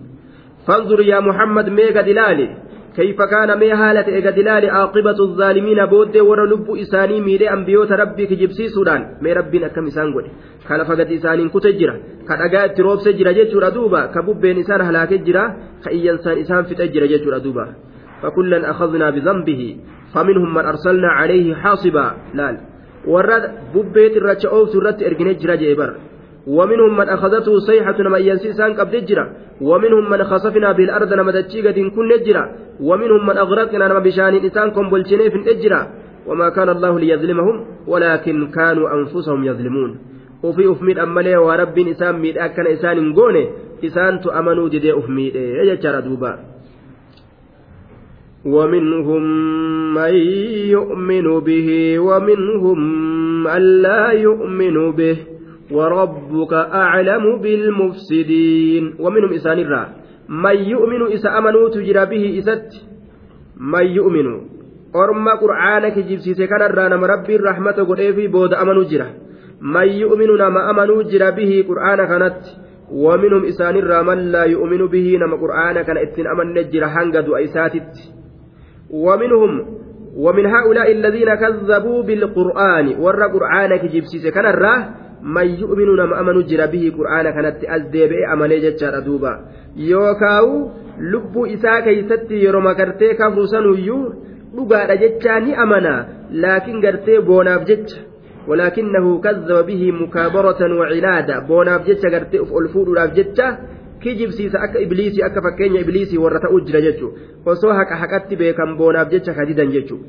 yaa 1.12 1.20
muhammad 1.20 1.66
mee 1.70 1.92
gad 1.92 2.08
ilaali 2.08 2.48
كيف 2.96 3.22
كان 3.22 3.58
مي 3.58 3.72
هالة 3.72 4.08
إجدلال 4.18 4.70
عاقبة 4.70 5.18
الظالمين 5.20 5.86
بود 5.86 6.16
ور 6.16 6.40
لب 6.48 6.76
إساني 6.76 7.20
ميري 7.20 7.50
أنبيوت 7.50 7.92
ربي 7.92 8.26
كجبسي 8.26 8.68
سودان. 8.68 9.20
مي 9.22 9.32
ربي 9.32 9.66
أكم 9.66 9.86
إسان 9.86 10.12
قولي 10.12 10.30
كان 10.68 10.84
فقد 10.84 11.12
إسان 11.12 11.48
كتجرا 11.48 11.94
كان 12.28 12.40
أجا 12.40 12.66
تروب 12.66 12.98
سجرا 12.98 13.32
جيتشورا 13.32 13.68
دوبا 13.68 14.06
كبوب 14.14 14.40
بين 14.40 14.58
إسان 14.58 14.80
هلاك 14.80 15.12
جرا. 15.26 15.44
كأي 15.84 16.10
إنسان 16.10 16.38
إسان 16.38 16.62
في 16.64 16.74
تجرا 16.74 17.06
جيتشورا 17.06 17.38
دوبا 17.38 17.66
فكلا 18.22 18.70
أخذنا 18.70 19.10
بذنبه. 19.10 19.62
فمنهم 20.14 20.54
من 20.54 20.64
أرسلنا 20.72 21.08
عليه 21.08 21.54
حاصبا. 21.54 22.06
لال. 22.34 22.56
ورد 23.12 23.44
ببيت 23.74 24.16
الرجعوف 24.16 24.68
سرت 24.72 25.02
إرجني 25.02 25.34
جرا 25.34 25.54
جيبر. 25.54 25.90
ومنهم 26.46 26.96
من 26.96 27.08
أخذته 27.08 27.58
صيحة 27.58 28.02
نما 28.02 28.18
ينسيسان 28.18 28.74
قبل 28.74 29.04
جرا 29.04 29.24
ومنهم 29.60 30.10
من 30.10 30.24
خسفنا 30.24 30.72
بالأرض 30.72 31.12
نما 31.14 31.32
تجيغة 31.32 31.88
كن 31.90 32.10
جرا 32.26 32.44
ومنهم 32.80 33.26
من 33.26 33.36
أغرقنا 33.36 33.88
نما 33.88 33.98
بشان 33.98 34.34
إنسان 34.34 34.70
كمبلشني 34.70 35.30
في 35.30 35.36
الإجرا 35.36 35.80
وما 36.26 36.48
كان 36.48 36.68
الله 36.68 36.98
ليظلمهم 36.98 37.64
ولكن 37.86 38.46
كانوا 38.50 38.86
أنفسهم 38.94 39.44
يظلمون. 39.44 39.98
وفي 40.42 40.72
أفميد 40.72 40.98
أمالي 40.98 41.36
ورب 41.36 41.78
إسان 41.78 42.14
ميد 42.18 42.38
أكن 42.38 42.66
إسان 42.66 43.12
قوني 43.12 43.48
إسان 43.84 44.20
تؤمنوا 44.20 44.68
دي 44.68 44.92
أفميد 44.92 45.34
يجرى 45.70 46.00
دوبا. 46.02 46.32
ومنهم 48.44 49.22
من 49.94 50.14
يؤمن 50.76 51.26
به 51.40 51.68
ومنهم 51.98 52.78
من 53.42 53.62
لا 53.82 54.10
يؤمن 54.10 54.92
به. 54.92 55.35
وربك 55.70 56.52
أعلم 56.52 57.40
بالمفسدين. 57.42 58.94
ومنهم 58.98 59.32
إسان 59.32 59.58
الرا. 59.58 59.88
من 60.28 60.56
يؤمن 60.56 61.12
إسا 61.12 61.38
أمنوا 61.38 61.68
تجرى 61.68 62.06
به 62.06 62.38
إسات؟ 62.38 62.74
من 63.60 63.86
يؤمن. 63.86 64.40
أرمى 64.96 65.32
قرآنك 65.32 65.98
جبسيسي 65.98 66.46
كان 66.46 66.62
الرانا 66.62 66.96
مربي 66.96 67.36
الرحمة 67.36 67.72
قد 67.72 68.00
في 68.14 68.28
بود 68.28 68.54
أمنوا 68.54 68.84
جرى. 68.84 69.06
من 69.60 69.88
يؤمن 69.88 70.36
نما 70.38 70.70
أمنوا 70.70 71.02
جرى 71.02 71.30
به 71.30 71.64
قرآن 71.68 72.06
كانت؟ 72.06 72.40
ومنهم 72.92 73.44
إسان 73.44 73.74
من 74.06 74.18
لا 74.18 74.44
يؤمن 74.44 74.86
به 74.86 75.18
نما 75.20 75.36
قرآن 75.36 75.82
كان 75.82 75.96
إتن 75.96 76.26
أمن 76.26 76.54
نجر 76.54 76.84
هنجد 76.84 77.28
أيساتت. 77.36 77.92
ومنهم 78.90 79.66
ومن 80.16 80.46
هؤلاء 80.46 80.92
الذين 80.92 81.34
كذبوا 81.34 82.02
بالقرآن. 82.02 82.94
ور 82.98 83.22
قرآن 83.22 83.76
كجبسيس 83.76 84.26
كان 84.34 84.46
الراه 84.46 85.05
من 85.26 85.46
يؤمن 85.60 85.88
نما 85.96 86.20
أمن 86.20 86.46
جر 86.46 86.66
به 86.72 86.84
قرآن 86.98 87.26
كانت 87.34 87.64
أزدي 87.64 88.06
بي 88.10 88.26
أمن 88.32 88.50
جتشار 88.64 88.98
دوبا 89.06 89.32
يوكاو 89.76 90.70
لب 91.12 91.34
إسا 91.54 91.80
كيستي 91.80 92.36
يرمى 92.44 92.74
كرتي 92.74 93.08
كفر 93.18 93.46
سنويو 93.52 93.98
dhugaadha 94.56 94.96
jechaa 94.96 95.40
ni 95.44 95.52
amana 95.62 95.92
laakiin 96.42 96.80
gartee 96.84 97.20
boonaaf 97.28 97.64
jecha. 97.70 97.98
ولكنه 98.48 99.20
كذب 99.20 99.66
به 99.66 99.92
مكابرة 99.92 100.60
وعنادا 100.78 101.38
بوناف 101.38 101.86
جتشا 101.88 102.08
غرتي 102.08 102.42
اف 102.42 102.52
الفودوداف 102.52 103.10
جتشا 103.14 103.58
kijibsiisa 104.02 104.58
akka 104.66 104.78
ibliisii 104.86 105.22
akka 105.28 105.42
fakkeenya 105.46 105.80
ibliisii 105.84 106.18
warra 106.24 106.40
ta'uu 106.44 106.60
jira 106.68 106.80
jechuun 106.86 107.12
osoo 107.54 107.72
haqa 107.78 107.96
haqatti 108.02 108.36
beekan 108.42 108.76
boonaaf 108.80 109.08
jecha 109.14 109.34
kadidan 109.38 109.72
jechuun 109.76 110.02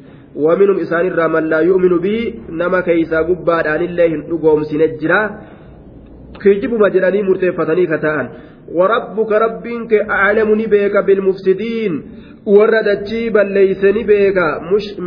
waminum 0.47 0.79
isaanirraa 0.85 1.29
man 1.35 1.49
laa 1.53 1.61
yu'minu 1.69 1.99
bii 2.05 2.23
nama 2.61 2.81
keeysaa 2.89 3.23
gubbaadhaanillee 3.29 4.09
hin 4.13 4.21
dhugoomsine 4.29 4.87
jira 5.01 5.21
kijibuma 6.43 6.89
jedhanii 6.97 7.23
murteeffatanii 7.31 7.87
ka 7.95 7.99
ta'an 8.07 8.27
وربك 8.77 9.31
ربك 9.31 9.91
أعلم 9.93 10.49
نبيك 10.61 10.95
بالمفسدين 11.07 11.93
warra 12.55 12.83
dachii 12.83 13.29
balleeyse 13.35 13.91
ni 13.91 14.03
beeka 14.03 14.45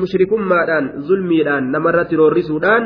mushrikummaadhaan 0.01 0.87
zulmiidhaan 1.09 1.69
namarratti 1.75 2.17
roorrisuudhaan 2.21 2.85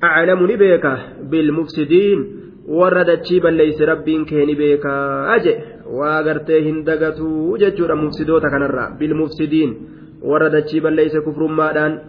aclamu 0.00 0.46
ni 0.46 0.56
beeka 0.56 0.92
bilmufsidiin 1.30 2.20
warra 2.78 3.04
dachii 3.10 3.40
balleeyse 3.46 3.86
rabbiin 3.92 4.24
kee 4.30 4.46
ni 4.46 4.54
beekaa 4.60 5.38
je 5.46 5.56
waa 5.98 6.22
gartee 6.28 6.60
hin 6.68 6.84
dagatuu 6.88 7.58
jechuudha 7.64 7.96
mufsidoota 8.04 8.50
kanarraa 8.54 8.90
bilmufsidiin 9.02 9.76
warra 10.32 10.54
dachii 10.56 10.86
balleeyse 10.86 11.20
kufrummaadhaan 11.26 12.00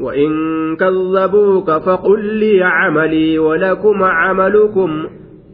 وإن 0.00 0.30
كذبوك 0.76 1.70
فقل 1.70 2.34
لي 2.34 2.62
عملي 2.62 3.38
ولكم 3.38 4.02
عملكم 4.02 5.06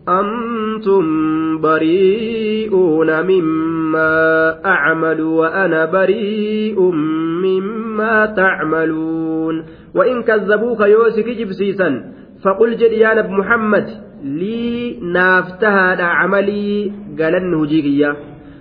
أنتم 0.09 1.05
بريئون 1.61 3.22
مما 3.26 4.14
أعمل 4.66 5.20
وأنا 5.20 5.84
بريء 5.84 6.80
مما 7.42 8.26
تعملون 8.26 9.64
وإن 9.94 10.22
كذبوك 10.22 10.80
يوسك 10.80 11.28
جبسيسا 11.28 12.16
فقل 12.45 12.76
جد 12.76 12.93
يا 12.93 13.14
نبي 13.14 13.32
محمد 13.41 13.87
لي 14.24 14.99
نافتها 15.01 16.03
عملي 16.03 16.93
قالن 17.18 17.55
هجيكيا 17.55 18.16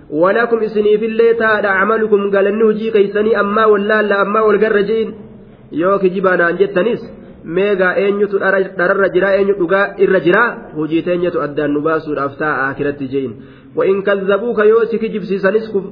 ولكم 0.10 0.58
إسني 0.58 0.98
في 0.98 1.06
الليل 1.06 1.44
عملكم 1.66 2.32
قالن 2.34 2.62
هجيكيسني 2.62 3.40
أما 3.40 3.66
ولا 3.66 4.02
لا 4.02 4.22
أما 4.22 4.42
والقرجين. 4.42 5.14
يوك 5.72 6.06
جبانا 6.06 6.52
جتنس 6.52 7.02
meegaa 7.56 7.94
eenyutu 8.02 8.40
dhararra 8.42 9.08
jira 9.16 9.36
eenyu 9.38 9.54
dhugaa 9.58 9.94
irra 10.04 10.20
jira 10.28 10.44
hojii 10.78 11.02
teenyatu 11.08 11.42
addaan 11.46 11.74
nu 11.76 11.82
baasuudhaaf 11.88 12.34
ta'a 12.42 12.70
akiratti 12.70 13.08
je'in 13.14 13.34
وإن 13.76 14.02
كذبوك 14.02 14.60
يو 14.60 14.84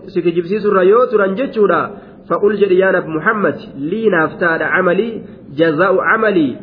سكجبسيسر 0.08 0.84
يو 0.84 1.06
تران 1.06 1.36
جتشورا 1.36 1.92
فقل 2.30 2.56
جري 2.56 2.80
يا 2.80 2.92
نبي 2.92 3.08
محمد 3.08 3.56
لي 3.78 4.10
نافتاد 4.10 4.62
عملي 4.62 5.22
جزاء 5.58 6.00
عملي. 6.00 6.56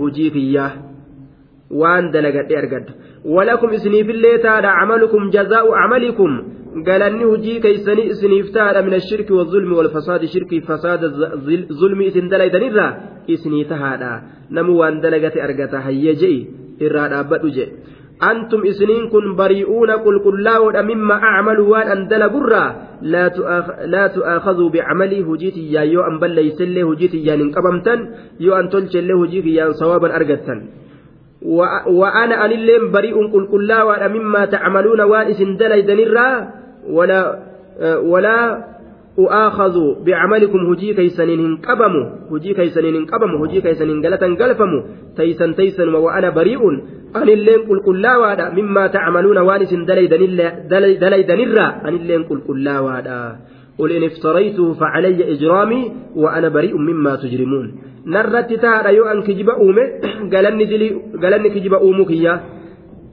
هجيك 0.00 0.36
إياه 0.36 0.72
وان 1.70 2.10
دلقت 2.10 2.52
أرقد 2.52 2.86
ولكم 3.24 3.68
إسني 3.68 4.04
في 4.04 4.10
الليل 4.10 4.46
عملكم 4.46 5.30
جزاء 5.30 5.72
عملكم 5.72 6.42
galanni 6.82 7.24
hujii 7.24 7.60
keeysanii 7.60 8.10
isiniif 8.12 8.50
tahaadha 8.54 8.82
min 8.82 8.94
ashirki 8.94 9.32
wazulmi 9.32 9.74
walfasaadi 9.78 10.28
shirkii 10.34 10.60
fasaada 10.60 11.08
zulmi 11.80 12.06
isin 12.06 12.30
dalaydanirraa 12.32 12.92
isinii 13.34 13.64
tahaadha 13.72 14.10
namu 14.50 14.78
waan 14.80 15.00
dalagate 15.04 15.42
argata 15.42 15.80
hayye 15.86 16.14
je'i 16.22 16.40
irraa 16.86 17.08
dhaabbadhu 17.12 17.52
je 18.20 18.24
antum 18.30 18.64
isiniin 18.64 19.10
kun 19.10 19.34
bari'uuna 19.36 19.98
qulqullaa'oodha 20.06 20.82
mimma 20.82 21.18
acmalu 21.18 21.70
waan 21.70 21.88
an 21.88 22.00
dalagurraa 22.08 23.00
laa 23.02 24.08
tu'aakhaduu 24.14 24.70
bicamalii 24.70 25.22
hujii 25.22 25.52
tiyyaan 25.52 25.90
yoo 25.90 26.04
an 26.06 26.18
balleeysellee 26.22 26.82
hujii 26.82 27.08
tiyyaan 27.08 27.38
hin 27.38 27.52
qabamtan 27.52 28.08
yoo 28.38 28.54
an 28.54 28.68
tolchellee 28.68 29.18
hujii 29.22 29.42
kiyyaan 29.42 29.74
sawaaban 29.74 30.12
argattan 30.12 30.62
وأنا 31.44 32.44
أن 32.44 32.52
اللين 32.52 32.88
بريء 32.88 33.16
قل 33.32 33.44
قل 33.52 33.66
لا 33.66 34.08
مما 34.08 34.44
تعملون 34.44 35.00
وان 35.00 35.26
إسن 35.28 35.56
دليدنرا 35.56 36.28
ولا 36.88 37.20
ولا 38.00 38.64
أؤاخذ 39.18 40.04
بعملكم 40.04 40.58
هجي 40.58 40.94
كيسنين 40.94 41.56
قبموا 41.56 42.06
هجي 42.30 42.54
كيسنين 42.54 43.06
قبموا 43.06 43.46
هجي 43.46 43.60
كيسنين 43.60 44.06
قلة 44.06 44.24
قلفموا 44.40 44.82
تيسن 45.16 45.54
تيسن 45.54 45.94
وأنا 45.94 46.30
بريء. 46.30 46.62
أن 47.16 47.28
اللين 47.28 47.60
قل 47.68 47.78
قل 47.86 48.02
لا 48.02 48.16
وادا 48.16 48.50
مما 48.58 48.86
تعملون 48.86 49.38
وانس 49.38 49.74
دليدنرا 50.70 51.66
أن 51.88 51.94
اللين 51.94 52.22
قل 52.24 52.40
قل 52.48 52.64
لا 52.64 52.80
وادا. 52.80 53.36
قل 53.78 53.92
إن 53.92 54.04
افتريته 54.04 54.72
فعلي 54.72 55.32
إجرامي 55.32 55.92
وأنا 56.16 56.48
بريء 56.48 56.76
مما 56.76 57.16
تجرمون. 57.16 57.66
نرت 58.06 58.52
تارا 58.52 58.88
يو 58.88 59.04
أن 59.04 59.22
كجب 59.22 59.48
أومي. 59.50 59.84
قالني 60.32 61.48
كجب 61.54 61.74
أومك 61.74 62.10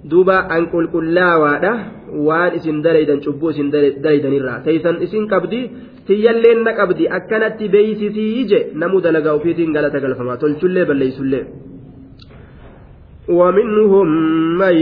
duuba 0.04 0.50
an 0.50 0.66
qulqullaawaadha 0.74 2.01
waan 2.28 2.56
isin 2.60 2.84
dalaydan 2.86 3.24
cubbuu 3.26 3.50
isin 3.54 3.72
dalaydanirraa 3.74 4.60
teeysan 4.68 5.02
isin 5.08 5.28
qabdi 5.34 5.62
tiyyalleen 6.08 6.64
na 6.68 6.74
qabdi 6.80 7.10
akkanatti 7.18 7.72
beeysisii 7.76 8.46
je 8.54 8.60
namu 8.84 9.02
dalagaa 9.06 9.36
ufiitiin 9.40 9.76
galata 9.78 10.04
galfama 10.06 10.38
tolchullee 10.38 10.86
balleeysullee 10.86 11.46
ومنهم 13.40 14.08
من 14.58 14.76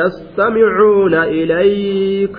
يستمعون 0.00 1.14
إليك 1.14 2.34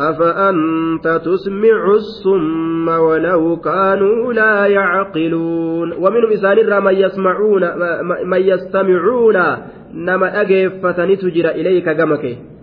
أفأنت 0.00 1.06
تسمع 1.24 1.94
الصم 1.94 2.88
ولو 2.88 3.56
كانوا 3.56 4.32
لا 4.32 4.66
يعقلون 4.66 5.92
ومنهم 5.92 6.32
إسان 6.32 6.84
من 6.84 6.94
يسمعون 6.94 7.62
من 8.24 8.40
يستمعون 8.40 9.38
dhageeffatanitu 10.06 11.30
jira 11.30 11.52
ilayka 11.54 11.94
gama 11.94 12.16
kee 12.18 12.57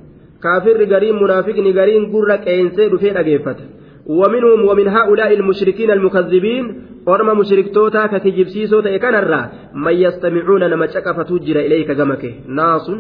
kaafirri 0.46 0.92
gariin 0.94 1.18
munaafiqni 1.24 1.78
gariin 1.80 2.12
gurra 2.14 2.38
qeensee 2.46 2.92
dhufee 2.92 3.16
dhageeffata. 3.18 3.66
ومنهم 4.06 4.66
ومن 4.66 4.88
هؤلاء 4.88 5.34
المشركين 5.34 5.92
المكذبين 5.92 6.82
ورم 7.08 7.40
مشركتوتا 7.40 8.08
كتجبسيسو 8.08 8.82
تيكنرا 8.82 9.52
من 9.74 9.94
يستمعون 9.94 10.64
نما 10.70 10.86
تشكفتوجر 10.86 11.60
إليك 11.60 11.92
جمك 11.92 12.34
ناس 12.48 12.92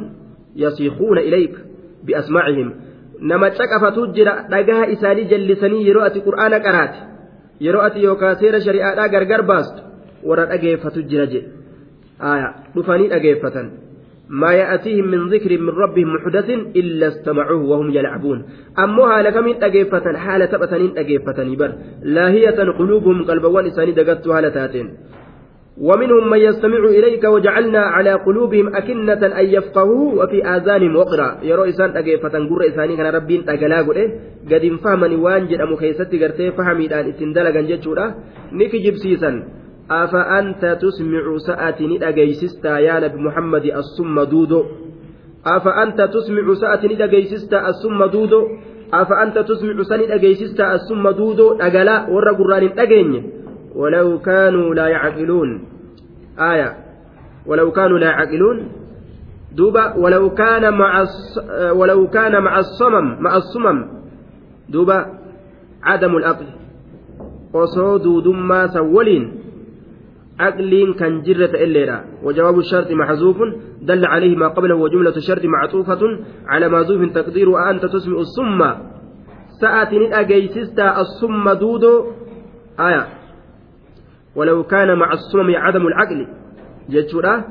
يصيخون 0.56 1.18
إليك 1.18 1.56
بأسماعهم 2.04 2.74
نما 3.22 3.50
تشكفتوجر 3.50 4.26
دقاها 4.50 4.94
إساني 4.94 5.24
جلسني 5.24 5.88
يروأتي 5.88 6.20
قرآن 6.20 6.54
قرات 6.54 6.96
يروأتي 7.62 8.00
يوكاسير 8.00 8.60
شريعة 8.60 9.08
غرغر 9.08 9.42
باست 9.42 9.76
ورا 10.24 10.46
دقيفتوجر 10.46 11.26
جي 11.26 11.42
آية 12.22 12.56
دفاني 12.76 13.08
دقيفتن 13.08 13.72
ما 14.30 14.52
يأتيهم 14.54 15.08
من 15.08 15.30
ذكر 15.30 15.58
من 15.58 15.70
ربهم 15.70 16.14
محدث 16.14 16.50
إلا 16.76 17.08
استمعوه 17.08 17.64
وهم 17.64 17.90
يلعبون. 17.92 18.46
أمها 18.80 19.22
لك 19.22 19.38
من 19.38 19.64
أجيفة 19.64 20.18
حالة 20.18 20.46
تبتنين 20.46 20.98
أجيفة 20.98 21.56
بر 21.56 21.72
لاهية 22.04 22.60
قلوبهم 22.80 23.26
قلبوان 23.26 23.66
إساني 23.66 23.92
دقت 23.92 24.28
هالتاتين 24.28 24.88
ومنهم 25.78 26.30
من 26.30 26.38
يستمع 26.38 26.78
إليك 26.78 27.24
وجعلنا 27.24 27.80
على 27.80 28.14
قلوبهم 28.14 28.76
أكنة 28.76 29.40
أن 29.40 29.46
يفقهوا 29.46 30.24
وفي 30.24 30.46
آذانهم 30.46 30.96
وقرا. 30.96 31.38
يرو 31.44 31.64
إسان 31.64 31.98
أجيفة 31.98 32.30
قر 32.50 32.68
إساني 32.68 32.98
كان 32.98 33.16
ربين 33.16 33.46
تقلاقوا 33.46 33.94
إيه 33.94 34.10
قد 34.52 34.64
فهمني 34.84 35.16
وانجد 35.16 35.62
أمو 35.62 35.76
كيستي 35.78 36.24
قرتي 36.24 36.52
فهمي 36.52 36.86
الآن 36.86 37.10
إسندلقا 37.10 37.62
جتشورا 37.62 38.06
نكي 38.52 38.78
جبسيسا 38.86 39.32
أفأنت 39.92 40.78
تسمع 40.82 41.38
سأتني 41.38 42.10
أجيسستا 42.10 42.80
يا 42.80 43.00
نبي 43.00 43.18
محمد 43.22 43.66
الصم 43.66 44.24
دودو؟ 44.24 44.66
أفأنت 45.46 46.02
تسمع 46.02 46.54
سأتني 46.54 47.04
أجيسستا 47.04 47.70
الصم 47.70 48.06
دودو؟ 48.06 48.42
أفأنت 48.94 49.38
تسمع 49.40 49.84
سني 49.84 50.16
أجيسستا 50.16 50.74
الصم 50.74 51.10
دودو؟ 51.10 51.58
أجلا 51.62 52.10
ورا 52.10 52.32
قرآن 52.32 52.80
أجين 52.80 53.32
ولو 53.76 54.20
كانوا 54.20 54.76
لا 54.76 54.88
يعقلون. 54.88 55.50
آية. 56.40 56.78
ولو 57.46 57.72
كانوا 57.72 58.00
لا 58.00 58.08
يعقلون. 58.08 58.72
دوبا. 59.56 59.94
ولو 59.98 60.30
كان 60.30 60.74
مع. 60.74 61.06
ولو 61.72 62.08
كان 62.08 62.44
مع 62.44 62.60
الصمم 62.60 63.22
مع 63.22 63.38
الصمم. 63.38 63.88
دوبا. 64.70 65.06
عدم 65.84 66.18
العقل. 66.18 66.46
وصو 67.54 67.98
دودما 67.98 68.68
سولين. 68.68 69.45
عقل 70.40 70.96
كان 71.00 71.22
جرة 71.22 71.54
إليرا 71.64 72.04
وجواب 72.24 72.60
الشرط 72.60 72.92
محذوف 72.92 73.38
دل 73.82 74.06
عليه 74.06 74.36
ما 74.36 74.48
قبله 74.48 74.76
وجملة 74.76 75.16
الشرط 75.16 75.46
معطوفة 75.46 76.02
على 76.48 76.70
مازوف 76.70 77.02
تقدير 77.14 77.70
أنت 77.70 77.86
تسمع 77.86 78.18
الصم 78.18 78.60
سأتني 79.62 80.20
أجيسستا 80.20 81.02
الصم 81.02 81.52
دودو 81.52 82.06
آية. 82.80 83.08
ولو 84.36 84.64
كان 84.64 84.98
مع 84.98 85.14
الصمم 85.14 85.56
عدم 85.56 85.88
العقل. 85.88 86.28
جتشورا. 86.90 87.44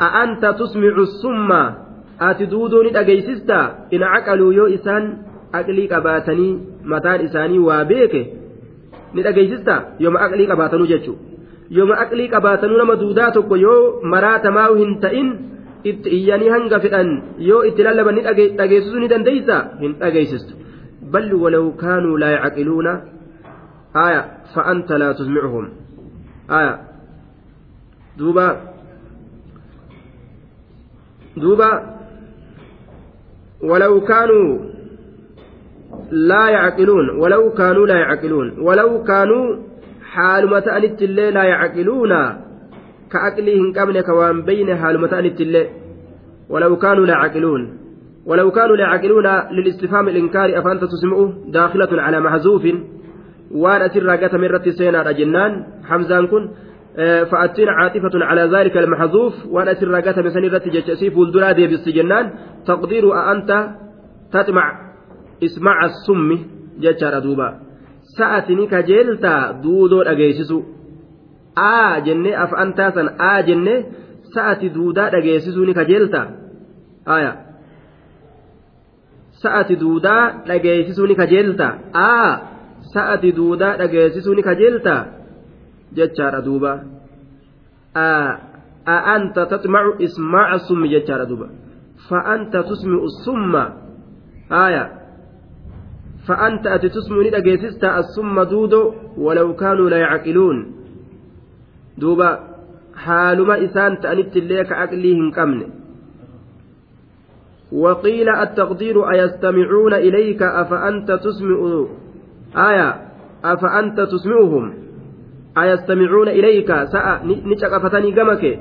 أأنت 0.00 0.44
تسمع 0.58 0.94
الصم 0.98 1.50
dhageeysista 2.22 3.88
in 3.90 4.00
caqaluu 4.00 4.52
yoo 4.52 4.66
isaan 4.66 5.04
aqlii 5.52 5.88
qabaatanii 5.92 6.52
mataan 6.84 7.24
isaanii 7.26 7.58
waa 7.58 7.84
beeke 7.84 8.22
ni 9.14 9.22
dhageeysista 9.22 9.74
yooma 9.98 10.20
aqlii 10.26 10.46
qabaatanuu 10.46 10.86
jechuu 10.86 11.31
yooma 11.76 11.94
aqlii 12.04 12.28
qabaatanuu 12.34 12.78
nama 12.82 12.96
duudaa 13.02 13.30
tokko 13.36 13.56
yoo 13.66 13.82
maraatamaa 14.14 14.68
hin 14.80 14.92
ta'in 15.04 15.28
itti 15.90 16.08
iyyanii 16.18 16.50
hanga 16.54 16.80
fedhan 16.84 17.10
yoo 17.50 17.62
itti 17.68 17.86
lallaban 17.86 18.14
ni 18.18 18.22
dhageessisuu 18.58 19.00
ni 19.04 19.08
dandeeysa 19.12 19.56
hin 19.84 19.96
dhageeysistu 20.02 20.52
bal 21.14 21.30
walaw 21.44 21.64
kaanuu 21.84 22.16
laa 22.24 22.32
yacaqiluuna 22.36 22.92
aya 24.06 24.20
fa 24.54 24.66
anta 24.74 24.98
laa 25.04 25.14
tusmicuhum 25.20 25.66
aya 26.58 26.74
duuba 28.18 28.46
duuba 31.46 31.70
ولو 33.62 34.00
كانوا 34.00 34.58
لا 36.10 36.48
يعقلون 36.48 37.10
ولو 37.10 37.52
كانوا 37.52 37.86
لا 37.86 37.96
يعقلون 37.96 38.58
ولو 38.58 39.02
كانوا 39.02 39.56
حالمة 40.14 40.58
أنت 40.78 41.02
اللي 41.02 41.30
لا 41.30 41.44
يعقلون 41.44 42.12
كأكلهم 43.12 43.72
قبل 43.78 44.00
كوان 44.00 44.42
بين 44.42 44.76
حالمة 44.76 45.18
أنت 45.18 45.40
اللي 45.40 45.68
ولو 46.48 46.76
كانوا 46.76 47.06
لا 47.06 47.12
يعقلون 47.12 47.62
ولو 48.26 48.50
كانوا 48.50 48.76
لا 48.76 48.82
يعقلون 48.82 49.26
للاستفهام 49.50 50.08
الإنكار 50.08 50.58
أفأنت 50.58 50.84
تسمعه 50.84 51.32
داخلة 51.48 52.02
على 52.02 52.20
محذوف 52.20 52.64
وأنا 53.50 53.86
ترى 53.86 54.38
من 54.38 54.48
رت 54.48 54.68
سينا 54.68 55.12
جنان 55.12 55.64
حمزان 55.88 56.26
كن 56.26 56.50
فأتينا 57.30 57.72
عاطفة 57.72 58.14
على 58.14 58.42
ذلك 58.56 58.76
المحذوف 58.76 59.34
وأنا 59.46 59.74
سرقت 59.74 60.18
بسنيرة 60.18 60.62
جتشي 60.66 61.10
فولدرا 61.10 61.52
بالسجنان 61.52 62.30
تقدير 62.66 63.32
أنت 63.32 63.50
تطمع 64.32 64.66
اسمع 65.44 65.84
السم 65.84 66.38
جتشار 66.80 67.18
دوبا 67.18 67.71
سأتني 68.18 68.66
كجيلتا 68.66 69.34
دودو 69.62 70.02
أجيسسو 70.02 70.62
آ 71.58 71.98
جنة 72.06 72.44
أفأنتا 72.44 72.90
سن 72.90 73.08
آ 73.08 73.40
جنة 73.40 73.84
سأتي 74.34 74.68
دودا 74.68 75.18
أجيسسوني 75.18 75.72
كجيلتا 75.74 76.22
آية 77.08 77.32
sa'ati 79.42 79.74
duudaa 79.80 80.46
dhageessisuu 80.48 81.06
ni 81.06 81.14
kajeelta 81.18 81.66
aa 81.94 82.30
sa'ati 82.94 83.32
duudaa 83.36 83.76
dhageessisuu 83.80 84.34
ni 84.38 84.42
kajeelta 84.42 84.94
jechaadha 85.98 86.40
duuba 86.46 86.72
a'anta 88.94 89.46
tatmacu 89.52 89.92
ismaaca 90.06 90.58
summi 90.68 90.92
jechaadha 90.94 91.26
duuba 91.30 91.46
fa'anta 92.08 92.62
tusmi'u 92.70 93.08
summa 93.24 93.62
haaya 94.54 94.84
فأنت 96.26 96.66
أتي 96.66 96.88
تسمعني 96.88 97.36
أجيسست 97.36 97.84
السم 97.84 98.42
دودو 98.42 98.94
ولو 99.16 99.56
كانوا 99.56 99.90
لا 99.90 99.96
يعقلون. 99.96 100.72
دوبا 101.98 102.30
حالما 102.96 103.64
إسان 103.64 104.00
تأنت 104.00 104.36
الليك 104.36 104.72
عقليهم 104.72 105.30
كمن 105.30 105.62
وقيل 107.72 108.28
التقدير 108.28 109.10
أيستمعون 109.10 109.94
إليك 109.94 110.42
أفأنت 110.42 111.12
تسمع 111.12 111.86
آية 112.56 112.88
أفأنت 113.44 114.00
تسمعهم. 114.00 114.72
ni 117.24 117.56
caqafatanii 117.60 118.12
gama 118.12 118.36
kee 118.36 118.56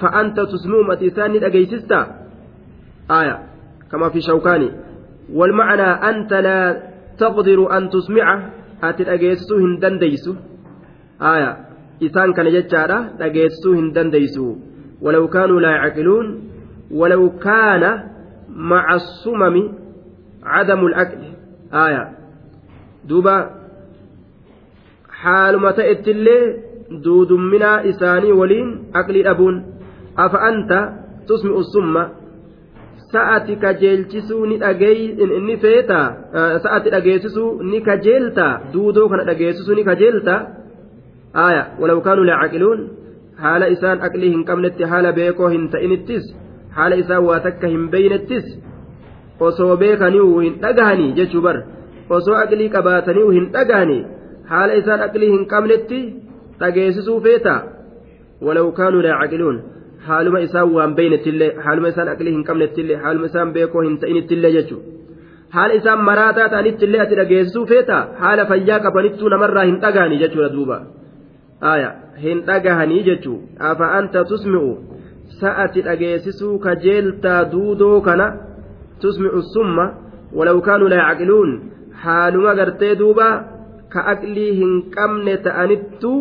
fa'anta 0.00 0.46
tusmi'um 0.46 0.90
ati 0.90 1.06
isaan 1.06 1.32
ni 1.32 1.38
dhageeysista 1.38 1.98
aya 3.08 3.36
kama 3.88 4.10
fi 4.10 4.20
shawkaani 4.20 4.70
والمعنى 5.32 5.90
أنت 6.10 6.32
لا 6.32 6.82
تقدر 7.18 7.76
أن 7.76 7.90
أتي 8.82 9.04
dhageessisuu 9.04 9.58
hin 9.62 9.78
dandeeysu 9.80 10.32
aya 11.18 11.50
isaan 12.00 12.34
kana 12.34 12.50
jechaadha 12.50 12.98
dhageessisuu 13.18 13.74
hin 13.78 13.94
dandeeysu 13.94 14.58
ولو 15.02 15.28
كانوا 15.28 15.60
لا 15.60 15.70
يعقلون 15.70 16.26
ولو 16.90 17.38
كان 17.38 18.02
مع 18.48 18.94
السمم 18.94 19.56
عدم 20.42 20.86
الأكل 20.86 21.22
آية 21.74 22.02
دوبا 23.04 23.62
haaluma 25.22 25.72
ta'ettillee 25.72 26.44
duudumminaa 27.04 27.80
isaanii 27.90 28.32
waliin 28.40 28.70
aqlii 29.00 29.24
dhabuun 29.26 29.60
afa 30.24 30.40
anta 30.48 30.78
tusmi'u 31.28 31.62
summa 31.74 32.02
sa'ati 33.14 33.56
kajeelchisuu 33.64 34.46
ni 34.50 34.56
ni 35.48 35.56
feetaa 35.64 36.06
sa'ati 36.64 36.90
dhageessisuu 36.94 37.50
ni 37.70 37.80
kajeeltaa 37.88 38.52
duudoo 38.74 39.08
kana 39.12 39.24
dhageessisuu 39.30 39.74
ni 39.78 39.84
kajeeltaa 39.90 40.40
aaya 41.44 41.62
walaw 41.80 41.98
kaanuu 42.06 42.24
laa 42.30 42.40
caqiluun 42.42 42.80
haala 43.44 43.68
isaan 43.74 44.04
aqlii 44.08 44.32
hin 44.34 44.44
qabnetti 44.50 44.88
haala 44.92 45.12
beekoo 45.18 45.50
hin 45.54 45.68
ta'inittis 45.74 46.24
haala 46.78 47.00
isaan 47.02 47.24
waa 47.28 47.40
takka 47.46 47.66
hin 47.74 47.84
beeynettis 47.94 48.46
osoo 49.48 49.76
beekaniihu 49.84 50.40
hin 50.46 50.58
dhagahanii 50.64 51.12
jechuu 51.20 51.42
bar 51.46 51.56
osoo 52.18 52.36
aqlii 52.44 52.68
qabaataniihu 52.76 53.30
hin 53.38 53.46
dhagahanii 53.56 54.00
haala 54.52 54.80
isaan 54.82 55.04
aqlii 55.08 55.30
hin 55.34 55.46
qabnetti 55.52 56.00
dhageessisuu 56.64 57.20
feeta 57.28 57.54
walaw 58.48 58.66
kaanuu 58.80 59.02
laa 59.08 59.20
caqiluun 59.22 59.62
haaluma 60.08 60.38
isaan 60.46 60.68
waan 60.76 60.92
beeynettillee 60.98 61.50
haaluma 61.64 61.88
isaan 61.94 62.08
aqlii 62.14 62.32
hin 62.36 62.44
qabnettillee 62.48 62.98
haaluma 63.04 63.26
isaan 63.30 63.52
beekoo 63.56 63.82
hin 63.86 63.96
ta'inittillee 64.02 64.52
jechuudha. 64.56 64.86
Haala 65.54 65.74
isaan 65.80 66.00
maraataa 66.08 66.48
ta'anittillee 66.54 67.00
ati 67.04 67.14
dhageessisuu 67.20 67.64
feeta 67.72 67.96
haala 68.22 68.44
fayyaa 68.50 68.80
qabanittuu 68.86 69.28
namarraa 69.34 69.64
hin 69.70 69.76
dhagahanii 69.84 70.20
jechuudha 70.24 70.50
duuba. 70.56 70.76
Aya 71.72 71.90
hin 72.24 72.38
dhagahanii 72.48 73.02
jechuu 73.08 73.38
afa 73.70 73.86
anta 73.98 74.24
tusmi'u? 74.30 74.70
Sa'ati 75.40 75.80
dhageessisuu 75.88 76.54
kajeeltaa 76.66 77.40
duudoo 77.52 77.98
kana? 78.08 78.26
Tusmi'u 79.02 79.40
summa? 79.54 79.86
Walaw 80.38 80.58
kaanuu 80.66 80.88
laa 80.92 81.06
caqiluun 81.08 81.50
haaluma 82.04 82.52
gartee 82.60 82.94
duuba 83.00 83.28
ka 83.92 84.00
aqlii 84.12 84.52
hin 84.60 84.72
qabne 84.96 85.34
ta'anittu 85.46 86.12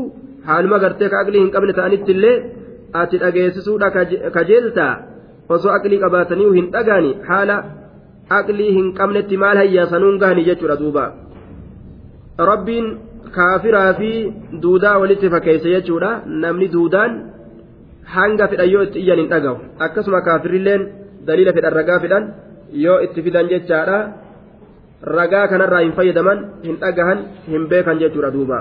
haaluma 0.47 0.77
gartee 0.83 1.09
ka 1.13 1.17
aqlii 1.23 1.41
hin 1.43 1.51
qabne 1.55 1.73
ta'anitti 1.79 2.11
illee 2.15 2.35
ati 3.01 3.21
dhageessisuudha 3.23 3.89
kajeeltaa 4.37 4.93
osoo 5.55 5.73
aqlii 5.77 5.99
qabaatanii 6.03 6.49
hin 6.57 6.69
dhagaani 6.75 7.11
haala 7.29 7.57
aqlii 8.39 8.71
hin 8.77 8.93
qabnetti 8.99 9.41
maal 9.43 9.61
hayyaasanuun 9.63 10.19
gahanii 10.23 10.47
jechuudha 10.49 10.79
duuba. 10.83 11.05
Rabbiin 12.51 12.87
kaafiraa 13.37 13.93
fi 13.99 14.11
duudaa 14.63 14.95
walitti 15.03 15.33
fakkeessa 15.35 15.75
jechuudha. 15.75 16.11
Namni 16.45 16.71
duudaan 16.75 17.19
hanga 18.15 18.47
fedhan 18.47 18.71
yoo 18.73 18.87
itti 18.89 19.05
iyyan 19.05 19.23
hin 19.23 19.29
dhagahu 19.35 19.57
akkasuma 19.89 20.25
kaafirilleen 20.27 20.89
daliila 21.27 21.53
fedhan 21.59 21.77
ragaa 21.79 21.99
fedhan 22.07 22.33
yoo 22.85 22.99
itti 23.07 23.23
fidan 23.27 23.53
jechaadha. 23.53 24.01
ragaa 25.01 25.47
kanarraa 25.47 25.81
hin 25.81 25.93
fayyadaman 25.97 26.41
hin 26.63 26.77
dhagahan 26.81 27.21
hin 27.51 27.63
beekan 27.69 27.99
jechuudha 28.01 28.29
duuba 28.33 28.57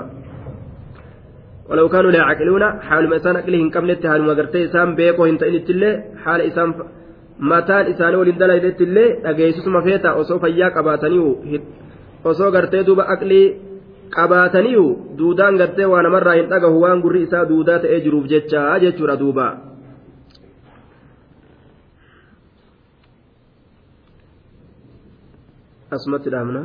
ولو 1.70 1.88
كانوا 1.88 2.10
لا 2.10 2.18
يعقلون 2.18 2.64
حال 2.88 3.08
ما 3.10 3.16
إسان 3.16 3.36
أكلهم 3.36 3.70
قبلت 3.70 4.06
حال 4.06 4.22
ما 4.22 4.32
قرتي 4.38 4.64
إسان 4.64 4.94
بيكو 4.94 5.24
هنت 5.24 5.42
إن 5.42 5.54
التلي 5.54 5.90
حال 6.24 6.40
إسان 6.40 6.68
متان 7.40 7.84
إسان 7.92 8.14
ولين 8.14 8.38
دلا 8.38 8.54
إذا 8.56 8.68
التلي 8.68 9.04
أجيسوس 9.30 9.66
ما 9.74 9.80
فيتا 9.86 10.20
أصو 10.20 10.38
فياك 10.38 10.76
أباتنيو 10.76 11.26
أصو 12.26 12.50
قرتي 12.54 12.82
دوبا 12.82 13.12
أكلي 13.12 13.42
qabaataniiyu 14.14 14.84
duudaan 15.18 15.56
gartee 15.60 15.86
waan 15.92 16.04
namarraa 16.06 16.34
hin 16.38 16.50
dhagahu 16.50 16.82
waan 16.82 17.00
gurri 17.04 17.22
isaa 17.26 17.48
duudaa 17.48 17.78
ta'ee 17.84 18.00
jiruuf 18.04 18.28
jecha 18.32 18.64
jechuudha 18.84 19.16
duuba 19.22 19.46
asumatti 25.98 26.30
dhaabna 26.36 26.62